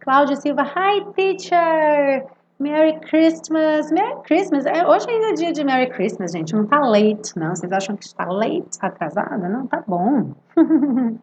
Cláudia 0.01 0.37
Silva, 0.37 0.65
hi 0.65 1.07
teacher! 1.15 2.38
Merry 2.59 2.99
Christmas! 3.01 3.91
Merry 3.93 4.21
Christmas! 4.25 4.67
É, 4.67 4.85
hoje 4.87 5.09
ainda 5.09 5.31
é 5.31 5.33
dia 5.35 5.53
de 5.53 5.63
Merry 5.63 5.91
Christmas, 5.91 6.33
gente. 6.33 6.55
Não 6.55 6.67
tá 6.67 6.81
late, 6.81 7.37
não. 7.37 7.55
Vocês 7.55 7.71
acham 7.71 7.97
que 7.97 8.05
está 8.05 8.25
late, 8.25 8.77
atrasada? 8.81 9.49
Não, 9.49 9.67
tá 9.67 9.83
bom. 9.87 10.33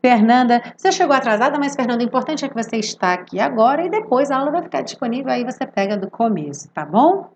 Fernanda, 0.00 0.62
você 0.76 0.92
chegou 0.92 1.14
atrasada, 1.14 1.58
mas 1.58 1.74
Fernanda, 1.74 2.04
o 2.04 2.06
importante 2.06 2.44
é 2.44 2.48
que 2.48 2.54
você 2.54 2.76
está 2.76 3.14
aqui 3.14 3.40
agora 3.40 3.84
e 3.84 3.90
depois 3.90 4.30
a 4.30 4.38
aula 4.38 4.52
vai 4.52 4.62
ficar 4.62 4.82
disponível, 4.82 5.32
aí 5.32 5.44
você 5.44 5.66
pega 5.66 5.96
do 5.96 6.08
começo, 6.08 6.70
tá 6.70 6.84
bom? 6.84 7.30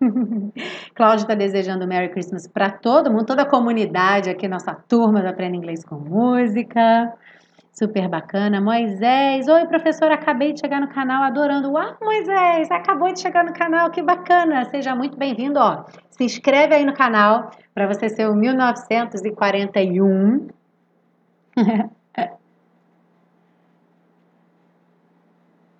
Cláudia 0.94 1.24
está 1.24 1.34
desejando 1.34 1.86
Merry 1.86 2.10
Christmas 2.10 2.46
para 2.46 2.70
todo 2.70 3.10
mundo, 3.10 3.26
toda 3.26 3.42
a 3.42 3.46
comunidade 3.46 4.30
aqui, 4.30 4.46
nossa 4.46 4.72
turma 4.72 5.20
do 5.20 5.26
Aprenda 5.26 5.56
Inglês 5.56 5.84
com 5.84 5.96
Música. 5.96 7.12
Super 7.78 8.08
bacana. 8.08 8.58
Moisés, 8.58 9.46
oi 9.48 9.66
professora, 9.66 10.14
acabei 10.14 10.54
de 10.54 10.60
chegar 10.60 10.80
no 10.80 10.88
canal 10.88 11.22
adorando. 11.22 11.72
Uau, 11.72 11.94
Moisés, 12.00 12.70
acabou 12.70 13.12
de 13.12 13.20
chegar 13.20 13.44
no 13.44 13.52
canal, 13.52 13.90
que 13.90 14.02
bacana. 14.02 14.64
Seja 14.70 14.96
muito 14.96 15.18
bem-vindo, 15.18 15.60
ó. 15.60 15.84
Se 16.08 16.24
inscreve 16.24 16.74
aí 16.74 16.86
no 16.86 16.94
canal 16.94 17.50
para 17.74 17.86
você 17.86 18.08
ser 18.08 18.30
o 18.30 18.34
1941. 18.34 20.48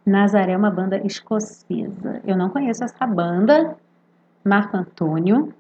Nazaré 0.05 0.53
é 0.53 0.57
uma 0.57 0.71
banda 0.71 1.01
escocesa. 1.03 2.21
Eu 2.27 2.37
não 2.37 2.51
conheço 2.51 2.85
essa 2.85 3.07
banda. 3.07 3.75
Marco 4.45 4.77
Antônio. 4.77 5.55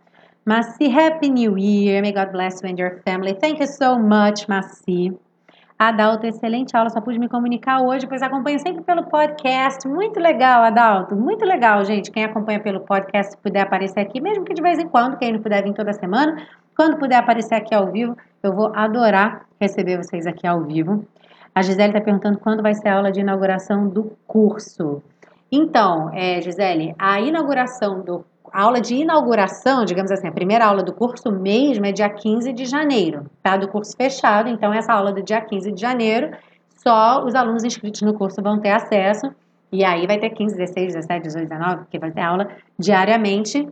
Maci, 0.45 0.95
Happy 0.95 1.31
New 1.31 1.57
Year. 1.57 2.03
May 2.03 2.13
God 2.13 2.31
bless 2.31 2.63
you 2.63 2.69
and 2.71 2.79
your 2.79 3.01
family. 3.07 3.33
Thank 3.33 3.59
you 3.59 3.67
so 3.67 3.99
much, 3.99 4.47
Maci. 4.47 5.19
Adalto, 5.79 6.27
excelente 6.27 6.75
aula, 6.75 6.89
só 6.89 7.03
pude 7.03 7.19
me 7.19 7.29
comunicar 7.29 7.83
hoje, 7.83 8.07
pois 8.07 8.23
acompanho 8.23 8.59
sempre 8.59 8.83
pelo 8.83 9.05
podcast. 9.05 9.87
Muito 9.87 10.19
legal, 10.19 10.63
Adalto, 10.63 11.15
muito 11.15 11.45
legal, 11.45 11.85
gente. 11.85 12.11
Quem 12.11 12.25
acompanha 12.25 12.59
pelo 12.59 12.81
podcast, 12.81 13.33
se 13.33 13.39
puder 13.39 13.61
aparecer 13.61 14.01
aqui, 14.01 14.19
mesmo 14.19 14.43
que 14.43 14.55
de 14.55 14.63
vez 14.63 14.79
em 14.79 14.89
quando, 14.89 15.19
quem 15.19 15.35
não 15.35 15.43
puder 15.43 15.63
vir 15.63 15.75
toda 15.75 15.93
semana, 15.93 16.47
quando 16.75 16.97
puder 16.97 17.17
aparecer 17.17 17.57
aqui 17.57 17.75
ao 17.75 17.93
vivo, 17.93 18.17
eu 18.43 18.55
vou 18.55 18.73
adorar 18.75 19.45
receber 19.61 19.99
vocês 19.99 20.27
aqui 20.27 20.47
ao 20.47 20.63
vivo. 20.63 21.05
A 21.55 21.61
Gisele 21.61 21.89
está 21.89 22.01
perguntando 22.01 22.39
quando 22.39 22.63
vai 22.63 22.73
ser 22.73 22.89
a 22.89 22.97
aula 22.97 23.13
de 23.13 23.21
inauguração 23.21 23.87
do 23.87 24.17
curso. 24.27 25.03
Então, 25.53 26.11
é, 26.15 26.41
Gisele, 26.41 26.95
a 26.99 27.21
inauguração 27.21 28.01
do 28.01 28.25
a 28.53 28.63
aula 28.63 28.81
de 28.81 28.95
inauguração, 28.95 29.85
digamos 29.85 30.11
assim, 30.11 30.29
a 30.29 30.33
primeira 30.33 30.67
aula 30.67 30.83
do 30.83 30.93
curso 30.93 31.31
mesmo 31.31 31.87
é 31.87 31.93
dia 31.93 32.09
15 32.09 32.53
de 32.53 32.65
janeiro, 32.65 33.31
tá? 33.43 33.57
Do 33.57 33.69
curso 33.69 33.97
fechado, 33.97 34.49
então 34.49 34.73
essa 34.73 34.93
aula 34.93 35.13
do 35.13 35.23
dia 35.23 35.41
15 35.41 35.73
de 35.73 35.81
janeiro, 35.81 36.31
só 36.77 37.25
os 37.25 37.35
alunos 37.35 37.65
inscritos 37.65 38.03
no 38.03 38.15
curso 38.15 38.43
vão 38.43 38.59
ter 38.59 38.71
acesso, 38.71 39.33
e 39.73 39.85
aí 39.85 40.07
vai 40.07 40.19
ter 40.19 40.31
15, 40.31 40.57
16, 40.57 40.95
17, 40.95 41.23
18, 41.23 41.49
19, 41.49 41.77
porque 41.79 41.99
vai 41.99 42.11
ter 42.11 42.21
aula 42.21 42.49
diariamente. 42.79 43.69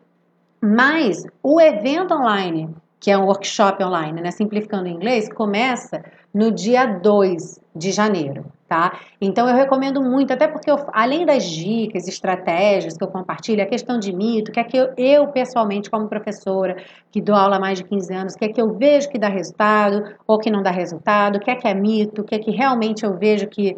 Mas 0.61 1.25
o 1.43 1.61
evento 1.61 2.15
online 2.15 2.75
que 3.05 3.11
é 3.11 3.19
um 3.19 3.27
workshop 3.27 3.85
online, 3.85 4.23
né? 4.23 4.31
Simplificando 4.31 4.85
o 4.85 4.89
inglês, 4.89 5.31
começa 5.31 6.03
no 6.33 6.51
dia 6.51 6.87
2 6.87 7.61
de 7.77 7.93
janeiro, 7.93 8.47
tá? 8.67 8.99
Então 9.21 9.47
eu 9.47 9.55
recomendo 9.55 10.01
muito, 10.01 10.33
até 10.33 10.49
porque 10.49 10.71
eu, 10.71 10.79
além 10.91 11.27
das 11.27 11.45
dicas, 11.45 12.09
estratégias 12.09 12.97
que 12.97 13.05
eu 13.05 13.09
compartilho, 13.09 13.63
a 13.63 13.67
questão 13.67 13.99
de 13.99 14.11
mito, 14.11 14.51
que 14.51 14.59
é 14.59 14.65
que 14.65 14.79
eu, 14.79 14.95
eu, 14.97 15.29
pessoalmente, 15.29 15.91
como 15.91 16.09
professora, 16.09 16.83
que 17.13 17.21
dou 17.21 17.35
aula 17.35 17.57
há 17.57 17.61
mais 17.61 17.77
de 17.77 17.85
15 17.85 18.15
anos, 18.15 18.37
que 18.37 18.47
é 18.47 18.49
que 18.49 18.59
eu 18.59 18.73
vejo 18.73 19.11
que 19.11 19.19
dá 19.19 19.29
resultado 19.29 20.15
ou 20.27 20.39
que 20.39 20.51
não 20.51 20.63
dá 20.63 20.71
resultado, 20.71 21.37
o 21.37 21.41
que 21.41 21.51
é 21.51 21.57
que 21.57 21.69
é 21.69 21.75
mito, 21.75 22.23
o 22.23 22.25
que 22.25 22.37
é 22.37 22.39
que 22.39 22.53
realmente 22.53 23.05
eu 23.05 23.19
vejo 23.19 23.47
que 23.49 23.77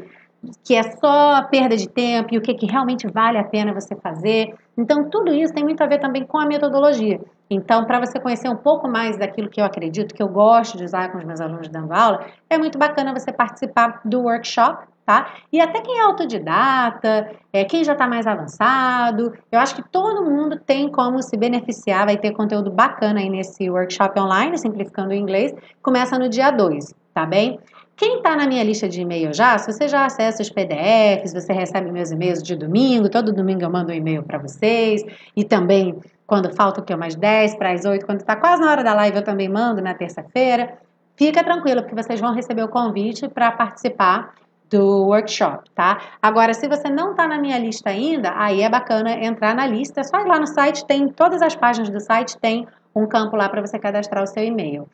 que 0.63 0.75
é 0.75 0.83
só 0.83 1.43
perda 1.51 1.77
de 1.77 1.89
tempo 1.89 2.33
e 2.33 2.39
o 2.39 2.41
que, 2.41 2.55
que 2.55 2.67
realmente 2.67 3.09
vale 3.09 3.37
a 3.37 3.43
pena 3.43 3.75
você 3.75 3.97
fazer. 3.97 4.55
Então, 4.77 5.09
tudo 5.11 5.33
isso 5.33 5.53
tem 5.53 5.65
muito 5.65 5.83
a 5.83 5.87
ver 5.87 5.99
também 5.99 6.25
com 6.25 6.39
a 6.39 6.47
metodologia. 6.47 7.21
Então, 7.49 7.85
para 7.85 8.01
você 8.01 8.19
conhecer 8.19 8.49
um 8.49 8.57
pouco 8.57 8.89
mais 8.89 9.17
daquilo 9.17 9.49
que 9.49 9.61
eu 9.61 9.65
acredito, 9.65 10.15
que 10.15 10.23
eu 10.23 10.29
gosto 10.29 10.77
de 10.77 10.85
usar 10.85 11.11
com 11.11 11.19
os 11.19 11.25
meus 11.25 11.41
alunos 11.41 11.69
dando 11.69 11.93
aula, 11.93 12.27
é 12.51 12.59
muito 12.59 12.79
bacana 12.79 13.13
você 13.13 13.33
participar 13.33 14.01
do 14.05 14.23
workshop, 14.23 14.87
tá? 15.05 15.33
E 15.53 15.61
até 15.61 15.81
quem 15.81 15.99
é 15.99 16.03
autodidata, 16.03 17.31
é, 17.53 17.65
quem 17.65 17.85
já 17.85 17.93
está 17.93 18.09
mais 18.09 18.27
avançado, 18.27 19.33
eu 19.53 19.61
acho 19.61 19.77
que 19.77 19.83
todo 19.91 20.25
mundo 20.25 20.59
tem 20.59 20.91
como 20.91 21.23
se 21.23 21.37
beneficiar, 21.37 22.07
vai 22.07 22.17
ter 22.17 22.33
conteúdo 22.33 22.71
bacana 22.71 23.21
aí 23.21 23.31
nesse 23.31 23.71
workshop 23.71 24.19
online, 24.19 24.59
simplificando 24.59 25.11
o 25.11 25.15
inglês, 25.15 25.55
começa 25.81 26.19
no 26.19 26.29
dia 26.29 26.51
2, 26.51 26.93
tá 27.15 27.25
bem? 27.25 27.61
Quem 27.95 28.19
está 28.19 28.37
na 28.37 28.47
minha 28.47 28.63
lista 28.63 28.87
de 28.87 29.01
e-mail 29.01 29.33
já, 29.33 29.57
se 29.57 29.73
você 29.73 29.89
já 29.89 30.05
acessa 30.05 30.43
os 30.43 30.51
PDFs, 30.51 31.33
você 31.33 31.53
recebe 31.53 31.91
meus 31.91 32.11
e-mails 32.11 32.43
de 32.43 32.55
domingo, 32.55 33.09
todo 33.09 33.33
domingo 33.33 33.63
eu 33.63 33.71
mando 33.71 33.91
um 33.91 33.95
e-mail 33.95 34.23
para 34.23 34.37
vocês, 34.37 35.03
e 35.35 35.43
também 35.43 35.99
quando 36.27 36.55
falta 36.55 36.81
o 36.81 36.85
que? 36.85 36.95
Umas 36.95 37.15
10 37.15 37.57
para 37.57 37.73
as 37.73 37.85
8, 37.85 38.05
quando 38.05 38.21
está 38.21 38.37
quase 38.37 38.63
na 38.63 38.71
hora 38.71 38.83
da 38.83 38.95
live 38.95 39.19
eu 39.19 39.25
também 39.25 39.49
mando 39.49 39.81
na 39.81 39.95
terça-feira. 39.95 40.79
Fica 41.17 41.43
tranquilo, 41.43 41.83
porque 41.83 41.95
vocês 41.95 42.21
vão 42.21 42.35
receber 42.35 42.63
o 42.63 42.69
convite 42.69 43.29
para 43.29 43.53
participar 43.53 44.35
do 44.69 45.07
workshop, 45.07 45.71
tá? 45.75 46.01
Agora, 46.21 46.53
se 46.53 46.69
você 46.69 46.91
não 46.91 47.13
está 47.13 47.27
na 47.27 47.39
minha 47.39 47.59
lista 47.59 47.91
ainda, 47.91 48.33
aí 48.37 48.63
é 48.63 48.69
bacana 48.69 49.13
entrar 49.13 49.55
na 49.55 49.67
lista. 49.67 50.01
É 50.01 50.05
só 50.05 50.19
ir 50.21 50.27
lá 50.27 50.41
no 50.41 50.47
site, 50.47 50.85
tem 50.87 51.09
todas 51.09 51.41
as 51.41 51.55
páginas 51.55 51.89
do 51.89 52.01
site, 52.01 52.37
tem 52.39 52.67
um 52.95 53.07
campo 53.07 53.37
lá 53.37 53.49
para 53.49 53.61
você 53.61 53.79
cadastrar 53.79 54.25
o 54.25 54.27
seu 54.27 54.43
e-mail. 54.43 54.89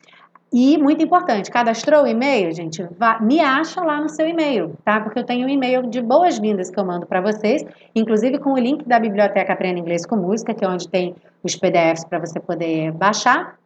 E, 0.53 0.77
muito 0.77 1.03
importante, 1.03 1.49
cadastrou 1.49 2.03
o 2.03 2.07
e-mail, 2.07 2.53
gente, 2.53 2.87
vá, 2.95 3.19
me 3.19 3.39
acha 3.39 3.83
lá 3.83 3.99
no 3.99 4.07
seu 4.07 4.27
e-mail, 4.27 4.77
tá? 4.85 5.01
Porque 5.01 5.17
eu 5.17 5.23
tenho 5.23 5.47
um 5.47 5.49
e-mail 5.49 5.89
de 5.89 5.99
boas-vindas 5.99 6.69
que 6.69 6.79
eu 6.79 6.85
mando 6.85 7.07
para 7.07 7.19
vocês, 7.21 7.65
inclusive 7.95 8.37
com 8.37 8.53
o 8.53 8.57
link 8.59 8.87
da 8.87 8.99
biblioteca 8.99 9.51
Aprenda 9.51 9.79
Inglês 9.79 10.05
com 10.05 10.15
Música, 10.15 10.53
que 10.53 10.63
é 10.63 10.67
onde 10.67 10.87
tem 10.87 11.15
os 11.43 11.55
PDFs 11.55 12.05
para 12.05 12.19
você 12.19 12.39
poder 12.39 12.91
baixar. 12.91 13.57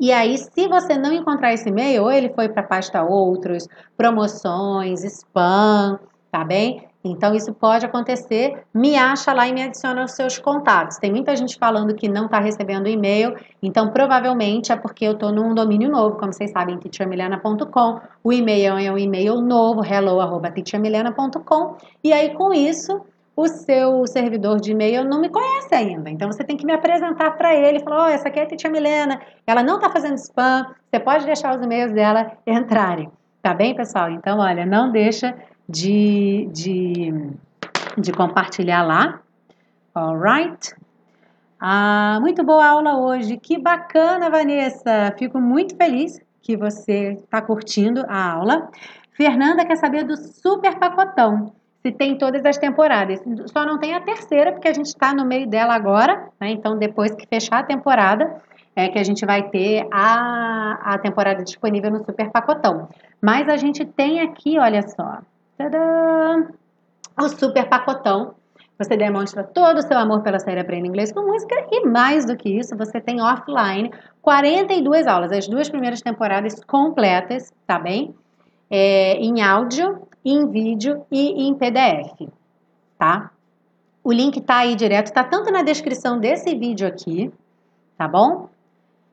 E 0.00 0.10
aí, 0.10 0.36
se 0.36 0.66
você 0.66 0.98
não 0.98 1.12
encontrar 1.12 1.54
esse 1.54 1.68
e-mail, 1.68 2.02
ou 2.02 2.10
ele 2.10 2.30
foi 2.30 2.48
para 2.48 2.64
pasta 2.64 3.04
outros, 3.04 3.68
promoções, 3.96 5.04
spam, 5.04 6.00
tá 6.32 6.44
bem? 6.44 6.88
Então, 7.08 7.34
isso 7.34 7.52
pode 7.54 7.86
acontecer. 7.86 8.64
Me 8.72 8.96
acha 8.96 9.32
lá 9.32 9.46
e 9.48 9.52
me 9.52 9.62
adiciona 9.62 10.02
aos 10.02 10.12
seus 10.12 10.38
contatos. 10.38 10.98
Tem 10.98 11.10
muita 11.10 11.34
gente 11.36 11.58
falando 11.58 11.94
que 11.94 12.08
não 12.08 12.26
está 12.26 12.38
recebendo 12.38 12.88
e-mail, 12.88 13.34
então 13.62 13.90
provavelmente 13.90 14.72
é 14.72 14.76
porque 14.76 15.04
eu 15.04 15.12
estou 15.12 15.32
num 15.32 15.54
domínio 15.54 15.90
novo, 15.90 16.16
como 16.16 16.32
vocês 16.32 16.50
sabem, 16.50 16.78
teachermilena.com. 16.78 18.00
O 18.22 18.32
e-mail 18.32 18.76
é 18.76 18.92
um 18.92 18.98
e-mail 18.98 19.40
novo, 19.40 19.84
hello.teachermilena.com. 19.84 21.76
E 22.02 22.12
aí, 22.12 22.34
com 22.34 22.52
isso, 22.52 23.00
o 23.36 23.46
seu 23.48 24.06
servidor 24.06 24.60
de 24.60 24.72
e-mail 24.72 25.04
não 25.04 25.20
me 25.20 25.28
conhece 25.28 25.74
ainda. 25.74 26.08
Então, 26.08 26.32
você 26.32 26.42
tem 26.42 26.56
que 26.56 26.64
me 26.64 26.72
apresentar 26.72 27.32
para 27.32 27.54
ele. 27.54 27.80
Falar, 27.80 28.06
oh, 28.06 28.08
essa 28.08 28.28
aqui 28.28 28.40
é 28.40 28.44
a 28.44 28.46
Titia 28.46 28.70
Milena, 28.70 29.20
ela 29.46 29.62
não 29.62 29.76
está 29.76 29.90
fazendo 29.90 30.14
spam, 30.14 30.66
você 30.90 30.98
pode 30.98 31.26
deixar 31.26 31.54
os 31.54 31.62
e-mails 31.62 31.92
dela 31.92 32.32
entrarem. 32.46 33.10
Tá 33.42 33.54
bem, 33.54 33.76
pessoal? 33.76 34.10
Então, 34.10 34.38
olha, 34.40 34.66
não 34.66 34.90
deixa 34.90 35.32
de, 35.68 36.48
de, 36.52 37.12
de 37.98 38.12
compartilhar 38.12 38.82
lá. 38.82 39.20
Alright? 39.94 40.74
Ah, 41.58 42.18
muito 42.20 42.44
boa 42.44 42.66
aula 42.66 42.98
hoje. 42.98 43.36
Que 43.36 43.58
bacana, 43.58 44.30
Vanessa. 44.30 45.14
Fico 45.18 45.40
muito 45.40 45.76
feliz 45.76 46.20
que 46.42 46.56
você 46.56 47.12
está 47.12 47.40
curtindo 47.40 48.04
a 48.08 48.32
aula. 48.32 48.70
Fernanda 49.12 49.64
quer 49.64 49.76
saber 49.76 50.04
do 50.04 50.16
super 50.16 50.78
pacotão. 50.78 51.52
Se 51.82 51.90
tem 51.90 52.18
todas 52.18 52.44
as 52.44 52.58
temporadas. 52.58 53.20
Só 53.46 53.64
não 53.64 53.78
tem 53.78 53.94
a 53.94 54.00
terceira, 54.00 54.52
porque 54.52 54.68
a 54.68 54.72
gente 54.72 54.86
está 54.86 55.14
no 55.14 55.24
meio 55.24 55.48
dela 55.48 55.74
agora. 55.74 56.28
Né? 56.40 56.50
Então, 56.50 56.76
depois 56.76 57.12
que 57.12 57.26
fechar 57.26 57.60
a 57.60 57.62
temporada, 57.62 58.42
é 58.74 58.88
que 58.88 58.98
a 58.98 59.04
gente 59.04 59.24
vai 59.24 59.48
ter 59.48 59.86
a, 59.90 60.94
a 60.94 60.98
temporada 60.98 61.42
disponível 61.42 61.90
no 61.90 62.04
super 62.04 62.30
pacotão. 62.30 62.88
Mas 63.22 63.48
a 63.48 63.56
gente 63.56 63.84
tem 63.84 64.20
aqui, 64.20 64.58
olha 64.58 64.86
só, 64.86 65.20
Tadã! 65.56 66.48
O 67.18 67.28
super 67.28 67.68
pacotão. 67.68 68.34
Você 68.78 68.94
demonstra 68.94 69.42
todo 69.42 69.78
o 69.78 69.82
seu 69.82 69.96
amor 69.96 70.22
pela 70.22 70.38
série 70.38 70.60
Aprenda 70.60 70.86
Inglês 70.86 71.10
com 71.10 71.22
Música 71.22 71.54
e 71.70 71.86
mais 71.86 72.26
do 72.26 72.36
que 72.36 72.50
isso, 72.50 72.76
você 72.76 73.00
tem 73.00 73.22
offline 73.22 73.90
42 74.20 75.06
aulas, 75.06 75.32
as 75.32 75.48
duas 75.48 75.70
primeiras 75.70 76.02
temporadas 76.02 76.62
completas, 76.62 77.54
tá 77.66 77.78
bem? 77.78 78.14
É, 78.68 79.14
em 79.14 79.40
áudio, 79.40 80.06
em 80.22 80.46
vídeo 80.50 81.06
e 81.10 81.48
em 81.48 81.54
PDF, 81.54 82.28
tá? 82.98 83.30
O 84.04 84.12
link 84.12 84.42
tá 84.42 84.58
aí 84.58 84.74
direto, 84.74 85.10
tá 85.10 85.24
tanto 85.24 85.50
na 85.50 85.62
descrição 85.62 86.18
desse 86.18 86.54
vídeo 86.54 86.86
aqui, 86.86 87.32
tá 87.96 88.06
bom? 88.06 88.50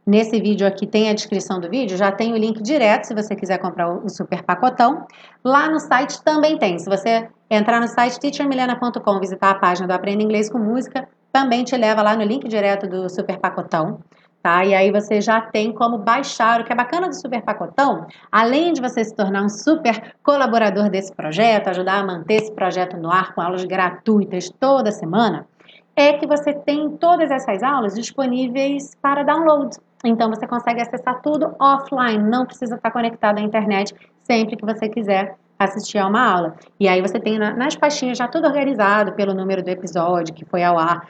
Nesse 0.05 0.41
vídeo 0.41 0.67
aqui 0.67 0.85
tem 0.85 1.09
a 1.09 1.13
descrição 1.13 1.61
do 1.61 1.69
vídeo, 1.69 1.95
já 1.95 2.11
tem 2.11 2.33
o 2.33 2.37
link 2.37 2.61
direto 2.61 3.05
se 3.05 3.13
você 3.13 3.35
quiser 3.37 3.57
comprar 3.57 3.89
o 3.89 4.09
super 4.09 4.43
pacotão. 4.43 5.07
Lá 5.41 5.69
no 5.69 5.79
site 5.79 6.21
também 6.23 6.57
tem. 6.57 6.77
Se 6.77 6.89
você 6.89 7.29
entrar 7.49 7.79
no 7.79 7.87
site 7.87 8.19
teachermilena.com, 8.19 9.19
visitar 9.19 9.51
a 9.51 9.55
página 9.55 9.87
do 9.87 9.91
Aprenda 9.91 10.21
Inglês 10.21 10.49
com 10.49 10.59
Música, 10.59 11.07
também 11.31 11.63
te 11.63 11.77
leva 11.77 12.01
lá 12.01 12.17
no 12.17 12.23
link 12.23 12.45
direto 12.49 12.85
do 12.85 13.09
super 13.09 13.39
pacotão. 13.39 13.99
Tá? 14.41 14.65
E 14.65 14.75
aí 14.75 14.91
você 14.91 15.21
já 15.21 15.39
tem 15.39 15.71
como 15.71 15.97
baixar. 15.97 16.59
O 16.59 16.65
que 16.65 16.73
é 16.73 16.75
bacana 16.75 17.07
do 17.07 17.15
Super 17.15 17.41
Pacotão, 17.41 18.05
além 18.29 18.73
de 18.73 18.81
você 18.81 19.01
se 19.01 19.15
tornar 19.15 19.41
um 19.41 19.47
super 19.47 20.15
colaborador 20.21 20.89
desse 20.89 21.15
projeto, 21.15 21.69
ajudar 21.69 21.99
a 21.99 22.05
manter 22.05 22.41
esse 22.41 22.51
projeto 22.51 22.97
no 22.97 23.09
ar 23.09 23.33
com 23.33 23.39
aulas 23.39 23.63
gratuitas 23.63 24.49
toda 24.59 24.91
semana, 24.91 25.47
é 25.95 26.11
que 26.13 26.27
você 26.27 26.53
tem 26.53 26.89
todas 26.97 27.31
essas 27.31 27.63
aulas 27.63 27.95
disponíveis 27.95 28.93
para 29.01 29.23
download. 29.23 29.77
Então 30.03 30.29
você 30.29 30.45
consegue 30.45 30.81
acessar 30.81 31.21
tudo 31.21 31.55
offline, 31.59 32.17
não 32.17 32.45
precisa 32.45 32.75
estar 32.75 32.91
conectado 32.91 33.37
à 33.37 33.41
internet 33.41 33.95
sempre 34.21 34.57
que 34.57 34.65
você 34.65 34.89
quiser 34.89 35.35
assistir 35.57 35.97
a 35.97 36.07
uma 36.07 36.21
aula. 36.21 36.55
E 36.79 36.87
aí 36.87 37.01
você 37.01 37.19
tem 37.19 37.39
nas 37.39 37.75
pastinhas 37.75 38.17
já 38.17 38.27
tudo 38.27 38.47
organizado 38.47 39.13
pelo 39.13 39.33
número 39.33 39.63
do 39.63 39.69
episódio 39.69 40.33
que 40.33 40.45
foi 40.45 40.63
ao 40.63 40.77
ar, 40.77 41.07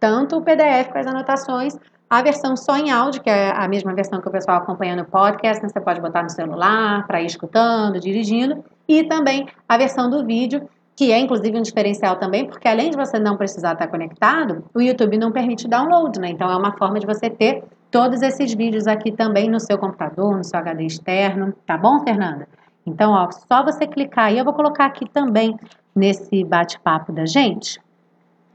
tanto 0.00 0.36
o 0.36 0.42
PDF 0.42 0.90
com 0.90 0.98
as 0.98 1.06
anotações, 1.06 1.78
a 2.10 2.20
versão 2.20 2.56
só 2.56 2.76
em 2.76 2.90
áudio, 2.90 3.22
que 3.22 3.30
é 3.30 3.52
a 3.56 3.66
mesma 3.68 3.94
versão 3.94 4.20
que 4.20 4.28
o 4.28 4.30
pessoal 4.30 4.58
acompanha 4.58 4.96
no 4.96 5.04
podcast, 5.04 5.62
né? 5.62 5.68
você 5.68 5.80
pode 5.80 6.00
botar 6.00 6.22
no 6.22 6.28
celular 6.28 7.06
para 7.06 7.22
ir 7.22 7.26
escutando, 7.26 7.98
dirigindo, 7.98 8.62
e 8.86 9.04
também 9.04 9.46
a 9.68 9.78
versão 9.78 10.10
do 10.10 10.26
vídeo, 10.26 10.68
que 10.94 11.10
é 11.10 11.18
inclusive 11.18 11.56
um 11.56 11.62
diferencial 11.62 12.16
também, 12.16 12.46
porque 12.46 12.68
além 12.68 12.90
de 12.90 12.96
você 12.96 13.18
não 13.18 13.36
precisar 13.36 13.72
estar 13.72 13.86
conectado, 13.86 14.64
o 14.74 14.80
YouTube 14.82 15.16
não 15.16 15.32
permite 15.32 15.66
download, 15.66 16.20
né? 16.20 16.28
Então 16.28 16.50
é 16.50 16.56
uma 16.56 16.76
forma 16.76 17.00
de 17.00 17.06
você 17.06 17.30
ter 17.30 17.64
todos 17.92 18.22
esses 18.22 18.54
vídeos 18.54 18.86
aqui 18.86 19.12
também 19.12 19.48
no 19.50 19.60
seu 19.60 19.78
computador, 19.78 20.34
no 20.34 20.42
seu 20.42 20.58
HD 20.58 20.86
externo, 20.86 21.52
tá 21.66 21.76
bom, 21.76 22.02
Fernanda? 22.02 22.48
Então, 22.84 23.12
ó, 23.12 23.30
só 23.30 23.62
você 23.62 23.86
clicar 23.86 24.24
aí, 24.24 24.38
eu 24.38 24.44
vou 24.44 24.54
colocar 24.54 24.86
aqui 24.86 25.08
também 25.08 25.56
nesse 25.94 26.42
bate-papo 26.42 27.12
da 27.12 27.26
gente, 27.26 27.78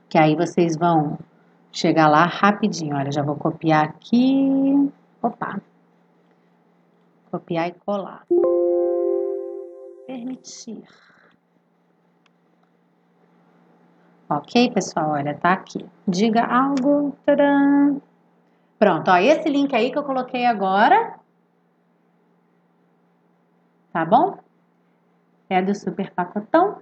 que 0.10 0.18
aí 0.18 0.36
vocês 0.36 0.76
vão 0.76 1.20
chegar 1.72 2.08
lá 2.08 2.26
rapidinho. 2.26 2.96
Olha, 2.96 3.12
já 3.12 3.22
vou 3.22 3.36
copiar 3.36 3.86
aqui. 3.86 4.92
Opa. 5.22 5.62
Copiar 7.32 7.68
e 7.68 7.74
colar. 7.86 8.24
Permitir. 10.08 10.84
Ok, 14.30 14.72
pessoal? 14.72 15.12
Olha, 15.12 15.34
tá 15.36 15.54
aqui. 15.54 15.86
Diga 16.08 16.44
algo. 16.44 17.16
Tadã. 17.26 17.98
Pronto, 18.80 19.10
ó, 19.10 19.18
esse 19.18 19.50
link 19.50 19.76
aí 19.76 19.92
que 19.92 19.98
eu 19.98 20.04
coloquei 20.04 20.46
agora. 20.46 21.16
Tá 23.92 24.06
bom? 24.06 24.38
É 25.50 25.62
do 25.62 25.74
Super 25.74 26.12
Pacotão. 26.12 26.78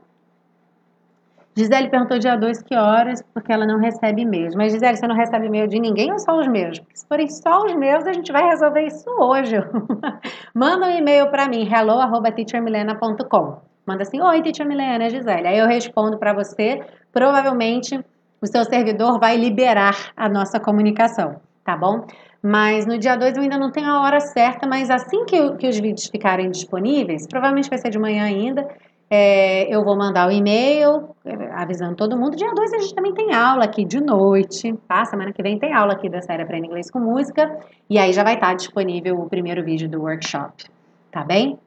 Gisele 1.58 1.90
perguntou 1.90 2.20
dia 2.20 2.36
2 2.36 2.62
que 2.64 2.76
horas, 2.76 3.22
porque 3.34 3.54
ela 3.54 3.66
não 3.66 3.80
recebe 3.80 4.24
e-mails. 4.24 4.54
Mas, 4.56 4.74
Gisele, 4.74 4.98
você 4.98 5.08
não 5.08 5.16
recebe 5.16 5.46
e-mail 5.46 5.70
de 5.70 5.80
ninguém 5.80 6.12
ou 6.12 6.20
só 6.20 6.38
os 6.38 6.48
meus? 6.50 6.80
Porque 6.80 6.98
se 6.98 7.08
forem 7.08 7.30
só 7.30 7.64
os 7.64 7.74
meus, 7.76 8.06
a 8.06 8.12
gente 8.12 8.30
vai 8.30 8.44
resolver 8.44 8.86
isso 8.86 9.10
hoje. 9.10 9.56
Manda 10.54 10.88
um 10.88 10.98
e-mail 10.98 11.30
para 11.32 11.48
mim, 11.48 11.66
hello.teachermilena.com. 11.66 13.62
Manda 13.88 14.04
assim, 14.04 14.20
oi, 14.20 14.42
Teacher 14.42 14.68
Milena, 14.68 15.10
Gisele. 15.10 15.48
Aí 15.48 15.58
eu 15.58 15.68
respondo 15.68 16.18
para 16.18 16.34
você. 16.34 16.84
Provavelmente 17.14 18.04
o 18.42 18.48
seu 18.48 18.66
servidor 18.66 19.18
vai 19.20 19.38
liberar 19.38 20.12
a 20.18 20.28
nossa 20.28 20.60
comunicação, 20.60 21.40
tá 21.66 21.76
bom? 21.76 22.06
Mas 22.42 22.86
no 22.86 22.98
dia 22.98 23.18
2 23.18 23.36
eu 23.36 23.44
ainda 23.44 23.58
não 23.58 23.72
tenho 23.72 23.90
a 23.90 24.02
hora 24.02 24.20
certa, 24.20 24.68
mas 24.68 24.90
assim 24.92 25.26
que, 25.26 25.56
que 25.58 25.68
os 25.68 25.78
vídeos 25.80 26.08
ficarem 26.08 26.52
disponíveis, 26.52 27.28
provavelmente 27.28 27.70
vai 27.70 27.80
ser 27.80 27.90
de 27.90 27.98
manhã 27.98 28.24
ainda, 28.24 28.68
é, 29.10 29.74
eu 29.74 29.84
vou 29.84 29.98
mandar 29.98 30.28
o 30.28 30.32
e-mail 30.32 31.10
é, 31.26 31.34
avisando 31.54 31.96
todo 31.96 32.18
mundo. 32.18 32.36
Dia 32.36 32.54
2 32.54 32.74
a 32.74 32.78
gente 32.80 32.94
também 32.94 33.14
tem 33.14 33.34
aula 33.34 33.66
aqui 33.66 33.84
de 33.84 34.00
noite, 34.00 34.74
tá? 34.88 35.04
Semana 35.06 35.34
que 35.34 35.42
vem 35.42 35.58
tem 35.58 35.74
aula 35.74 35.94
aqui 35.94 36.08
da 36.08 36.22
série 36.22 36.44
Aprenda 36.44 36.68
Inglês 36.68 36.90
com 36.92 37.00
Música. 37.00 37.60
E 37.90 37.98
aí 37.98 38.14
já 38.14 38.24
vai 38.24 38.36
estar 38.36 38.54
disponível 38.54 39.20
o 39.20 39.28
primeiro 39.28 39.64
vídeo 39.64 39.90
do 39.90 40.02
workshop, 40.02 40.66
tá 41.12 41.24
bem? 41.24 41.58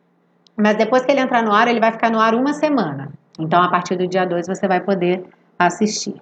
Mas 0.57 0.76
depois 0.76 1.05
que 1.05 1.12
ele 1.12 1.20
entrar 1.20 1.42
no 1.42 1.53
ar, 1.53 1.68
ele 1.68 1.80
vai 1.80 1.92
ficar 1.92 2.11
no 2.11 2.20
ar 2.20 2.34
uma 2.34 2.53
semana. 2.53 3.12
Então, 3.38 3.62
a 3.62 3.68
partir 3.68 3.96
do 3.96 4.07
dia 4.07 4.24
2 4.24 4.46
você 4.46 4.66
vai 4.66 4.80
poder 4.80 5.24
assistir, 5.59 6.20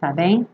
tá 0.00 0.12
bem? 0.12 0.46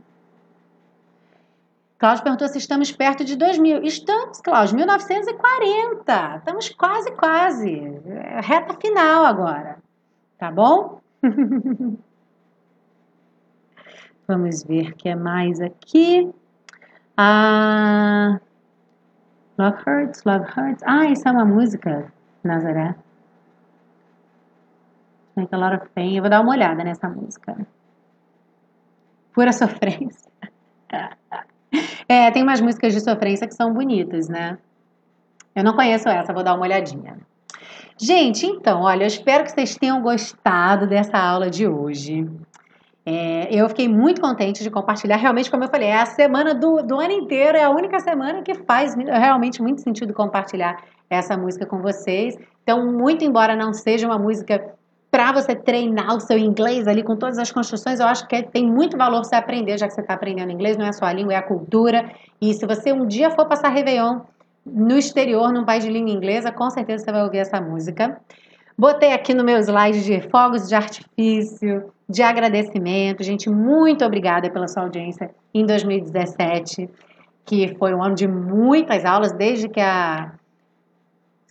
Cláudio 2.02 2.24
perguntou 2.24 2.48
se 2.48 2.58
estamos 2.58 2.90
perto 2.90 3.24
de 3.24 3.36
2000. 3.36 3.84
Estamos, 3.84 4.40
Cláudio, 4.40 4.74
1940. 4.74 6.36
Estamos 6.38 6.68
quase, 6.70 7.12
quase. 7.12 7.78
É 8.08 8.40
reta 8.40 8.74
final 8.74 9.24
agora. 9.24 9.78
Tá 10.36 10.50
bom? 10.50 11.00
Vamos 14.26 14.64
ver 14.64 14.90
o 14.90 14.96
que 14.96 15.10
é 15.10 15.14
mais 15.14 15.60
aqui. 15.60 16.28
Ah, 17.16 18.40
love 19.56 19.78
Hurts, 19.86 20.24
Love 20.24 20.46
Hurts. 20.46 20.82
Ah, 20.84 21.06
isso 21.06 21.28
é 21.28 21.30
uma 21.30 21.44
música, 21.44 22.12
Nazaré. 22.42 22.96
Make 25.36 25.54
a 25.54 25.56
lot 25.56 25.76
of 25.76 25.88
pain. 25.90 26.16
Eu 26.16 26.22
vou 26.22 26.30
dar 26.30 26.40
uma 26.40 26.50
olhada 26.50 26.82
nessa 26.82 27.08
música. 27.08 27.56
Pura 29.32 29.52
sofrência. 29.54 30.32
É, 32.08 32.30
tem 32.30 32.42
umas 32.42 32.60
músicas 32.60 32.92
de 32.92 33.00
sofrência 33.00 33.46
que 33.46 33.54
são 33.54 33.72
bonitas, 33.72 34.28
né? 34.28 34.58
Eu 35.54 35.64
não 35.64 35.74
conheço 35.74 36.08
essa, 36.08 36.32
vou 36.32 36.42
dar 36.42 36.54
uma 36.54 36.64
olhadinha. 36.64 37.16
Gente, 37.98 38.46
então, 38.46 38.82
olha, 38.82 39.04
eu 39.04 39.06
espero 39.06 39.44
que 39.44 39.52
vocês 39.52 39.76
tenham 39.76 40.02
gostado 40.02 40.86
dessa 40.86 41.18
aula 41.18 41.48
de 41.48 41.66
hoje. 41.66 42.28
É, 43.04 43.48
eu 43.50 43.68
fiquei 43.68 43.88
muito 43.88 44.20
contente 44.20 44.62
de 44.62 44.70
compartilhar. 44.70 45.16
Realmente, 45.16 45.50
como 45.50 45.64
eu 45.64 45.68
falei, 45.68 45.88
é 45.88 46.00
a 46.00 46.06
semana 46.06 46.54
do, 46.54 46.82
do 46.82 46.98
ano 46.98 47.12
inteiro, 47.12 47.56
é 47.56 47.64
a 47.64 47.70
única 47.70 47.98
semana 48.00 48.42
que 48.42 48.54
faz 48.54 48.94
realmente 48.94 49.60
muito 49.60 49.80
sentido 49.82 50.14
compartilhar 50.14 50.82
essa 51.10 51.36
música 51.36 51.66
com 51.66 51.80
vocês. 51.82 52.36
Então, 52.62 52.92
muito 52.92 53.24
embora 53.24 53.56
não 53.56 53.72
seja 53.72 54.06
uma 54.06 54.18
música 54.18 54.74
para 55.12 55.30
você 55.30 55.54
treinar 55.54 56.16
o 56.16 56.20
seu 56.20 56.38
inglês 56.38 56.88
ali 56.88 57.02
com 57.02 57.14
todas 57.14 57.36
as 57.36 57.52
construções, 57.52 58.00
eu 58.00 58.06
acho 58.06 58.26
que 58.26 58.42
tem 58.44 58.66
muito 58.66 58.96
valor 58.96 59.22
você 59.22 59.34
aprender, 59.34 59.76
já 59.76 59.86
que 59.86 59.92
você 59.92 60.00
está 60.00 60.14
aprendendo 60.14 60.50
inglês, 60.50 60.78
não 60.78 60.86
é 60.86 60.92
só 60.92 61.04
a 61.04 61.12
língua, 61.12 61.34
é 61.34 61.36
a 61.36 61.42
cultura. 61.42 62.10
E 62.40 62.54
se 62.54 62.64
você 62.64 62.94
um 62.94 63.06
dia 63.06 63.30
for 63.30 63.46
passar 63.46 63.68
Réveillon 63.68 64.20
no 64.64 64.96
exterior, 64.96 65.52
num 65.52 65.66
país 65.66 65.84
de 65.84 65.90
língua 65.90 66.10
inglesa, 66.10 66.50
com 66.50 66.70
certeza 66.70 67.04
você 67.04 67.12
vai 67.12 67.22
ouvir 67.24 67.38
essa 67.38 67.60
música. 67.60 68.18
Botei 68.76 69.12
aqui 69.12 69.34
no 69.34 69.44
meu 69.44 69.58
slide 69.58 70.02
de 70.02 70.22
fogos 70.30 70.66
de 70.66 70.74
artifício, 70.74 71.92
de 72.08 72.22
agradecimento. 72.22 73.22
Gente, 73.22 73.50
muito 73.50 74.06
obrigada 74.06 74.48
pela 74.48 74.66
sua 74.66 74.84
audiência 74.84 75.30
em 75.52 75.66
2017, 75.66 76.88
que 77.44 77.76
foi 77.76 77.94
um 77.94 78.02
ano 78.02 78.14
de 78.14 78.26
muitas 78.26 79.04
aulas, 79.04 79.30
desde 79.32 79.68
que 79.68 79.80
a 79.80 80.32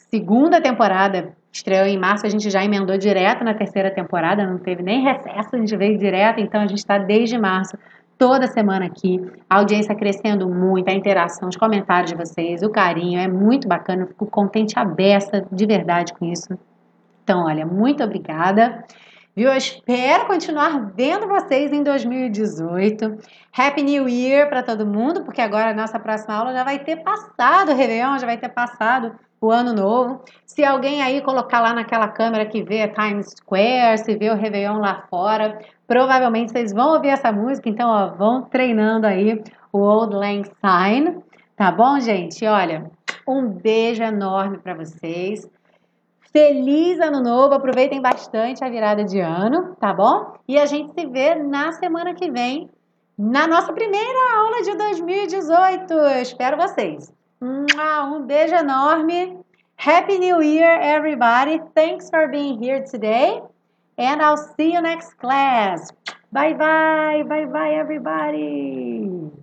segunda 0.10 0.60
temporada 0.60 1.40
Estreou 1.52 1.86
em 1.86 2.00
março, 2.00 2.26
a 2.26 2.30
gente 2.30 2.50
já 2.50 2.64
emendou 2.64 2.98
direto 2.98 3.44
na 3.44 3.54
terceira 3.54 3.92
temporada, 3.92 4.48
não 4.48 4.58
teve 4.58 4.82
nem 4.82 5.04
recesso, 5.04 5.50
a 5.54 5.58
gente 5.58 5.76
veio 5.76 5.98
direto, 5.98 6.40
então 6.40 6.62
a 6.62 6.68
gente 6.68 6.80
está 6.80 6.98
desde 6.98 7.38
março, 7.38 7.78
toda 8.18 8.48
semana 8.48 8.86
aqui. 8.86 9.20
A 9.50 9.58
audiência 9.58 9.94
crescendo 9.94 10.48
muito, 10.48 10.90
a 10.90 10.94
interação, 10.94 11.50
os 11.50 11.58
comentários 11.58 12.12
de 12.12 12.18
vocês, 12.18 12.64
o 12.64 12.70
carinho, 12.70 13.20
é 13.20 13.28
muito 13.28 13.68
bacana, 13.68 14.04
eu 14.04 14.08
fico 14.08 14.26
contente, 14.28 14.80
aberta 14.80 15.46
de 15.52 15.66
verdade 15.66 16.14
com 16.14 16.26
isso. 16.26 16.58
Então, 17.24 17.46
olha, 17.46 17.66
muito 17.66 18.04
obrigada. 18.04 18.86
Viu? 19.36 19.50
Eu 19.50 19.58
espero 19.58 20.28
continuar 20.28 20.92
vendo 20.94 21.28
vocês 21.28 21.72
em 21.72 21.84
2018. 21.84 23.18
Happy 23.58 23.82
New 23.82 24.08
Year 24.08 24.50
para 24.50 24.62
todo 24.62 24.86
mundo, 24.86 25.24
porque 25.24 25.42
agora 25.42 25.72
a 25.72 25.74
nossa 25.74 26.00
próxima 26.00 26.36
aula 26.36 26.54
já 26.54 26.64
vai 26.64 26.80
ter 26.80 26.98
passado 26.98 27.72
o 27.72 27.76
Réveillon, 27.76 28.18
já 28.20 28.26
vai 28.26 28.38
ter 28.38 28.50
passado 28.50 29.14
o 29.42 29.50
ano 29.50 29.74
novo. 29.74 30.22
Se 30.46 30.64
alguém 30.64 31.02
aí 31.02 31.20
colocar 31.22 31.60
lá 31.60 31.74
naquela 31.74 32.08
câmera 32.08 32.46
que 32.46 32.62
vê 32.62 32.88
Times 32.88 33.32
Square, 33.32 33.98
se 33.98 34.16
vê 34.16 34.30
o 34.30 34.36
Réveillon 34.36 34.80
lá 34.80 35.08
fora, 35.10 35.60
provavelmente 35.88 36.52
vocês 36.52 36.72
vão 36.72 36.94
ouvir 36.94 37.10
essa 37.10 37.32
música, 37.32 37.68
então 37.68 37.90
ó, 37.90 38.10
vão 38.16 38.44
treinando 38.44 39.08
aí 39.08 39.44
o 39.74 39.80
Old 39.80 40.16
Lang 40.16 40.48
Syne, 40.48 41.24
tá 41.58 41.72
bom, 41.72 42.00
gente? 42.00 42.46
Olha, 42.46 42.92
um 43.28 43.48
beijo 43.48 44.04
enorme 44.04 44.60
para 44.60 44.76
vocês. 44.76 45.50
Feliz 46.32 47.00
ano 47.00 47.22
novo, 47.22 47.56
aproveitem 47.56 48.02
bastante 48.02 48.64
a 48.64 48.70
virada 48.70 49.04
de 49.04 49.20
ano, 49.20 49.76
tá 49.80 49.94
bom? 49.94 50.34
E 50.48 50.58
a 50.58 50.66
gente 50.66 50.94
se 50.94 51.06
vê 51.08 51.36
na 51.36 51.74
semana 51.74 52.14
que 52.14 52.32
vem, 52.32 52.70
na 53.18 53.48
nossa 53.48 53.74
primeira 53.74 54.38
aula 54.38 54.62
de 54.62 54.78
2018. 54.78 55.94
Eu 55.94 56.22
espero 56.22 56.56
vocês. 56.56 57.12
Um 57.42 58.28
beijo 58.28 58.54
enorme. 58.54 59.44
Happy 59.76 60.20
New 60.20 60.42
Year, 60.42 60.80
everybody. 60.80 61.60
Thanks 61.74 62.08
for 62.08 62.28
being 62.28 62.62
here 62.62 62.86
today. 62.86 63.42
And 63.98 64.22
I'll 64.22 64.38
see 64.38 64.74
you 64.74 64.82
next 64.82 65.18
class. 65.18 65.90
Bye 66.32 66.54
bye. 66.54 67.24
Bye 67.28 67.46
bye, 67.46 67.74
everybody. 67.74 69.41